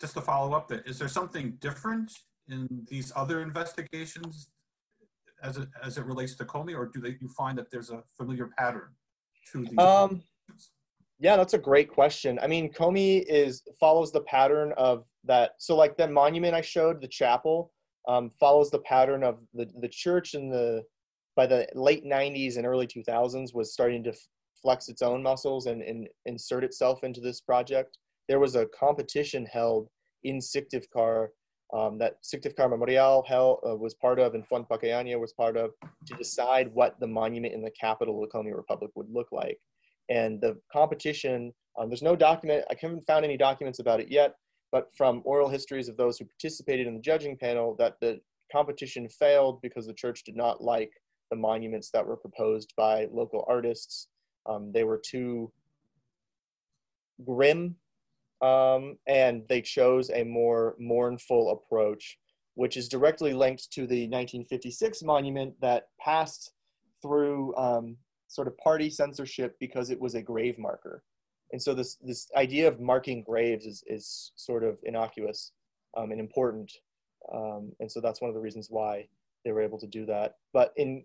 Just 0.00 0.14
to 0.14 0.20
follow 0.20 0.54
up, 0.54 0.68
that 0.68 0.86
is 0.86 0.98
there 0.98 1.08
something 1.08 1.56
different 1.60 2.12
in 2.48 2.86
these 2.88 3.12
other 3.16 3.40
investigations 3.40 4.48
as 5.42 5.56
it, 5.56 5.68
as 5.82 5.98
it 5.98 6.04
relates 6.04 6.34
to 6.36 6.44
Komi, 6.44 6.76
or 6.76 6.86
do 6.86 7.00
they, 7.00 7.16
you 7.20 7.28
find 7.28 7.56
that 7.58 7.70
there's 7.70 7.90
a 7.90 8.02
familiar 8.16 8.50
pattern 8.58 8.88
to 9.52 9.64
these? 9.64 9.78
Um, 9.78 10.22
yeah, 11.18 11.36
that's 11.36 11.54
a 11.54 11.58
great 11.58 11.88
question. 11.88 12.38
I 12.42 12.46
mean, 12.46 12.72
Komi 12.72 13.24
is 13.26 13.62
follows 13.80 14.12
the 14.12 14.20
pattern 14.22 14.72
of 14.76 15.04
that. 15.24 15.52
So, 15.58 15.74
like 15.76 15.96
the 15.96 16.08
monument 16.08 16.54
I 16.54 16.60
showed, 16.60 17.00
the 17.00 17.08
chapel, 17.08 17.72
um, 18.06 18.30
follows 18.38 18.70
the 18.70 18.80
pattern 18.80 19.24
of 19.24 19.38
the 19.54 19.68
the 19.80 19.88
church 19.88 20.34
and 20.34 20.52
the 20.52 20.84
by 21.36 21.46
the 21.46 21.66
late 21.74 22.04
90s 22.04 22.56
and 22.56 22.66
early 22.66 22.86
2000s 22.86 23.54
was 23.54 23.72
starting 23.72 24.02
to 24.04 24.12
flex 24.62 24.88
its 24.88 25.02
own 25.02 25.22
muscles 25.22 25.66
and, 25.66 25.82
and 25.82 26.08
insert 26.24 26.64
itself 26.64 27.04
into 27.04 27.20
this 27.20 27.42
project. 27.42 27.98
There 28.26 28.40
was 28.40 28.56
a 28.56 28.66
competition 28.66 29.44
held 29.44 29.88
in 30.24 30.38
Syktyvkar 30.38 31.28
um, 31.72 31.98
that 31.98 32.22
Syktyvkar 32.22 32.70
Memorial 32.70 33.24
held, 33.28 33.58
uh, 33.68 33.76
was 33.76 33.94
part 33.94 34.18
of 34.18 34.34
and 34.34 34.46
Fond 34.46 34.66
Pokayaniya 34.68 35.20
was 35.20 35.32
part 35.32 35.56
of 35.56 35.72
to 36.06 36.14
decide 36.16 36.70
what 36.72 36.98
the 37.00 37.06
monument 37.06 37.54
in 37.54 37.62
the 37.62 37.70
capital 37.72 38.22
of 38.22 38.30
the 38.30 38.36
Komi 38.36 38.54
Republic 38.54 38.90
would 38.94 39.10
look 39.10 39.28
like. 39.30 39.58
And 40.08 40.40
the 40.40 40.58
competition, 40.72 41.52
um, 41.78 41.88
there's 41.88 42.02
no 42.02 42.16
document, 42.16 42.64
I 42.70 42.74
haven't 42.80 43.06
found 43.06 43.24
any 43.24 43.36
documents 43.36 43.78
about 43.78 44.00
it 44.00 44.08
yet, 44.08 44.34
but 44.72 44.88
from 44.96 45.22
oral 45.24 45.48
histories 45.48 45.88
of 45.88 45.96
those 45.96 46.18
who 46.18 46.24
participated 46.24 46.86
in 46.86 46.94
the 46.94 47.00
judging 47.00 47.36
panel 47.36 47.76
that 47.78 47.96
the 48.00 48.20
competition 48.52 49.08
failed 49.08 49.60
because 49.62 49.86
the 49.86 49.94
church 49.94 50.22
did 50.24 50.36
not 50.36 50.62
like 50.62 50.92
the 51.30 51.36
monuments 51.36 51.90
that 51.90 52.06
were 52.06 52.16
proposed 52.16 52.72
by 52.76 53.08
local 53.12 53.44
artists. 53.48 54.08
Um, 54.46 54.70
they 54.72 54.84
were 54.84 55.00
too 55.04 55.52
grim, 57.24 57.76
um, 58.42 58.96
and 59.06 59.42
they 59.48 59.60
chose 59.60 60.10
a 60.10 60.24
more 60.24 60.76
mournful 60.78 61.50
approach, 61.50 62.18
which 62.54 62.76
is 62.76 62.88
directly 62.88 63.32
linked 63.32 63.72
to 63.72 63.80
the 63.86 64.04
1956 64.04 65.02
monument 65.02 65.54
that 65.60 65.88
passed 66.00 66.52
through 67.02 67.56
um, 67.56 67.96
sort 68.36 68.48
of 68.48 68.56
party 68.58 68.88
censorship 68.90 69.56
because 69.58 69.90
it 69.90 70.00
was 70.00 70.14
a 70.14 70.22
grave 70.22 70.58
marker. 70.58 71.02
And 71.52 71.60
so 71.62 71.74
this 71.74 71.96
this 72.10 72.28
idea 72.36 72.68
of 72.68 72.80
marking 72.80 73.22
graves 73.22 73.66
is 73.66 73.82
is 73.86 74.32
sort 74.36 74.62
of 74.62 74.78
innocuous 74.84 75.52
um, 75.96 76.10
and 76.12 76.20
important, 76.20 76.70
um, 77.32 77.72
and 77.80 77.90
so 77.90 78.00
that's 78.00 78.20
one 78.20 78.28
of 78.28 78.34
the 78.34 78.40
reasons 78.40 78.68
why 78.68 79.08
they 79.44 79.52
were 79.52 79.62
able 79.62 79.78
to 79.78 79.86
do 79.86 80.04
that. 80.06 80.34
But 80.52 80.72
in 80.76 81.04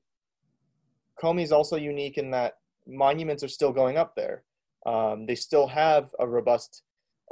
Komi 1.22 1.44
is 1.44 1.52
also 1.52 1.76
unique 1.78 2.18
in 2.18 2.32
that 2.32 2.54
monuments 2.88 3.44
are 3.44 3.56
still 3.58 3.72
going 3.72 3.98
up 3.98 4.16
there. 4.16 4.44
Um, 4.86 5.26
they 5.28 5.36
still 5.36 5.68
have 5.68 6.14
a 6.20 6.28
robust 6.28 6.84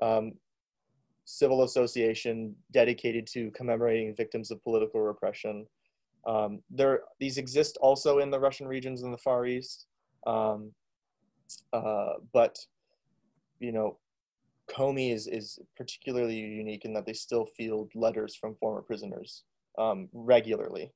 um, 0.02 0.34
civil 1.26 1.64
association 1.64 2.56
dedicated 2.72 3.26
to 3.28 3.52
commemorating 3.52 4.16
victims 4.16 4.52
of 4.52 4.64
political 4.64 5.02
repression. 5.02 5.66
Um, 6.28 6.62
there, 6.70 7.02
these 7.20 7.38
exist 7.38 7.78
also 7.82 8.20
in 8.20 8.30
the 8.30 8.40
Russian 8.40 8.68
regions 8.68 9.04
in 9.04 9.12
the 9.12 9.18
Far 9.18 9.46
East, 9.46 9.88
um, 10.26 10.72
uh, 11.74 12.14
but 12.34 12.58
you 13.60 13.72
know, 13.72 13.98
Komi 14.70 15.14
is 15.14 15.28
is 15.28 15.60
particularly 15.76 16.38
unique 16.38 16.86
in 16.86 16.94
that 16.94 17.06
they 17.06 17.14
still 17.14 17.46
field 17.46 17.92
letters 17.96 18.36
from 18.36 18.56
former 18.56 18.82
prisoners 18.82 19.44
um, 19.78 20.10
regularly. 20.14 20.92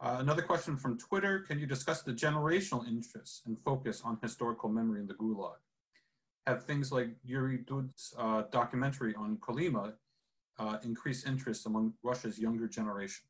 Uh, 0.00 0.16
another 0.18 0.42
question 0.42 0.76
from 0.76 0.98
Twitter: 0.98 1.40
Can 1.40 1.58
you 1.58 1.66
discuss 1.66 2.02
the 2.02 2.12
generational 2.12 2.86
interests 2.86 3.42
and 3.46 3.56
focus 3.64 4.02
on 4.04 4.18
historical 4.22 4.68
memory 4.68 5.00
in 5.00 5.06
the 5.06 5.14
Gulag? 5.14 5.56
Have 6.46 6.64
things 6.64 6.92
like 6.92 7.08
Yuri 7.24 7.58
Dud's 7.58 8.14
uh, 8.18 8.42
documentary 8.50 9.14
on 9.14 9.38
Kolyma 9.38 9.94
uh, 10.58 10.76
increase 10.84 11.24
interest 11.24 11.66
among 11.66 11.94
Russia's 12.02 12.38
younger 12.38 12.68
generation? 12.68 13.24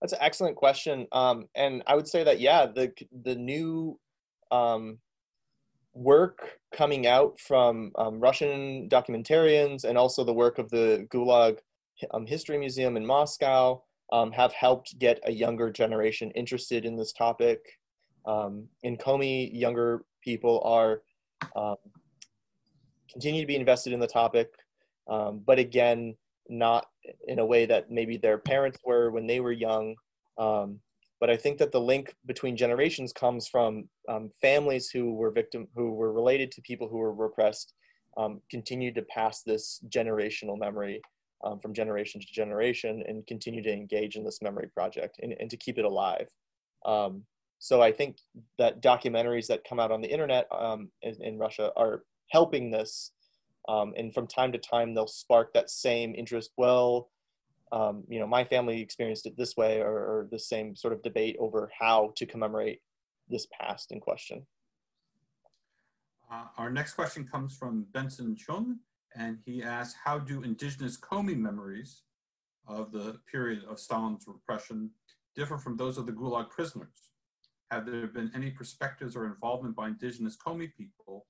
That's 0.00 0.12
an 0.12 0.18
excellent 0.20 0.56
question, 0.56 1.06
um, 1.12 1.48
and 1.54 1.82
I 1.86 1.94
would 1.94 2.06
say 2.06 2.22
that 2.24 2.38
yeah, 2.38 2.66
the 2.66 2.92
the 3.22 3.34
new 3.34 3.98
um, 4.50 4.98
work 5.94 6.58
coming 6.72 7.06
out 7.06 7.40
from 7.40 7.92
um, 7.96 8.20
Russian 8.20 8.88
documentarians 8.90 9.84
and 9.84 9.96
also 9.96 10.22
the 10.22 10.34
work 10.34 10.58
of 10.58 10.70
the 10.70 11.06
Gulag 11.10 11.58
um, 12.12 12.26
History 12.26 12.58
Museum 12.58 12.98
in 12.98 13.06
Moscow 13.06 13.82
um, 14.12 14.30
have 14.32 14.52
helped 14.52 14.98
get 14.98 15.18
a 15.24 15.32
younger 15.32 15.70
generation 15.70 16.30
interested 16.32 16.84
in 16.84 16.96
this 16.96 17.12
topic. 17.12 17.60
Um, 18.26 18.68
in 18.82 18.98
Komi, 18.98 19.50
younger 19.52 20.04
people 20.22 20.60
are 20.64 21.00
continue 23.10 23.40
to 23.40 23.46
be 23.46 23.56
invested 23.56 23.94
in 23.94 24.00
the 24.00 24.06
topic, 24.06 24.50
but 25.06 25.58
again, 25.58 26.16
not 26.48 26.86
in 27.28 27.38
a 27.38 27.46
way 27.46 27.66
that 27.66 27.90
maybe 27.90 28.16
their 28.16 28.38
parents 28.38 28.78
were 28.84 29.10
when 29.10 29.26
they 29.26 29.40
were 29.40 29.52
young. 29.52 29.94
Um, 30.38 30.80
but 31.20 31.30
I 31.30 31.36
think 31.36 31.58
that 31.58 31.72
the 31.72 31.80
link 31.80 32.14
between 32.26 32.56
generations 32.56 33.12
comes 33.12 33.48
from 33.48 33.88
um, 34.08 34.30
families 34.40 34.90
who 34.90 35.14
were 35.14 35.30
victim, 35.30 35.66
who 35.74 35.92
were 35.92 36.12
related 36.12 36.50
to 36.52 36.62
people 36.62 36.88
who 36.88 36.98
were 36.98 37.14
repressed, 37.14 37.72
um, 38.16 38.40
continue 38.50 38.92
to 38.92 39.02
pass 39.02 39.42
this 39.42 39.82
generational 39.88 40.58
memory 40.58 41.00
um, 41.44 41.58
from 41.60 41.74
generation 41.74 42.20
to 42.20 42.26
generation 42.26 43.02
and 43.06 43.26
continue 43.26 43.62
to 43.62 43.72
engage 43.72 44.16
in 44.16 44.24
this 44.24 44.42
memory 44.42 44.68
project 44.68 45.18
and, 45.22 45.34
and 45.40 45.50
to 45.50 45.56
keep 45.56 45.78
it 45.78 45.84
alive. 45.84 46.28
Um, 46.84 47.22
so 47.58 47.82
I 47.82 47.92
think 47.92 48.18
that 48.58 48.82
documentaries 48.82 49.46
that 49.46 49.64
come 49.68 49.80
out 49.80 49.90
on 49.90 50.00
the 50.00 50.10
internet 50.10 50.46
um, 50.52 50.90
in, 51.02 51.16
in, 51.22 51.38
Russia 51.38 51.72
are 51.76 52.02
helping 52.30 52.70
this. 52.70 53.12
Um, 53.68 53.94
and 53.96 54.14
from 54.14 54.26
time 54.26 54.52
to 54.52 54.58
time, 54.58 54.94
they'll 54.94 55.06
spark 55.06 55.52
that 55.54 55.70
same 55.70 56.14
interest. 56.14 56.52
Well, 56.56 57.10
um, 57.72 58.04
you 58.08 58.20
know, 58.20 58.26
my 58.26 58.44
family 58.44 58.80
experienced 58.80 59.26
it 59.26 59.36
this 59.36 59.56
way, 59.56 59.80
or, 59.80 59.88
or 59.88 60.28
the 60.30 60.38
same 60.38 60.76
sort 60.76 60.92
of 60.92 61.02
debate 61.02 61.36
over 61.40 61.70
how 61.76 62.12
to 62.16 62.26
commemorate 62.26 62.80
this 63.28 63.46
past 63.60 63.90
in 63.90 64.00
question. 64.00 64.46
Uh, 66.30 66.44
our 66.58 66.70
next 66.70 66.94
question 66.94 67.26
comes 67.26 67.56
from 67.56 67.86
Benson 67.92 68.36
Chung, 68.36 68.78
and 69.16 69.38
he 69.44 69.62
asks, 69.62 69.96
how 70.04 70.18
do 70.18 70.42
indigenous 70.42 70.96
Komi 70.96 71.36
memories 71.36 72.02
of 72.68 72.92
the 72.92 73.18
period 73.30 73.64
of 73.68 73.78
Stalin's 73.78 74.26
repression 74.26 74.90
differ 75.34 75.56
from 75.56 75.76
those 75.76 75.98
of 75.98 76.06
the 76.06 76.12
Gulag 76.12 76.50
prisoners? 76.50 77.10
Have 77.70 77.86
there 77.86 78.06
been 78.06 78.30
any 78.34 78.50
perspectives 78.50 79.16
or 79.16 79.26
involvement 79.26 79.74
by 79.74 79.88
indigenous 79.88 80.36
Komi 80.36 80.72
people 80.72 81.26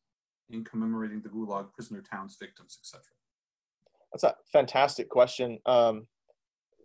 in 0.51 0.65
commemorating 0.65 1.21
the 1.21 1.29
Gulag 1.29 1.73
prisoner 1.73 2.03
towns, 2.03 2.37
victims, 2.41 2.79
etc.? 2.81 3.03
That's 4.13 4.25
a 4.25 4.35
fantastic 4.53 5.09
question. 5.09 5.59
Um, 5.67 6.07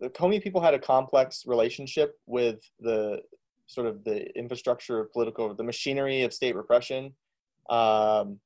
the 0.00 0.10
Komi 0.10 0.42
people 0.42 0.60
had 0.60 0.74
a 0.74 0.78
complex 0.78 1.44
relationship 1.46 2.18
with 2.26 2.58
the 2.80 3.20
sort 3.66 3.86
of 3.86 4.04
the 4.04 4.36
infrastructure 4.36 5.00
of 5.00 5.12
political, 5.12 5.54
the 5.54 5.62
machinery 5.62 6.22
of 6.22 6.32
state 6.32 6.56
repression. 6.56 7.14
Um, 7.70 8.40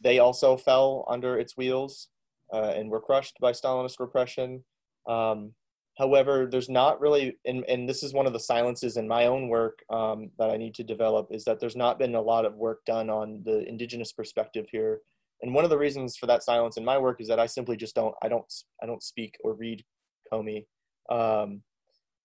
they 0.00 0.18
also 0.18 0.56
fell 0.56 1.04
under 1.08 1.38
its 1.38 1.56
wheels 1.56 2.08
uh, 2.52 2.72
and 2.74 2.90
were 2.90 3.00
crushed 3.00 3.36
by 3.40 3.52
Stalinist 3.52 4.00
repression. 4.00 4.64
Um, 5.06 5.52
however, 6.00 6.48
there's 6.50 6.70
not 6.70 7.00
really, 7.00 7.36
and, 7.44 7.62
and 7.68 7.88
this 7.88 8.02
is 8.02 8.14
one 8.14 8.26
of 8.26 8.32
the 8.32 8.40
silences 8.40 8.96
in 8.96 9.06
my 9.06 9.26
own 9.26 9.48
work 9.48 9.78
um, 9.90 10.30
that 10.38 10.50
I 10.50 10.56
need 10.56 10.74
to 10.76 10.84
develop, 10.94 11.28
is 11.30 11.44
that 11.44 11.60
there's 11.60 11.76
not 11.76 11.98
been 11.98 12.14
a 12.14 12.20
lot 12.32 12.46
of 12.46 12.54
work 12.54 12.80
done 12.86 13.10
on 13.10 13.42
the 13.44 13.68
indigenous 13.68 14.10
perspective 14.10 14.66
here. 14.72 15.02
And 15.42 15.54
one 15.54 15.64
of 15.64 15.70
the 15.70 15.78
reasons 15.78 16.16
for 16.16 16.26
that 16.26 16.42
silence 16.42 16.78
in 16.78 16.84
my 16.84 16.96
work 16.96 17.20
is 17.20 17.28
that 17.28 17.38
I 17.38 17.46
simply 17.46 17.76
just 17.76 17.94
don't, 17.94 18.14
I 18.22 18.28
don't, 18.28 18.50
I 18.82 18.86
don't 18.86 19.02
speak 19.02 19.36
or 19.44 19.54
read 19.54 19.84
Komi. 20.32 20.64
Um, 21.10 21.62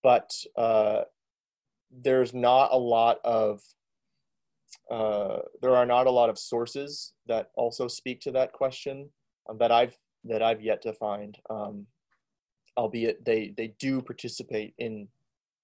but 0.02 0.32
uh, 0.58 1.02
there's 1.92 2.34
not 2.34 2.70
a 2.72 2.78
lot 2.78 3.18
of 3.26 3.62
uh, 4.92 5.40
there 5.62 5.76
are 5.76 5.86
not 5.86 6.08
a 6.08 6.12
lot 6.12 6.30
of 6.30 6.38
sources 6.38 7.14
that 7.26 7.50
also 7.56 7.88
speak 7.88 8.20
to 8.22 8.32
that 8.32 8.54
question 8.54 9.10
um, 9.50 9.58
that 9.58 9.72
I've 9.72 9.98
that 10.26 10.42
I've 10.42 10.62
yet 10.62 10.82
to 10.84 10.94
find. 10.94 11.38
Um, 11.50 11.88
albeit 12.78 13.24
they 13.26 13.54
they 13.58 13.76
do 13.80 14.02
participate 14.02 14.74
in 14.78 15.08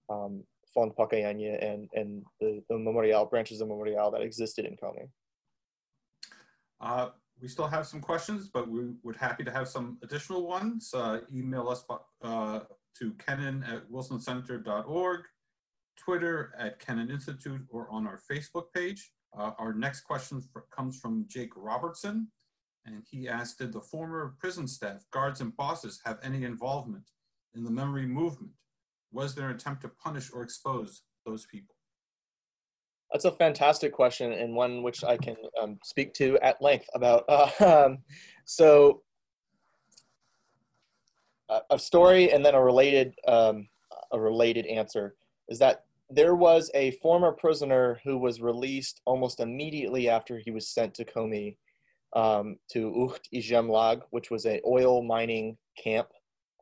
um, 0.08 0.44
Fond 0.74 0.92
Pokayaniya 0.96 1.64
and 1.64 1.88
and 1.94 2.24
the, 2.40 2.62
the 2.68 2.78
Memorial 2.78 3.26
branches 3.26 3.60
of 3.60 3.68
Memorial 3.68 4.10
that 4.10 4.22
existed 4.22 4.64
in 4.64 4.76
Komi. 4.76 5.08
Uh, 6.80 7.10
we 7.40 7.48
still 7.48 7.66
have 7.66 7.86
some 7.86 8.00
questions, 8.00 8.48
but 8.52 8.68
we 8.68 8.92
would 9.02 9.16
happy 9.16 9.44
to 9.44 9.50
have 9.50 9.68
some 9.68 9.98
additional 10.02 10.46
ones. 10.46 10.92
Uh, 10.94 11.20
email 11.34 11.68
us 11.68 11.84
uh, 12.22 12.60
to 12.98 13.12
kennan 13.14 13.64
at 13.64 13.90
wilsoncenter.org, 13.90 15.20
Twitter 15.96 16.54
at 16.58 16.78
Kennan 16.78 17.10
Institute, 17.10 17.62
or 17.68 17.90
on 17.90 18.06
our 18.06 18.20
Facebook 18.30 18.64
page. 18.74 19.12
Uh, 19.36 19.52
our 19.58 19.72
next 19.72 20.02
question 20.02 20.42
comes 20.74 20.98
from 21.00 21.24
Jake 21.26 21.52
Robertson, 21.56 22.28
and 22.84 23.02
he 23.10 23.28
asked, 23.28 23.58
did 23.58 23.72
the 23.72 23.80
former 23.80 24.34
prison 24.38 24.66
staff, 24.66 25.04
guards, 25.12 25.40
and 25.40 25.56
bosses 25.56 26.00
have 26.04 26.18
any 26.22 26.44
involvement 26.44 27.10
in 27.54 27.64
the 27.64 27.70
memory 27.70 28.06
movement? 28.06 28.52
Was 29.12 29.34
there 29.34 29.48
an 29.48 29.56
attempt 29.56 29.82
to 29.82 29.88
punish 29.88 30.30
or 30.32 30.42
expose 30.42 31.02
those 31.24 31.46
people? 31.46 31.74
That's 33.12 33.26
a 33.26 33.32
fantastic 33.32 33.92
question 33.92 34.32
and 34.32 34.54
one 34.54 34.82
which 34.82 35.04
I 35.04 35.18
can 35.18 35.36
um, 35.60 35.78
speak 35.84 36.14
to 36.14 36.38
at 36.38 36.62
length 36.62 36.88
about. 36.94 37.24
Uh, 37.28 37.50
um, 37.86 37.98
so 38.46 39.02
a 41.70 41.78
story 41.78 42.32
and 42.32 42.44
then 42.44 42.54
a 42.54 42.62
related 42.62 43.14
um, 43.28 43.68
a 44.12 44.18
related 44.18 44.66
answer 44.66 45.14
is 45.48 45.58
that 45.58 45.84
there 46.08 46.34
was 46.34 46.70
a 46.74 46.92
former 46.92 47.32
prisoner 47.32 48.00
who 48.04 48.18
was 48.18 48.40
released 48.40 49.00
almost 49.04 49.40
immediately 49.40 50.08
after 50.08 50.38
he 50.38 50.50
was 50.50 50.68
sent 50.68 50.94
to 50.94 51.04
Komi 51.04 51.56
um, 52.14 52.56
to 52.72 52.90
Ukhtizhemlag, 52.90 54.02
which 54.10 54.30
was 54.30 54.44
an 54.44 54.60
oil 54.66 55.02
mining 55.02 55.56
camp. 55.82 56.08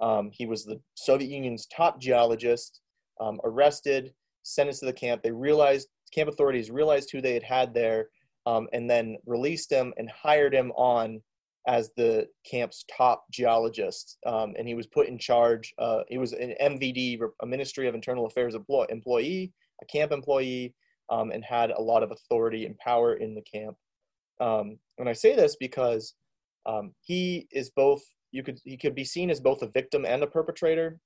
Um, 0.00 0.30
he 0.32 0.46
was 0.46 0.64
the 0.64 0.80
Soviet 0.94 1.28
Union's 1.28 1.66
top 1.66 2.00
geologist, 2.00 2.80
um, 3.20 3.40
arrested, 3.44 4.12
sentenced 4.42 4.80
to 4.80 4.86
the 4.86 4.92
camp. 4.92 5.22
They 5.22 5.32
realized, 5.32 5.88
camp 6.14 6.30
authorities 6.30 6.70
realized 6.70 7.10
who 7.10 7.20
they 7.20 7.34
had 7.34 7.42
had 7.42 7.74
there, 7.74 8.08
um, 8.46 8.68
and 8.72 8.88
then 8.88 9.16
released 9.26 9.70
him 9.70 9.92
and 9.98 10.10
hired 10.10 10.54
him 10.54 10.72
on 10.72 11.20
as 11.66 11.90
the 11.96 12.26
camp's 12.50 12.84
top 12.96 13.24
geologist, 13.30 14.16
um, 14.26 14.54
and 14.58 14.66
he 14.66 14.74
was 14.74 14.86
put 14.86 15.08
in 15.08 15.18
charge. 15.18 15.74
Uh, 15.78 16.00
he 16.08 16.16
was 16.16 16.32
an 16.32 16.54
MVD, 16.60 17.18
a 17.42 17.46
Ministry 17.46 17.86
of 17.86 17.94
Internal 17.94 18.26
Affairs 18.26 18.54
employee, 18.54 19.52
a 19.82 19.86
camp 19.86 20.10
employee, 20.10 20.74
um, 21.10 21.30
and 21.30 21.44
had 21.44 21.70
a 21.70 21.80
lot 21.80 22.02
of 22.02 22.12
authority 22.12 22.64
and 22.64 22.78
power 22.78 23.14
in 23.14 23.34
the 23.34 23.42
camp. 23.42 23.76
Um, 24.40 24.78
and 24.98 25.08
I 25.08 25.12
say 25.12 25.36
this 25.36 25.56
because 25.56 26.14
um, 26.66 26.92
he 27.02 27.46
is 27.52 27.70
both. 27.70 28.02
You 28.32 28.42
could 28.42 28.60
he 28.64 28.76
could 28.76 28.94
be 28.94 29.04
seen 29.04 29.30
as 29.30 29.40
both 29.40 29.62
a 29.62 29.68
victim 29.68 30.04
and 30.04 30.22
a 30.22 30.26
perpetrator. 30.26 31.00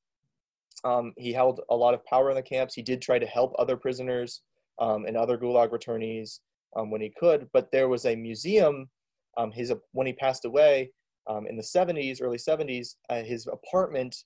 Um, 0.85 1.12
he 1.16 1.32
held 1.32 1.61
a 1.70 1.76
lot 1.76 1.95
of 1.95 2.05
power 2.05 2.30
in 2.30 2.37
the 2.37 2.43
camps. 2.43 2.74
He 2.74 2.82
did 2.82 3.01
try 3.01 3.18
to 3.18 3.26
help 3.26 3.55
other 3.59 3.76
prisoners 3.76 4.43
um, 4.78 5.07
and 5.07 5.16
other 5.16 5.39
Gulag 5.39 5.70
returnees 5.70 6.41
when 6.72 7.01
he 7.01 7.12
could, 7.16 7.49
but 7.53 7.70
there 7.70 7.89
was 7.89 8.05
a 8.05 8.16
museum 8.16 8.89
um, 9.37 9.51
his 9.53 9.72
when 9.93 10.07
he 10.07 10.12
passed 10.12 10.45
away 10.45 10.91
um, 11.28 11.47
in 11.47 11.57
the 11.57 11.62
70s, 11.62 12.20
early 12.20 12.39
70s, 12.39 12.97
uh, 13.09 13.22
his 13.22 13.47
apartment, 13.47 14.16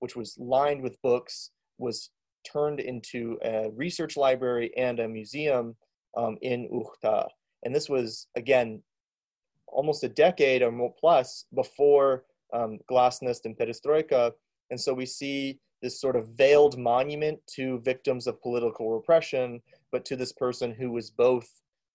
which 0.00 0.16
was 0.16 0.36
lined 0.38 0.82
with 0.82 1.00
books, 1.02 1.50
was 1.78 2.10
turned 2.50 2.80
into 2.80 3.38
a 3.44 3.70
research 3.74 4.16
library 4.16 4.72
and 4.76 5.00
a 5.00 5.08
museum 5.08 5.76
um, 6.16 6.36
in 6.42 6.68
Ukhta. 6.72 7.28
And 7.64 7.74
this 7.74 7.88
was 7.88 8.28
again 8.36 8.82
almost 9.66 10.04
a 10.04 10.08
decade 10.08 10.62
or 10.62 10.72
more 10.72 10.94
plus 10.98 11.44
before 11.54 12.24
um, 12.52 12.78
Glasnost 12.90 13.44
and 13.44 13.56
Perestroika. 13.56 14.32
And 14.70 14.80
so 14.80 14.94
we 14.94 15.06
see 15.06 15.58
this 15.82 16.00
sort 16.00 16.16
of 16.16 16.28
veiled 16.28 16.78
monument 16.78 17.38
to 17.54 17.80
victims 17.80 18.26
of 18.26 18.42
political 18.42 18.90
repression, 18.90 19.60
but 19.92 20.04
to 20.06 20.16
this 20.16 20.32
person 20.32 20.72
who 20.72 20.90
was 20.90 21.10
both 21.10 21.48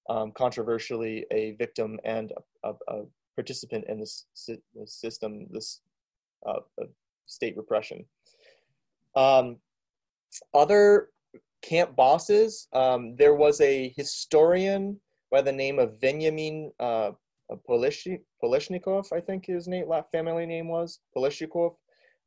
um, 0.09 0.31
controversially 0.31 1.25
a 1.31 1.51
victim 1.53 1.99
and 2.05 2.31
a, 2.63 2.73
a, 2.87 3.01
participant 3.35 3.83
in 3.87 3.99
this, 3.99 4.25
this 4.75 4.93
system, 4.93 5.47
this 5.51 5.81
uh, 6.47 6.59
state 7.25 7.57
repression. 7.57 8.05
Um, 9.15 9.57
other 10.53 11.09
camp 11.63 11.95
bosses, 11.95 12.67
um, 12.73 13.15
there 13.15 13.33
was 13.33 13.59
a 13.61 13.93
historian 13.97 14.99
by 15.33 15.41
the 15.41 15.51
name 15.51 15.79
of 15.79 15.99
Benjamin 15.99 16.71
uh, 16.79 17.09
Polishnikov, 17.67 19.11
I 19.11 19.19
think 19.19 19.47
his 19.47 19.67
name, 19.67 19.87
family 20.11 20.45
name 20.45 20.67
was 20.67 20.99
Polishnikov, 21.17 21.73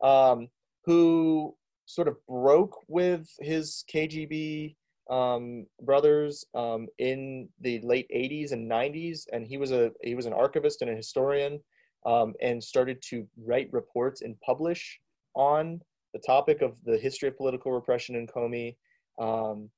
um, 0.02 0.48
who 0.84 1.54
sort 1.86 2.08
of 2.08 2.16
broke 2.26 2.76
with 2.88 3.28
his 3.38 3.84
KGB 3.94 4.74
um, 5.08 5.66
brothers 5.82 6.44
um, 6.56 6.88
in 6.98 7.48
the 7.60 7.80
late 7.84 8.08
80s 8.12 8.50
and 8.50 8.68
90s, 8.68 9.20
and 9.32 9.46
he 9.46 9.56
was 9.56 9.70
a 9.70 9.92
he 10.02 10.16
was 10.16 10.26
an 10.26 10.32
archivist 10.32 10.82
and 10.82 10.90
a 10.90 10.96
historian, 10.96 11.60
um, 12.06 12.34
and 12.42 12.62
started 12.62 13.00
to 13.10 13.24
write 13.38 13.68
reports 13.72 14.22
and 14.22 14.34
publish 14.40 14.98
on 15.34 15.80
the 16.12 16.20
topic 16.26 16.60
of 16.60 16.76
the 16.84 16.98
history 16.98 17.28
of 17.28 17.36
political 17.36 17.70
repression 17.70 18.16
in 18.16 18.26
Komi. 18.26 18.74
Um, 19.20 19.70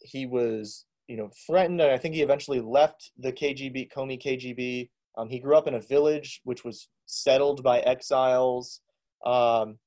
he 0.00 0.26
was, 0.26 0.84
you 1.08 1.16
know, 1.16 1.30
threatened, 1.46 1.80
and 1.80 1.90
I 1.90 1.98
think 1.98 2.14
he 2.14 2.22
eventually 2.22 2.60
left 2.60 3.10
the 3.18 3.32
KGB, 3.32 3.90
Komi 3.90 4.22
KGB. 4.22 4.90
Um, 5.16 5.28
he 5.28 5.40
grew 5.40 5.56
up 5.56 5.66
in 5.66 5.74
a 5.74 5.80
village 5.80 6.40
which 6.44 6.64
was 6.64 6.88
settled 7.06 7.62
by 7.62 7.80
exiles, 7.80 8.82
um, 9.24 9.78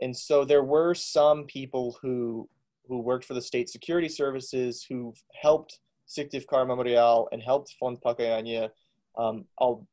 and 0.00 0.16
so 0.16 0.44
there 0.44 0.62
were 0.62 0.94
some 0.94 1.44
people 1.44 1.98
who 2.00 2.48
who 2.86 3.00
worked 3.00 3.24
for 3.24 3.34
the 3.34 3.42
state 3.42 3.68
security 3.68 4.08
services 4.08 4.86
who 4.88 5.12
helped 5.42 5.80
Syktyvkar 6.08 6.66
Memorial 6.66 7.28
and 7.32 7.42
helped 7.42 7.76
Fond 7.78 7.98
Pokayaniya. 8.00 8.70
Um, 9.18 9.46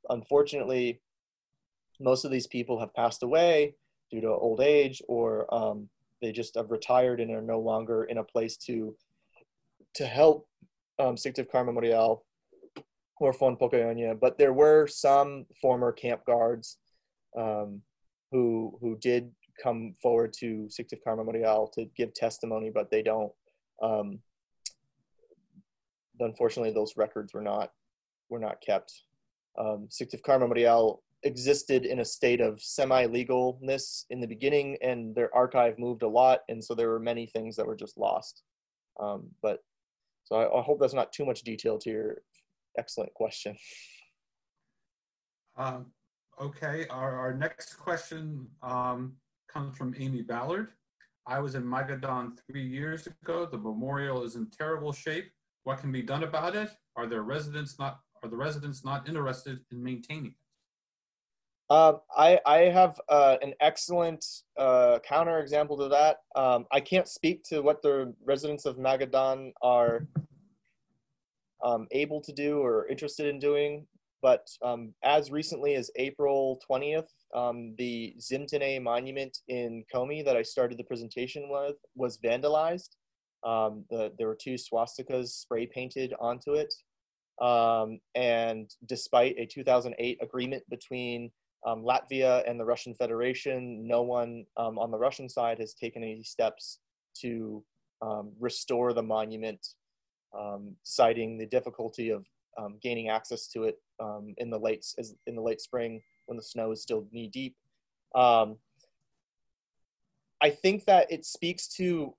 unfortunately, 0.10 1.02
most 2.00 2.26
of 2.26 2.32
these 2.32 2.48
people 2.48 2.80
have 2.80 2.94
passed 2.94 3.24
away 3.24 3.76
due 4.12 4.22
to 4.22 4.28
old 4.30 4.62
age 4.62 5.02
or 5.08 5.54
um, 5.54 5.90
they 6.22 6.32
just 6.32 6.56
have 6.56 6.72
retired 6.72 7.20
and 7.20 7.32
are 7.32 7.42
no 7.42 7.60
longer 7.60 8.06
in 8.06 8.18
a 8.18 8.24
place 8.24 8.56
to 8.58 8.96
to 9.96 10.06
help 10.06 10.48
um, 11.00 11.16
Syktyvkar 11.16 11.66
Memorial 11.66 12.26
or 13.20 13.34
Fond 13.34 13.58
Pokayaniya. 13.60 14.20
But 14.20 14.38
there 14.38 14.54
were 14.54 14.88
some 14.88 15.46
former 15.62 15.92
camp 15.92 16.26
guards 16.26 16.78
um, 17.38 17.82
who 18.32 18.78
who 18.82 18.98
did 18.98 19.32
come 19.62 19.96
forward 20.02 20.34
to 20.40 20.68
Syktyvkar 20.70 21.18
Memorial 21.18 21.72
to 21.76 21.86
give 21.96 22.14
testimony, 22.14 22.72
but 22.74 22.92
they 22.92 23.02
don't. 23.02 23.32
Um, 23.82 24.20
unfortunately, 26.20 26.72
those 26.72 26.98
records 26.98 27.34
were 27.34 27.42
not 27.42 27.72
were 28.30 28.40
not 28.40 28.62
kept. 28.62 28.94
Um, 29.58 29.88
Syktyvkar 29.90 30.40
Memorial 30.40 31.04
existed 31.24 31.86
in 31.86 32.00
a 32.00 32.06
state 32.06 32.40
of 32.40 32.62
semi-legalness 32.62 34.06
in 34.10 34.20
the 34.20 34.28
beginning, 34.28 34.78
and 34.82 35.16
their 35.16 35.34
archive 35.36 35.80
moved 35.80 36.04
a 36.04 36.08
lot, 36.08 36.42
and 36.50 36.64
so 36.64 36.76
there 36.76 36.90
were 36.90 37.00
many 37.00 37.26
things 37.26 37.56
that 37.56 37.66
were 37.66 37.76
just 37.76 37.98
lost. 37.98 38.44
Um, 39.00 39.30
but 39.42 39.60
so 40.26 40.36
I, 40.36 40.60
I, 40.60 40.62
hope 40.62 40.80
that's 40.80 40.94
not 40.94 41.14
too 41.14 41.26
much 41.26 41.44
detail 41.44 41.78
to 41.80 41.90
your 41.90 42.16
excellent 42.78 43.14
question. 43.14 43.56
Um, 45.56 45.88
okay, 46.42 46.86
our, 46.90 47.16
our 47.16 47.34
next 47.34 47.76
question 47.76 48.48
um, 48.62 49.14
comes 49.52 49.78
from 49.78 49.96
Amy 49.98 50.22
Ballard. 50.22 50.70
I 51.28 51.40
was 51.40 51.56
in 51.56 51.64
Magadan 51.64 52.38
three 52.48 52.66
years 52.66 53.08
ago. 53.08 53.46
The 53.46 53.58
memorial 53.58 54.24
is 54.24 54.36
in 54.36 54.50
terrible 54.50 54.92
shape. 54.92 55.32
What 55.64 55.80
can 55.80 55.92
be 55.92 56.02
done 56.02 56.24
about 56.24 56.56
it? 56.56 56.70
Are 56.96 57.08
there 57.08 57.24
residents 57.24 57.80
not 57.80 58.00
are 58.24 58.30
the 58.30 58.38
residents 58.38 58.84
not 58.84 59.08
interested 59.08 59.60
in 59.72 59.84
maintaining 59.84 60.28
it? 60.28 60.45
Uh, 61.70 61.94
I, 62.16 62.40
I 62.46 62.58
have 62.66 63.00
uh, 63.10 63.38
an 63.42 63.54
excellent 63.60 64.24
uh, 64.58 65.00
counterexample 65.10 65.80
to 65.80 65.90
that. 65.90 66.18
Um, 66.36 66.66
I 66.72 66.80
can't 66.80 67.08
speak 67.08 67.44
to 67.46 67.62
what 67.62 67.82
the 67.82 68.14
residents 68.24 68.66
of 68.66 68.78
Magadan 68.78 69.52
are 69.64 70.06
um, 71.64 71.88
able 71.92 72.22
to 72.22 72.32
do 72.32 72.60
or 72.60 72.88
interested 72.88 73.26
in 73.26 73.40
doing, 73.40 73.88
but 74.22 74.48
um, 74.64 74.94
as 75.04 75.32
recently 75.32 75.74
as 75.74 75.90
April 75.96 76.62
20th, 76.70 77.10
um, 77.34 77.74
the 77.80 78.16
Zimtene 78.20 78.82
monument 78.84 79.40
in 79.48 79.84
Komi 79.94 80.24
that 80.24 80.38
I 80.38 80.44
started 80.44 80.78
the 80.78 80.84
presentation 80.84 81.50
with 81.50 81.78
was 81.96 82.20
vandalized. 82.20 82.90
Um, 83.44 83.86
the, 83.90 84.12
there 84.20 84.28
were 84.28 84.38
two 84.40 84.56
swastikas 84.56 85.30
spray 85.30 85.66
painted 85.66 86.14
onto 86.20 86.54
it. 86.54 86.74
Um, 87.42 88.00
and 88.14 88.70
despite 88.86 89.36
a 89.40 89.46
2008 89.48 90.20
agreement 90.22 90.64
between 90.70 91.32
um, 91.66 91.84
Latvia 91.84 92.48
and 92.50 92.60
the 92.60 92.66
Russian 92.66 92.94
Federation, 92.94 93.88
no 93.88 94.02
one 94.02 94.46
um, 94.58 94.78
on 94.78 94.92
the 94.92 94.98
Russian 94.98 95.28
side 95.28 95.60
has 95.60 95.74
taken 95.74 96.04
any 96.04 96.24
steps 96.24 96.80
to 97.22 97.64
um, 98.02 98.32
restore 98.40 98.94
the 98.94 99.02
monument, 99.02 99.66
um, 100.38 100.76
citing 100.84 101.38
the 101.38 101.46
difficulty 101.46 102.10
of 102.10 102.26
um, 102.58 102.78
gaining 102.82 103.10
access 103.10 103.48
to 103.48 103.64
it 103.64 103.80
um, 104.00 104.34
in 104.38 104.50
the 104.50 104.60
late 104.60 104.86
in 105.28 105.36
the 105.36 105.42
late 105.42 105.62
spring 105.62 106.02
when 106.28 106.38
the 106.38 106.44
snow 106.44 106.72
is 106.72 106.82
still 106.82 107.08
knee 107.12 107.28
deep. 107.28 107.56
I 110.42 110.50
think 110.50 110.86
that 110.86 111.12
it 111.12 111.26
speaks 111.26 111.68
to 111.70 112.14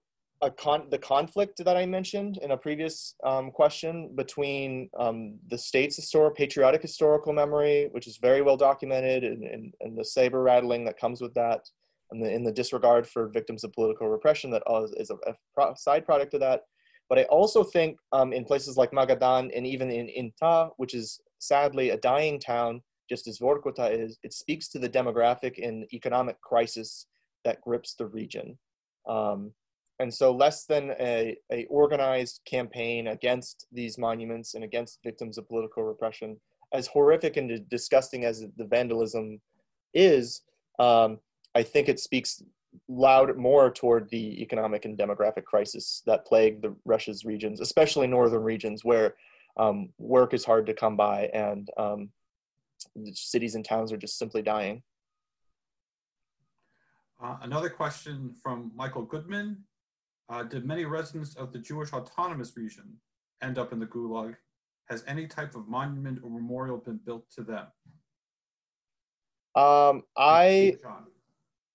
con- 0.51 0.89
the 0.91 0.99
conflict 0.99 1.65
that 1.65 1.77
I 1.77 1.87
mentioned 1.87 2.39
in 2.43 2.51
a 2.51 2.57
previous 2.57 3.15
um, 3.25 3.51
question 3.51 4.15
between 4.15 4.91
um, 4.99 5.39
the 5.49 5.59
state's 5.59 5.97
historical, 5.97 6.35
patriotic 6.35 6.83
historical 6.83 7.33
memory, 7.33 7.89
which 7.93 8.07
is 8.07 8.19
very 8.19 8.43
well 8.43 8.57
documented, 8.57 9.25
and, 9.25 9.45
and, 9.45 9.75
and 9.81 9.99
the 9.99 10.05
saber 10.05 10.43
rattling 10.43 10.85
that 10.85 10.99
comes 10.99 11.21
with 11.21 11.33
that, 11.35 11.61
and 12.11 12.23
the, 12.23 12.31
in 12.31 12.45
the 12.45 12.53
disregard 12.53 13.07
for 13.07 13.29
victims 13.29 13.65
of 13.65 13.73
political 13.73 14.09
repression 14.09 14.51
that 14.51 14.63
is 14.99 15.11
a, 15.11 15.63
a 15.63 15.77
side 15.77 16.05
product 16.05 16.35
of 16.35 16.41
that. 16.41 16.63
But 17.09 17.19
I 17.19 17.25
also 17.25 17.63
think 17.63 17.99
um, 18.13 18.33
in 18.33 18.45
places 18.45 18.77
like 18.77 18.91
Magadan 18.91 19.51
and 19.57 19.67
even 19.67 19.91
in 19.91 20.09
Inta, 20.09 20.71
which 20.77 20.95
is 20.95 21.21
sadly 21.39 21.91
a 21.91 21.97
dying 21.97 22.41
town, 22.41 22.83
just 23.09 23.29
as 23.29 23.39
Vorkuta 23.39 23.91
is, 23.91 24.19
it 24.23 24.33
speaks 24.33 24.69
to 24.69 24.79
the 24.79 24.89
demographic 24.89 25.65
and 25.65 25.87
economic 25.93 26.41
crisis 26.41 27.07
that 27.45 27.61
grips 27.61 27.95
the 27.95 28.07
region. 28.07 28.59
Um, 29.09 29.53
and 29.99 30.13
so 30.13 30.33
less 30.33 30.65
than 30.65 30.93
a, 31.01 31.37
a 31.53 31.65
organized 31.67 32.41
campaign 32.47 33.09
against 33.09 33.67
these 33.73 33.99
monuments 33.99 34.55
and 34.55 34.65
against 34.65 35.03
victims 35.03 35.39
of 35.39 35.49
political 35.49 35.83
repression 35.83 36.39
as 36.73 36.87
horrific 36.87 37.37
and 37.37 37.69
disgusting 37.69 38.25
as 38.25 38.45
the 38.57 38.65
vandalism 38.65 39.41
is 39.95 40.43
um, 40.79 41.19
i 41.55 41.63
think 41.63 41.89
it 41.89 42.01
speaks 42.01 42.43
loud 42.89 43.37
more 43.39 43.71
toward 43.71 44.09
the 44.11 44.43
economic 44.43 44.85
and 44.85 44.99
demographic 44.99 45.45
crisis 45.45 46.03
that 46.07 46.27
plague 46.27 46.61
the 46.61 46.75
russia's 46.85 47.25
regions 47.25 47.61
especially 47.61 48.07
northern 48.07 48.43
regions 48.43 48.85
where 48.85 49.15
um, 49.59 49.89
work 49.99 50.35
is 50.35 50.45
hard 50.45 50.67
to 50.67 50.75
come 50.75 50.97
by 50.97 51.31
and 51.33 51.71
um, 51.79 52.11
cities 53.13 53.55
and 53.55 53.65
towns 53.65 53.93
are 53.93 53.97
just 53.97 54.19
simply 54.19 54.43
dying. 54.43 54.83
Uh, 57.23 57.37
another 57.43 57.71
question 57.71 58.35
from 58.43 58.71
Michael 58.75 59.03
Goodman 59.03 59.65
uh, 60.29 60.43
did 60.43 60.65
many 60.65 60.85
residents 60.85 61.35
of 61.37 61.53
the 61.53 61.59
Jewish 61.59 61.93
Autonomous 61.93 62.57
Region 62.57 62.95
end 63.43 63.59
up 63.59 63.73
in 63.73 63.79
the 63.79 63.87
Gulag? 63.87 64.35
Has 64.89 65.05
any 65.07 65.27
type 65.27 65.55
of 65.55 65.69
monument 65.69 66.21
or 66.23 66.31
memorial 66.31 66.79
been 66.79 67.01
built 67.05 67.29
to 67.35 67.43
them? 67.43 67.67
Um, 69.55 70.03
I, 70.17 70.77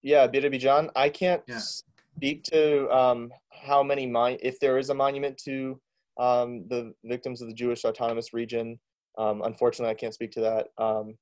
yeah, 0.02 0.28
Birobidzhan. 0.28 0.90
I 0.96 1.10
can't 1.10 1.42
yeah. 1.48 1.60
speak 1.60 2.44
to 2.44 2.90
um, 2.90 3.32
how 3.50 3.84
many 3.84 4.06
mon- 4.06 4.38
if 4.42 4.60
there 4.60 4.78
is 4.78 4.90
a 4.90 4.94
monument 4.94 5.38
to 5.46 5.80
um, 6.20 6.68
the 6.68 6.94
victims 7.04 7.42
of 7.42 7.48
the 7.48 7.54
Jewish 7.54 7.84
Autonomous 7.86 8.34
Region. 8.34 8.80
Um, 9.18 9.42
unfortunately, 9.44 9.92
I 9.92 9.96
can't 9.96 10.14
speak 10.14 10.32
to 10.32 10.42
that, 10.42 10.68
um, 10.78 11.18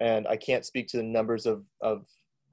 and 0.00 0.26
I 0.26 0.36
can't 0.36 0.64
speak 0.64 0.88
to 0.88 0.96
the 0.96 1.02
numbers 1.02 1.46
of 1.46 1.64
of 1.82 2.06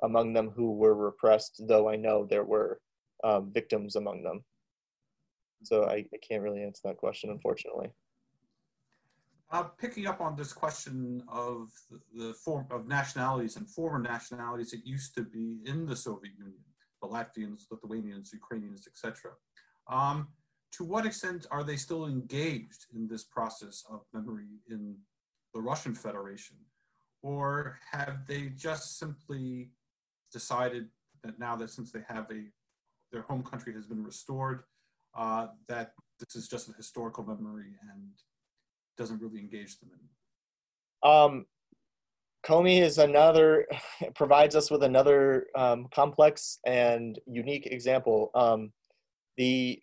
among 0.04 0.34
them 0.34 0.50
who 0.50 0.74
were 0.74 0.96
repressed. 0.96 1.64
Though 1.68 1.90
I 1.90 1.96
know 1.96 2.26
there 2.26 2.44
were 2.44 2.80
um, 3.24 3.52
victims 3.54 3.96
among 3.96 4.24
them. 4.24 4.44
So 5.64 5.86
I, 5.86 6.06
I, 6.14 6.18
can't 6.28 6.42
really 6.42 6.64
answer 6.64 6.82
that 6.86 6.98
question, 6.98 7.30
unfortunately. 7.30 7.92
Uh, 9.52 9.64
picking 9.64 10.08
up 10.08 10.22
on 10.22 10.36
this 10.36 10.54
question 10.54 11.22
of 11.28 11.70
the, 12.16 12.34
form 12.34 12.66
of 12.72 12.88
nationalities 12.88 13.58
and 13.58 13.70
former 13.70 14.00
nationalities 14.00 14.72
that 14.72 14.86
used 14.88 15.14
to 15.14 15.24
be 15.24 15.60
in 15.66 15.86
the 15.86 15.96
Soviet 15.96 16.34
Union, 16.38 16.62
the 17.02 17.08
Latvians, 17.08 17.66
Lithuanians, 17.70 18.32
Ukrainians, 18.34 18.88
etc. 18.88 19.34
Um, 19.88 20.30
to 20.72 20.86
what 20.86 21.06
extent 21.06 21.46
are 21.52 21.64
they 21.64 21.76
still 21.76 22.06
engaged 22.08 22.86
in 22.96 23.08
this 23.08 23.26
process 23.26 23.84
of 23.90 24.02
memory 24.14 24.48
in 24.70 24.96
the 25.54 25.62
Russian 25.62 25.94
Federation? 25.94 26.56
Or 27.22 27.78
have 27.92 28.26
they 28.26 28.50
just 28.56 28.98
simply 28.98 29.72
decided 30.32 30.88
that 31.24 31.38
now 31.40 31.56
that 31.58 31.70
since 31.70 31.92
they 31.92 32.04
have 32.08 32.26
a 32.32 32.46
their 33.12 33.24
home 33.24 33.44
country 33.44 33.74
has 33.74 33.86
been 33.86 34.04
restored, 34.04 34.64
uh, 35.18 35.48
that 35.68 35.94
this 36.20 36.36
is 36.36 36.48
just 36.48 36.70
a 36.70 36.74
historical 36.74 37.24
memory 37.24 37.76
and 37.92 38.10
doesn't 38.98 39.22
really 39.22 39.40
engage 39.40 39.80
them 39.80 39.90
in. 39.94 41.10
Um, 41.10 41.46
Komi 42.46 42.82
is 42.82 42.98
another 42.98 43.68
provides 44.16 44.56
us 44.56 44.72
with 44.72 44.84
another 44.84 45.48
um, 45.56 45.88
complex 45.94 46.60
and 46.66 47.20
unique 47.28 47.68
example. 47.68 48.32
Um, 48.36 48.72
the 49.38 49.82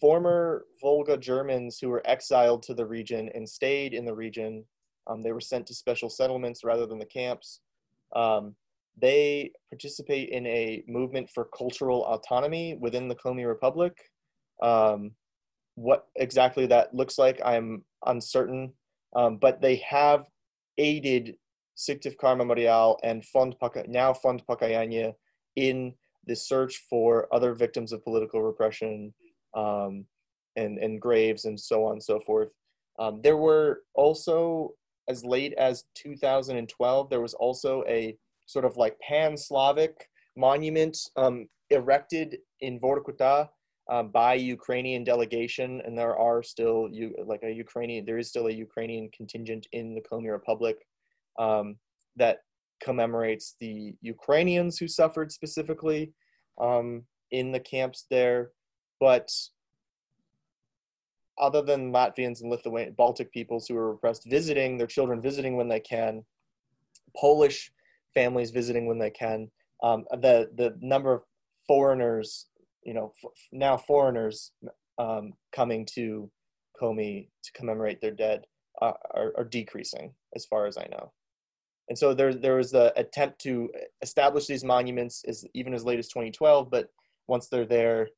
former 0.00 0.64
Volga 0.80 1.16
Germans 1.16 1.78
who 1.80 1.88
were 1.88 2.02
exiled 2.04 2.62
to 2.64 2.74
the 2.74 2.86
region 2.86 3.30
and 3.34 3.48
stayed 3.48 3.94
in 3.94 4.04
the 4.04 4.14
region, 4.14 4.64
um, 5.06 5.22
they 5.22 5.32
were 5.32 5.40
sent 5.40 5.66
to 5.66 5.74
special 5.74 6.10
settlements 6.10 6.64
rather 6.64 6.86
than 6.86 6.98
the 6.98 7.06
camps. 7.06 7.60
Um, 8.14 8.54
they 9.00 9.52
participate 9.70 10.30
in 10.30 10.46
a 10.46 10.82
movement 10.88 11.28
for 11.34 11.48
cultural 11.56 12.04
autonomy 12.04 12.76
within 12.80 13.08
the 13.08 13.14
Komi 13.14 13.46
Republic. 13.46 13.92
Um, 14.62 15.12
what 15.74 16.06
exactly 16.16 16.66
that 16.66 16.94
looks 16.94 17.18
like, 17.18 17.40
I'm 17.44 17.84
uncertain, 18.06 18.72
um, 19.14 19.36
but 19.36 19.60
they 19.60 19.76
have 19.76 20.26
aided 20.78 21.36
Siktif 21.76 22.14
Memorial 22.22 22.98
and 23.02 23.24
Fond 23.24 23.54
now 23.88 24.14
Fond 24.14 24.42
Pokayaniya 24.48 25.12
in 25.56 25.92
the 26.26 26.34
search 26.34 26.82
for 26.88 27.28
other 27.32 27.54
victims 27.54 27.92
of 27.92 28.02
political 28.02 28.42
repression 28.42 29.12
um, 29.54 30.04
and, 30.56 30.78
and 30.78 31.00
graves 31.00 31.44
and 31.44 31.58
so 31.58 31.84
on 31.84 31.92
and 31.92 32.02
so 32.02 32.18
forth. 32.20 32.48
Um, 32.98 33.20
there 33.22 33.36
were 33.36 33.82
also, 33.94 34.72
as 35.08 35.24
late 35.24 35.52
as 35.54 35.84
2012, 35.94 37.10
there 37.10 37.20
was 37.20 37.34
also 37.34 37.84
a 37.86 38.16
sort 38.46 38.64
of 38.64 38.76
like 38.76 38.98
pan-Slavic 39.00 40.08
monument 40.36 40.96
um, 41.16 41.48
erected 41.70 42.38
in 42.60 42.80
Vorkuta 42.80 43.48
um, 43.90 44.10
by 44.10 44.34
Ukrainian 44.34 45.04
delegation, 45.04 45.80
and 45.84 45.96
there 45.96 46.16
are 46.16 46.42
still 46.42 46.88
you 46.90 47.14
like 47.24 47.42
a 47.44 47.52
Ukrainian. 47.52 48.04
There 48.04 48.18
is 48.18 48.28
still 48.28 48.48
a 48.48 48.52
Ukrainian 48.52 49.08
contingent 49.16 49.66
in 49.72 49.94
the 49.94 50.00
Komi 50.00 50.30
Republic 50.30 50.76
um, 51.38 51.76
that 52.16 52.38
commemorates 52.82 53.56
the 53.60 53.94
Ukrainians 54.00 54.78
who 54.78 54.88
suffered 54.88 55.30
specifically 55.32 56.12
um, 56.60 57.04
in 57.30 57.52
the 57.52 57.60
camps 57.60 58.06
there. 58.10 58.50
But 59.00 59.30
other 61.38 61.62
than 61.62 61.92
Latvians 61.92 62.40
and 62.40 62.50
Lithuanian 62.50 62.94
Baltic 62.94 63.30
peoples 63.30 63.66
who 63.66 63.76
are 63.76 63.92
repressed 63.92 64.24
visiting 64.28 64.78
their 64.78 64.86
children 64.86 65.20
visiting 65.20 65.56
when 65.56 65.68
they 65.68 65.80
can, 65.80 66.24
Polish 67.16 67.70
families 68.16 68.50
visiting 68.50 68.86
when 68.86 68.98
they 68.98 69.10
can, 69.10 69.48
um, 69.82 70.04
the 70.10 70.50
the 70.56 70.76
number 70.80 71.12
of 71.12 71.22
foreigners, 71.68 72.46
you 72.82 72.94
know, 72.94 73.12
f- 73.24 73.30
now 73.52 73.76
foreigners 73.76 74.52
um, 74.98 75.34
coming 75.54 75.86
to 75.94 76.30
Komi 76.80 77.28
to 77.44 77.52
commemorate 77.52 78.00
their 78.00 78.16
dead 78.26 78.46
uh, 78.82 78.92
are, 79.14 79.32
are 79.36 79.44
decreasing, 79.44 80.14
as 80.34 80.46
far 80.46 80.66
as 80.66 80.76
I 80.78 80.86
know. 80.90 81.12
And 81.88 81.98
so 81.98 82.14
there 82.14 82.34
there 82.34 82.56
was 82.56 82.72
an 82.72 82.90
attempt 82.96 83.40
to 83.42 83.70
establish 84.02 84.46
these 84.46 84.64
monuments 84.64 85.22
as 85.28 85.44
even 85.54 85.74
as 85.74 85.84
late 85.84 85.98
as 86.00 86.08
2012 86.08 86.70
but 86.70 86.88
once 87.28 87.48
they're 87.48 87.66
there 87.66 88.08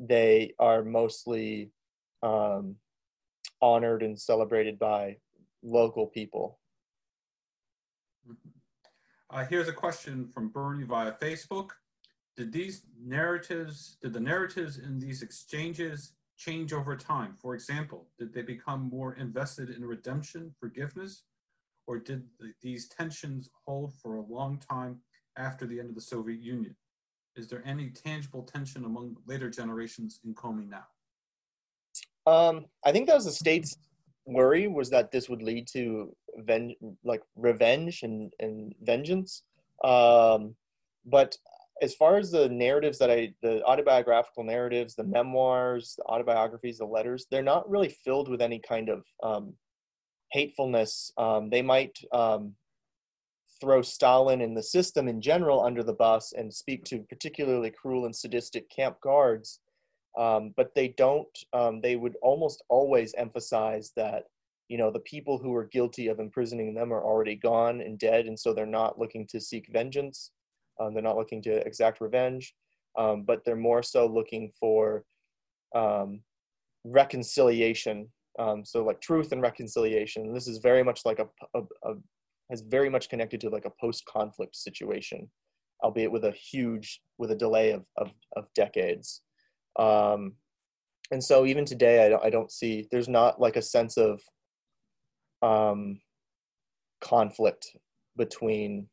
they 0.00 0.54
are 0.58 0.82
mostly 0.82 1.70
um, 2.22 2.76
honored 3.60 4.02
and 4.02 4.18
celebrated 4.18 4.78
by 4.78 5.16
local 5.62 6.06
people. 6.06 6.58
Mm-hmm. 8.28 8.61
Uh, 9.32 9.44
here's 9.44 9.68
a 9.68 9.72
question 9.72 10.26
from 10.28 10.48
bernie 10.48 10.84
via 10.84 11.12
facebook 11.12 11.70
did 12.36 12.52
these 12.52 12.82
narratives 13.02 13.96
did 14.02 14.12
the 14.12 14.20
narratives 14.20 14.78
in 14.78 14.98
these 14.98 15.22
exchanges 15.22 16.12
change 16.36 16.72
over 16.72 16.96
time 16.96 17.34
for 17.40 17.54
example 17.54 18.08
did 18.18 18.32
they 18.32 18.42
become 18.42 18.88
more 18.90 19.14
invested 19.14 19.70
in 19.70 19.84
redemption 19.84 20.52
forgiveness 20.58 21.24
or 21.86 21.98
did 21.98 22.24
the, 22.38 22.52
these 22.62 22.88
tensions 22.88 23.50
hold 23.66 23.92
for 23.94 24.16
a 24.16 24.22
long 24.22 24.58
time 24.58 25.00
after 25.36 25.66
the 25.66 25.78
end 25.78 25.88
of 25.88 25.94
the 25.94 26.00
Soviet 26.00 26.40
Union? 26.40 26.76
Is 27.36 27.48
there 27.48 27.62
any 27.64 27.90
tangible 27.90 28.42
tension 28.42 28.84
among 28.84 29.16
later 29.26 29.48
generations 29.48 30.20
in 30.24 30.34
Komi 30.34 30.68
now? 30.68 30.84
Um, 32.26 32.66
I 32.84 32.92
think 32.92 33.06
that 33.08 33.14
was 33.14 33.24
the 33.24 33.32
state's 33.32 33.76
worry 34.26 34.68
was 34.68 34.90
that 34.90 35.10
this 35.10 35.28
would 35.28 35.42
lead 35.42 35.66
to 35.72 36.14
ven- 36.38 36.76
like 37.04 37.22
revenge 37.36 38.02
and, 38.02 38.32
and 38.40 38.74
vengeance. 38.82 39.42
Um, 39.84 40.54
but 41.04 41.36
as 41.80 41.94
far 41.94 42.16
as 42.16 42.30
the 42.30 42.48
narratives 42.48 42.98
that 42.98 43.10
I, 43.10 43.34
the 43.42 43.62
autobiographical 43.64 44.44
narratives, 44.44 44.94
the 44.94 45.04
memoirs, 45.04 45.94
the 45.98 46.04
autobiographies, 46.04 46.78
the 46.78 46.84
letters, 46.84 47.26
they're 47.30 47.42
not 47.42 47.68
really 47.68 47.88
filled 47.88 48.28
with 48.28 48.40
any 48.40 48.60
kind 48.60 48.88
of 48.88 49.04
um, 49.22 49.54
hatefulness. 50.30 51.12
Um, 51.18 51.50
they 51.50 51.62
might 51.62 51.98
um, 52.12 52.54
throw 53.60 53.82
Stalin 53.82 54.42
and 54.42 54.56
the 54.56 54.62
system 54.62 55.08
in 55.08 55.20
general 55.20 55.64
under 55.64 55.82
the 55.82 55.92
bus 55.92 56.32
and 56.36 56.52
speak 56.52 56.84
to 56.84 57.00
particularly 57.08 57.70
cruel 57.70 58.06
and 58.06 58.14
sadistic 58.14 58.70
camp 58.70 59.00
guards. 59.00 59.60
Um, 60.18 60.52
but 60.56 60.74
they 60.74 60.88
don't, 60.88 61.26
um, 61.52 61.80
they 61.80 61.96
would 61.96 62.16
almost 62.22 62.62
always 62.68 63.14
emphasize 63.16 63.92
that, 63.96 64.24
you 64.68 64.78
know, 64.78 64.90
the 64.90 65.00
people 65.00 65.38
who 65.38 65.54
are 65.54 65.64
guilty 65.64 66.08
of 66.08 66.20
imprisoning 66.20 66.74
them 66.74 66.92
are 66.92 67.02
already 67.02 67.36
gone 67.36 67.80
and 67.80 67.98
dead. 67.98 68.26
And 68.26 68.38
so 68.38 68.52
they're 68.52 68.66
not 68.66 68.98
looking 68.98 69.26
to 69.28 69.40
seek 69.40 69.68
vengeance. 69.72 70.32
Um, 70.80 70.94
they're 70.94 71.02
not 71.02 71.16
looking 71.16 71.42
to 71.42 71.66
exact 71.66 72.00
revenge, 72.00 72.54
um, 72.98 73.22
but 73.22 73.44
they're 73.44 73.56
more 73.56 73.82
so 73.82 74.06
looking 74.06 74.52
for 74.58 75.04
reconciliation 76.84 78.08
um, 78.38 78.64
so 78.64 78.84
like 78.84 79.00
truth 79.00 79.32
and 79.32 79.42
reconciliation. 79.42 80.32
This 80.32 80.48
is 80.48 80.58
very 80.58 80.82
much 80.82 81.00
like 81.04 81.18
a, 81.18 81.28
a, 81.54 81.62
a 81.84 81.94
has 82.50 82.62
very 82.62 82.90
much 82.90 83.08
connected 83.08 83.40
to 83.40 83.48
like 83.48 83.64
a 83.64 83.72
post-conflict 83.80 84.54
situation, 84.56 85.30
albeit 85.82 86.12
with 86.12 86.24
a 86.24 86.32
huge 86.32 87.00
with 87.18 87.30
a 87.30 87.36
delay 87.36 87.72
of 87.72 87.84
of, 87.96 88.10
of 88.36 88.46
decades. 88.54 89.22
Um, 89.78 90.34
and 91.10 91.22
so 91.22 91.46
even 91.46 91.64
today, 91.64 92.06
I 92.06 92.08
don't, 92.08 92.24
I 92.24 92.30
don't 92.30 92.50
see 92.50 92.86
there's 92.90 93.08
not 93.08 93.40
like 93.40 93.56
a 93.56 93.62
sense 93.62 93.96
of 93.96 94.22
um, 95.42 96.00
conflict 97.00 97.76
between 98.16 98.88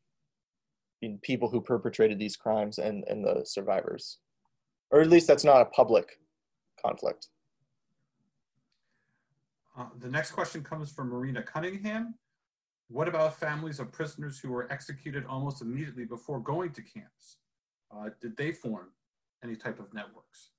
people 1.22 1.48
who 1.48 1.60
perpetrated 1.60 2.18
these 2.18 2.36
crimes 2.36 2.78
and 2.78 3.04
and 3.08 3.24
the 3.24 3.42
survivors, 3.44 4.18
or 4.90 5.00
at 5.00 5.08
least 5.08 5.26
that's 5.26 5.44
not 5.44 5.62
a 5.62 5.66
public 5.66 6.18
conflict. 6.84 7.28
Uh, 9.78 9.86
the 9.98 10.08
next 10.08 10.32
question 10.32 10.62
comes 10.62 10.90
from 10.92 11.08
Marina 11.08 11.42
Cunningham. 11.42 12.14
What 12.88 13.08
about 13.08 13.38
families 13.38 13.78
of 13.78 13.92
prisoners 13.92 14.38
who 14.38 14.50
were 14.50 14.70
executed 14.70 15.24
almost 15.26 15.62
immediately 15.62 16.04
before 16.04 16.40
going 16.40 16.72
to 16.72 16.82
camps? 16.82 17.36
Uh, 17.94 18.10
did 18.20 18.36
they 18.36 18.52
form 18.52 18.88
any 19.44 19.54
type 19.56 19.78
of 19.78 19.94
networks? 19.94 20.50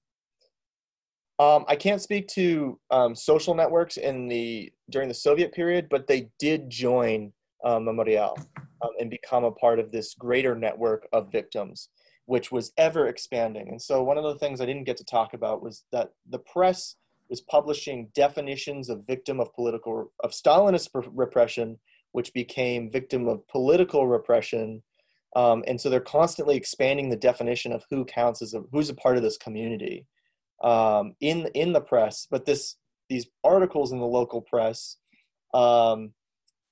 Um, 1.41 1.65
I 1.67 1.75
can't 1.75 1.99
speak 1.99 2.27
to 2.29 2.79
um, 2.91 3.15
social 3.15 3.55
networks 3.55 3.97
in 3.97 4.27
the 4.27 4.71
during 4.91 5.07
the 5.07 5.15
Soviet 5.15 5.51
period, 5.51 5.87
but 5.89 6.05
they 6.05 6.29
did 6.37 6.69
join 6.69 7.33
uh, 7.65 7.79
Memorial 7.79 8.37
um, 8.83 8.91
and 8.99 9.09
become 9.09 9.43
a 9.43 9.51
part 9.51 9.79
of 9.79 9.91
this 9.91 10.13
greater 10.13 10.55
network 10.55 11.07
of 11.11 11.31
victims, 11.31 11.89
which 12.25 12.51
was 12.51 12.71
ever 12.77 13.07
expanding. 13.07 13.69
And 13.69 13.81
so, 13.81 14.03
one 14.03 14.19
of 14.19 14.23
the 14.23 14.35
things 14.35 14.61
I 14.61 14.67
didn't 14.67 14.83
get 14.83 14.97
to 14.97 15.03
talk 15.03 15.33
about 15.33 15.63
was 15.63 15.83
that 15.91 16.11
the 16.29 16.37
press 16.37 16.97
was 17.27 17.41
publishing 17.41 18.09
definitions 18.13 18.87
of 18.87 19.07
victim 19.07 19.39
of 19.39 19.51
political 19.55 20.13
of 20.19 20.33
Stalinist 20.33 20.89
repression, 20.93 21.79
which 22.11 22.35
became 22.35 22.91
victim 22.91 23.27
of 23.27 23.47
political 23.47 24.07
repression. 24.07 24.83
Um, 25.35 25.63
and 25.65 25.81
so 25.81 25.89
they're 25.89 26.01
constantly 26.01 26.55
expanding 26.55 27.09
the 27.09 27.15
definition 27.15 27.71
of 27.71 27.83
who 27.89 28.05
counts 28.05 28.43
as 28.43 28.53
a 28.53 28.61
who's 28.71 28.91
a 28.91 28.93
part 28.93 29.17
of 29.17 29.23
this 29.23 29.37
community 29.37 30.05
um, 30.63 31.15
in 31.19 31.47
in 31.53 31.73
the 31.73 31.81
press. 31.81 32.27
But 32.29 32.45
this 32.45 32.75
these 33.09 33.27
articles 33.43 33.91
in 33.91 33.99
the 33.99 34.05
local 34.05 34.41
press 34.41 34.97
um, 35.53 36.13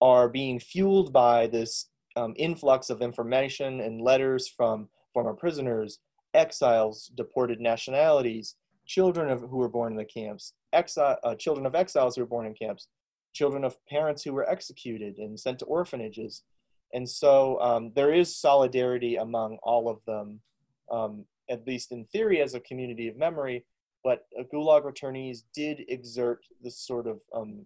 are 0.01 0.29
being 0.29 0.59
fueled 0.59 1.11
by 1.11 1.47
this 1.47 1.87
um, 2.15 2.33
influx 2.37 2.89
of 2.89 3.01
information 3.01 3.81
and 3.81 4.01
letters 4.01 4.47
from 4.47 4.89
former 5.13 5.33
prisoners, 5.33 5.99
exiles, 6.33 7.11
deported 7.15 7.59
nationalities, 7.59 8.55
children 8.85 9.29
of, 9.29 9.41
who 9.41 9.57
were 9.57 9.69
born 9.69 9.91
in 9.91 9.97
the 9.97 10.05
camps, 10.05 10.53
exile, 10.73 11.17
uh, 11.23 11.35
children 11.35 11.65
of 11.65 11.75
exiles 11.75 12.15
who 12.15 12.21
were 12.21 12.27
born 12.27 12.45
in 12.45 12.53
camps, 12.53 12.87
children 13.33 13.63
of 13.63 13.77
parents 13.87 14.23
who 14.23 14.33
were 14.33 14.49
executed 14.49 15.17
and 15.17 15.39
sent 15.39 15.59
to 15.59 15.65
orphanages. 15.65 16.43
And 16.93 17.07
so 17.07 17.59
um, 17.61 17.91
there 17.95 18.13
is 18.13 18.35
solidarity 18.35 19.17
among 19.17 19.57
all 19.61 19.89
of 19.89 19.99
them, 20.05 20.39
um, 20.91 21.25
at 21.49 21.67
least 21.67 21.91
in 21.91 22.05
theory, 22.05 22.41
as 22.41 22.55
a 22.55 22.59
community 22.61 23.07
of 23.07 23.17
memory. 23.17 23.65
But 24.03 24.25
uh, 24.39 24.43
Gulag 24.53 24.83
returnees 24.83 25.43
did 25.53 25.83
exert 25.89 26.45
this 26.61 26.77
sort 26.77 27.07
of 27.07 27.19
um, 27.35 27.65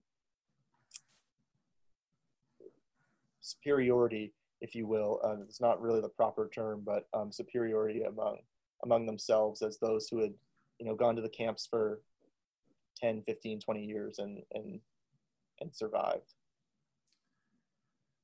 superiority, 3.42 4.34
if 4.62 4.74
you 4.74 4.88
will. 4.88 5.20
Uh, 5.24 5.44
it's 5.44 5.62
not 5.62 5.82
really 5.82 6.02
the 6.02 6.10
proper 6.10 6.50
term, 6.54 6.82
but 6.86 7.08
um, 7.14 7.32
superiority 7.32 8.04
among 8.04 8.38
among 8.84 9.06
themselves 9.06 9.62
as 9.62 9.78
those 9.78 10.08
who 10.10 10.20
had 10.20 10.34
you 10.80 10.86
know 10.86 10.96
gone 10.96 11.16
to 11.16 11.22
the 11.22 11.30
camps 11.30 11.66
for 11.66 12.02
10 12.98 13.24
15 13.26 13.60
20 13.60 13.86
years 13.86 14.20
and 14.20 14.42
and 14.54 14.80
and 15.62 15.74
survived 15.74 16.34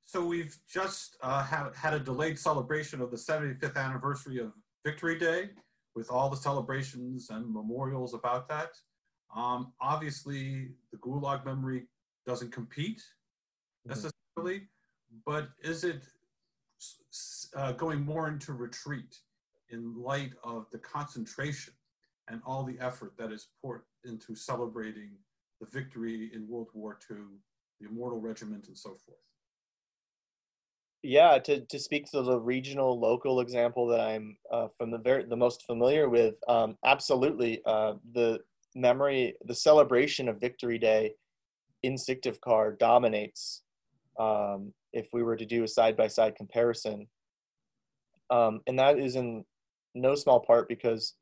So 0.05 0.26
we've 0.26 0.57
just 0.68 1.18
uh, 1.22 1.43
have, 1.43 1.76
had 1.76 1.93
a 1.93 1.99
delayed 1.99 2.38
celebration 2.38 3.01
of 3.01 3.12
the 3.12 3.18
75th 3.18 3.78
anniversary 3.78 4.39
of 4.39 4.51
Victory 4.84 5.18
Day 5.18 5.51
with 5.95 6.09
all 6.11 6.29
the 6.29 6.37
celebrations 6.37 7.29
and 7.29 7.51
memorials 7.51 8.13
about 8.13 8.47
that. 8.49 8.69
Um, 9.35 9.73
obviously, 9.81 10.69
the 10.91 10.97
Gulag 10.97 11.45
memory 11.45 11.87
doesn't 12.25 12.51
compete 12.51 12.97
mm-hmm. 12.97 13.89
necessarily, 13.89 14.61
mm-hmm. 14.61 15.17
but 15.25 15.49
is 15.61 15.83
it 15.83 16.03
uh, 17.55 17.73
going 17.73 18.01
more 18.01 18.27
into 18.27 18.53
retreat 18.53 19.17
in 19.69 20.01
light 20.01 20.33
of 20.43 20.67
the 20.71 20.79
concentration 20.79 21.73
and 22.27 22.41
all 22.45 22.63
the 22.63 22.79
effort 22.79 23.13
that 23.17 23.31
is 23.31 23.47
poured 23.61 23.81
into 24.05 24.35
celebrating 24.35 25.11
the 25.59 25.67
victory 25.67 26.31
in 26.33 26.47
World 26.47 26.69
War 26.73 26.97
II, 27.09 27.17
the 27.79 27.87
Immortal 27.87 28.19
Regiment, 28.19 28.67
and 28.67 28.77
so 28.77 28.89
forth? 28.89 29.17
Yeah, 31.01 31.37
to, 31.39 31.61
to 31.61 31.79
speak 31.79 32.11
to 32.11 32.21
the 32.21 32.37
regional 32.39 32.99
local 32.99 33.39
example 33.39 33.87
that 33.87 34.01
I'm 34.01 34.35
uh, 34.51 34.67
from 34.77 34.91
the 34.91 34.97
very 34.97 35.23
the 35.23 35.37
most 35.37 35.65
familiar 35.65 36.09
with, 36.09 36.35
um, 36.49 36.77
absolutely 36.83 37.61
uh, 37.65 37.93
the 38.13 38.39
memory, 38.75 39.35
the 39.45 39.55
celebration 39.55 40.27
of 40.27 40.41
Victory 40.41 40.77
Day 40.77 41.13
in 41.83 41.95
Syktyvkar 41.95 42.77
dominates. 42.77 43.63
Um, 44.19 44.73
if 44.91 45.07
we 45.13 45.23
were 45.23 45.37
to 45.37 45.45
do 45.45 45.63
a 45.63 45.67
side 45.67 45.95
by 45.95 46.07
side 46.07 46.35
comparison, 46.35 47.07
um, 48.29 48.59
and 48.67 48.77
that 48.77 48.99
is 48.99 49.15
in 49.15 49.45
no 49.95 50.15
small 50.15 50.41
part 50.41 50.67
because, 50.67 51.13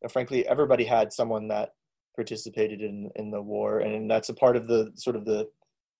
you 0.00 0.06
know, 0.06 0.10
frankly, 0.10 0.46
everybody 0.46 0.84
had 0.84 1.12
someone 1.12 1.48
that 1.48 1.70
participated 2.14 2.82
in 2.82 3.10
in 3.16 3.32
the 3.32 3.42
war, 3.42 3.80
and 3.80 4.08
that's 4.08 4.28
a 4.28 4.34
part 4.34 4.56
of 4.56 4.68
the 4.68 4.92
sort 4.94 5.16
of 5.16 5.24
the 5.24 5.48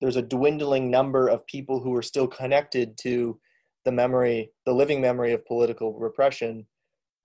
there's 0.00 0.16
a 0.16 0.22
dwindling 0.22 0.90
number 0.90 1.28
of 1.28 1.46
people 1.46 1.80
who 1.80 1.94
are 1.94 2.02
still 2.02 2.26
connected 2.26 2.96
to 2.98 3.38
the 3.84 3.92
memory, 3.92 4.50
the 4.66 4.72
living 4.72 5.00
memory 5.00 5.32
of 5.32 5.46
political 5.46 5.98
repression. 5.98 6.66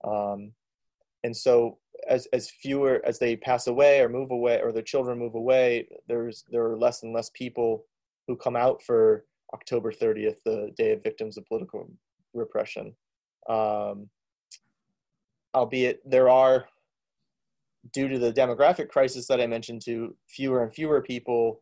Um, 0.02 0.52
and 1.22 1.36
so 1.36 1.78
as, 2.08 2.26
as 2.32 2.50
fewer, 2.50 3.00
as 3.04 3.18
they 3.18 3.36
pass 3.36 3.66
away 3.66 4.00
or 4.00 4.08
move 4.08 4.30
away 4.30 4.60
or 4.62 4.72
their 4.72 4.82
children 4.82 5.18
move 5.18 5.34
away, 5.34 5.88
there's, 6.08 6.44
there 6.50 6.64
are 6.64 6.76
less 6.76 7.02
and 7.02 7.14
less 7.14 7.30
people 7.34 7.84
who 8.26 8.36
come 8.36 8.56
out 8.56 8.82
for 8.82 9.24
October 9.52 9.92
30th, 9.92 10.36
the 10.44 10.70
day 10.76 10.92
of 10.92 11.02
victims 11.02 11.36
of 11.36 11.46
political 11.46 11.88
repression. 12.32 12.94
Um, 13.48 14.08
albeit 15.54 16.00
there 16.08 16.28
are, 16.28 16.66
due 17.92 18.08
to 18.08 18.18
the 18.18 18.32
demographic 18.32 18.88
crisis 18.88 19.26
that 19.26 19.40
I 19.40 19.46
mentioned 19.46 19.82
to 19.84 20.16
fewer 20.26 20.62
and 20.62 20.72
fewer 20.72 21.02
people 21.02 21.60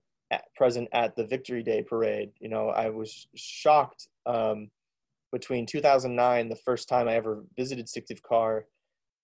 present 0.56 0.88
at 0.92 1.16
the 1.16 1.26
Victory 1.26 1.62
Day 1.62 1.82
parade. 1.82 2.30
You 2.40 2.48
know, 2.48 2.68
I 2.68 2.90
was 2.90 3.26
shocked 3.34 4.08
um, 4.26 4.70
between 5.32 5.66
2009, 5.66 6.48
the 6.48 6.56
first 6.56 6.88
time 6.88 7.08
I 7.08 7.14
ever 7.14 7.44
visited 7.56 7.86
Syktyvkar, 7.86 8.62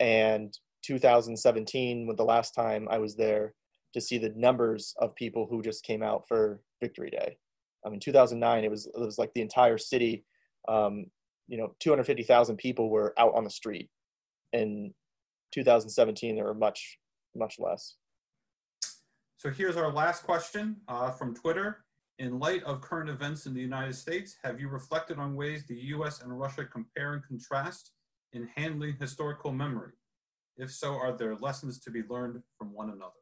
and 0.00 0.56
2017, 0.82 2.06
when 2.06 2.16
the 2.16 2.24
last 2.24 2.54
time 2.54 2.88
I 2.90 2.98
was 2.98 3.16
there, 3.16 3.54
to 3.94 4.00
see 4.00 4.18
the 4.18 4.32
numbers 4.36 4.94
of 4.98 5.14
people 5.14 5.46
who 5.48 5.62
just 5.62 5.84
came 5.84 6.02
out 6.02 6.24
for 6.28 6.60
Victory 6.80 7.10
Day. 7.10 7.38
I 7.84 7.90
mean, 7.90 8.00
2009, 8.00 8.64
it 8.64 8.70
was 8.70 8.86
it 8.86 8.98
was 8.98 9.18
like 9.18 9.32
the 9.34 9.42
entire 9.42 9.78
city. 9.78 10.24
Um, 10.68 11.06
you 11.46 11.56
know, 11.56 11.74
250,000 11.80 12.56
people 12.56 12.90
were 12.90 13.14
out 13.18 13.34
on 13.34 13.44
the 13.44 13.50
street. 13.50 13.88
In 14.52 14.92
2017, 15.52 16.36
there 16.36 16.44
were 16.44 16.54
much 16.54 16.98
much 17.34 17.56
less. 17.58 17.96
So 19.38 19.50
here's 19.50 19.76
our 19.76 19.92
last 19.92 20.24
question 20.24 20.78
uh, 20.88 21.12
from 21.12 21.32
Twitter. 21.32 21.84
In 22.18 22.40
light 22.40 22.64
of 22.64 22.80
current 22.80 23.08
events 23.08 23.46
in 23.46 23.54
the 23.54 23.60
United 23.60 23.94
States, 23.94 24.36
have 24.42 24.60
you 24.60 24.68
reflected 24.68 25.20
on 25.20 25.36
ways 25.36 25.64
the 25.64 25.76
US 25.94 26.22
and 26.22 26.36
Russia 26.36 26.64
compare 26.64 27.12
and 27.12 27.22
contrast 27.24 27.92
in 28.32 28.48
handling 28.56 28.96
historical 28.98 29.52
memory? 29.52 29.92
If 30.56 30.72
so, 30.72 30.94
are 30.94 31.16
there 31.16 31.36
lessons 31.36 31.78
to 31.82 31.90
be 31.92 32.02
learned 32.10 32.42
from 32.58 32.74
one 32.74 32.90
another? 32.90 33.12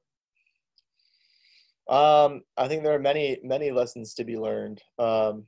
Um, 1.86 2.40
I 2.56 2.66
think 2.66 2.82
there 2.82 2.94
are 2.94 2.98
many, 2.98 3.38
many 3.44 3.70
lessons 3.70 4.14
to 4.14 4.24
be 4.24 4.38
learned. 4.38 4.80
Um, 4.98 5.44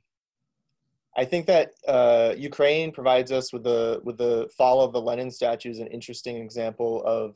I 1.17 1.25
think 1.25 1.47
that 1.47 1.71
uh, 1.87 2.35
Ukraine 2.37 2.91
provides 2.91 3.31
us 3.31 3.51
with 3.51 3.63
the 3.63 4.01
with 4.03 4.19
the 4.19 4.47
fall 4.55 4.81
of 4.83 4.93
the 4.93 5.01
Lenin 5.01 5.31
statues 5.31 5.79
an 5.79 5.87
interesting 5.87 6.37
example 6.37 7.03
of 7.03 7.35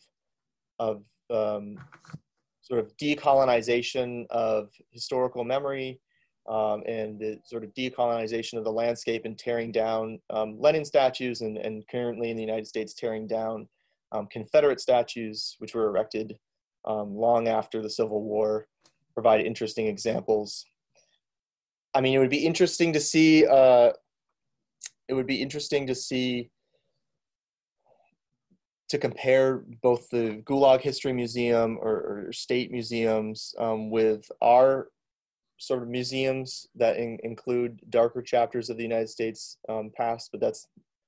of 0.78 1.04
um, 1.32 1.80
sort 2.64 2.80
of 2.80 2.96
decolonization 2.98 4.26
of 4.30 4.70
historical 4.92 5.44
memory 5.44 6.00
um, 6.50 6.82
and 6.88 7.20
the 7.20 7.38
sort 7.46 7.64
of 7.64 7.74
decolonization 7.74 8.58
of 8.58 8.64
the 8.64 8.72
landscape 8.72 9.26
and 9.26 9.38
tearing 9.38 9.72
down 9.72 10.20
um, 10.30 10.58
Lenin 10.60 10.84
statues 10.84 11.42
and, 11.42 11.58
and 11.58 11.86
currently 11.90 12.32
in 12.32 12.38
the 12.38 12.44
United 12.44 12.66
States 12.66 12.94
tearing 12.94 13.28
down 13.28 13.68
um, 14.12 14.28
Confederate 14.32 14.80
statues 14.80 15.56
which 15.60 15.76
were 15.76 15.88
erected 15.88 16.38
um, 16.86 17.16
long 17.16 17.48
after 17.48 17.82
the 17.82 17.90
Civil 17.90 18.24
War 18.24 18.68
provide 19.14 19.46
interesting 19.46 19.88
examples. 19.88 20.66
I 21.94 22.02
mean, 22.02 22.16
it 22.16 22.20
would 22.20 22.30
be 22.30 22.46
interesting 22.46 22.94
to 22.94 23.00
see. 23.00 23.46
Uh, 23.46 23.92
it 25.08 25.14
would 25.14 25.28
be 25.28 25.42
interesting 25.42 25.86
to 25.88 25.96
see 25.96 26.50
to 28.90 28.98
compare 28.98 29.64
both 29.82 30.10
the 30.10 30.42
Gulag 30.46 30.82
History 30.82 31.14
Museum 31.14 31.78
or, 31.82 32.28
or 32.28 32.34
state 32.34 32.72
museums 32.72 33.56
um, 33.58 33.90
with 33.90 34.30
our 34.42 34.90
sort 35.58 35.82
of 35.82 35.88
museums 35.88 36.68
that 36.76 36.98
in, 36.98 37.18
include 37.24 37.80
darker 37.90 38.22
chapters 38.22 38.70
of 38.70 38.78
the 38.78 38.84
United 38.84 39.10
States 39.10 39.58
um, 39.70 39.92
past, 39.96 40.30
but 40.32 40.42
that's 40.42 40.68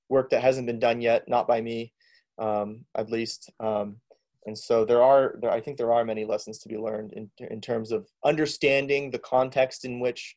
work 0.09 0.30
that 0.30 0.41
hasn't 0.41 0.67
been 0.67 0.80
done 0.80 1.01
yet, 1.01 1.28
not 1.28 1.47
by 1.47 1.61
me, 1.61 1.91
um, 2.39 2.86
at 2.95 3.09
least. 3.09 3.51
Um, 3.59 3.97
and 4.45 4.57
so 4.57 4.86
there 4.86 5.01
are, 5.01 5.36
there, 5.41 5.51
I 5.51 5.59
think 5.59 5.78
there 5.78 5.91
are 5.91 6.05
many 6.05 6.23
lessons 6.23 6.59
to 6.59 6.69
be 6.69 6.78
learned 6.78 7.13
in, 7.13 7.30
in 7.49 7.59
terms 7.59 7.91
of 7.91 8.07
understanding 8.23 9.09
the 9.09 9.19
context 9.19 9.86
in 9.86 9.99
which 9.99 10.36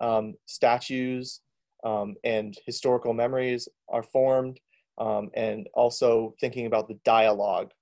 um, 0.00 0.34
statues 0.46 1.40
um, 1.84 2.16
and 2.24 2.56
historical 2.66 3.12
memories 3.12 3.68
are 3.88 4.02
formed, 4.02 4.58
um, 5.00 5.30
and 5.34 5.68
also 5.74 6.34
thinking 6.40 6.66
about 6.66 6.86
the 6.86 6.98
dialogue 7.04 7.72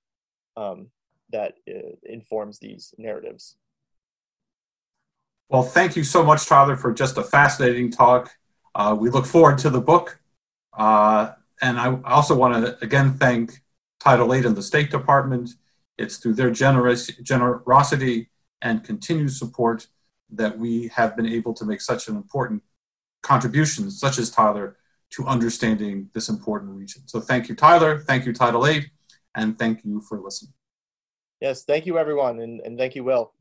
um, 0.57 0.87
that 1.31 1.55
uh, 1.69 1.95
informs 2.03 2.57
these 2.57 2.95
narratives. 2.97 3.57
Well, 5.49 5.63
thank 5.63 5.95
you 5.95 6.03
so 6.03 6.23
much, 6.23 6.45
Tyler, 6.45 6.77
for 6.77 6.93
just 6.93 7.17
a 7.17 7.23
fascinating 7.23 7.91
talk. 7.91 8.31
Uh, 8.73 8.95
we 8.97 9.09
look 9.09 9.25
forward 9.25 9.57
to 9.59 9.69
the 9.69 9.81
book. 9.81 10.19
Uh, 10.77 11.31
and 11.61 11.79
I 11.79 11.99
also 12.05 12.35
want 12.35 12.65
to 12.65 12.83
again 12.83 13.17
thank 13.17 13.61
Title 13.99 14.31
VIII 14.31 14.45
and 14.45 14.55
the 14.55 14.61
State 14.61 14.91
Department. 14.91 15.49
It's 15.97 16.17
through 16.17 16.35
their 16.35 16.51
generous, 16.51 17.07
generosity 17.07 18.29
and 18.61 18.83
continued 18.83 19.33
support 19.33 19.87
that 20.31 20.57
we 20.57 20.87
have 20.89 21.17
been 21.17 21.27
able 21.27 21.53
to 21.55 21.65
make 21.65 21.81
such 21.81 22.07
an 22.07 22.15
important 22.15 22.63
contribution, 23.23 23.91
such 23.91 24.17
as 24.17 24.29
Tyler, 24.29 24.77
to 25.11 25.25
understanding 25.25 26.09
this 26.13 26.29
important 26.29 26.71
region. 26.71 27.03
So 27.07 27.19
thank 27.19 27.49
you, 27.49 27.55
Tyler. 27.55 27.99
Thank 27.99 28.25
you, 28.25 28.33
Title 28.33 28.63
VIII. 28.63 28.85
And 29.35 29.57
thank 29.57 29.83
you 29.83 30.01
for 30.01 30.19
listening. 30.19 30.53
Yes, 31.41 31.63
thank 31.63 31.85
you, 31.85 31.97
everyone. 31.97 32.39
And, 32.41 32.59
and 32.61 32.77
thank 32.77 32.95
you, 32.95 33.03
Will. 33.03 33.33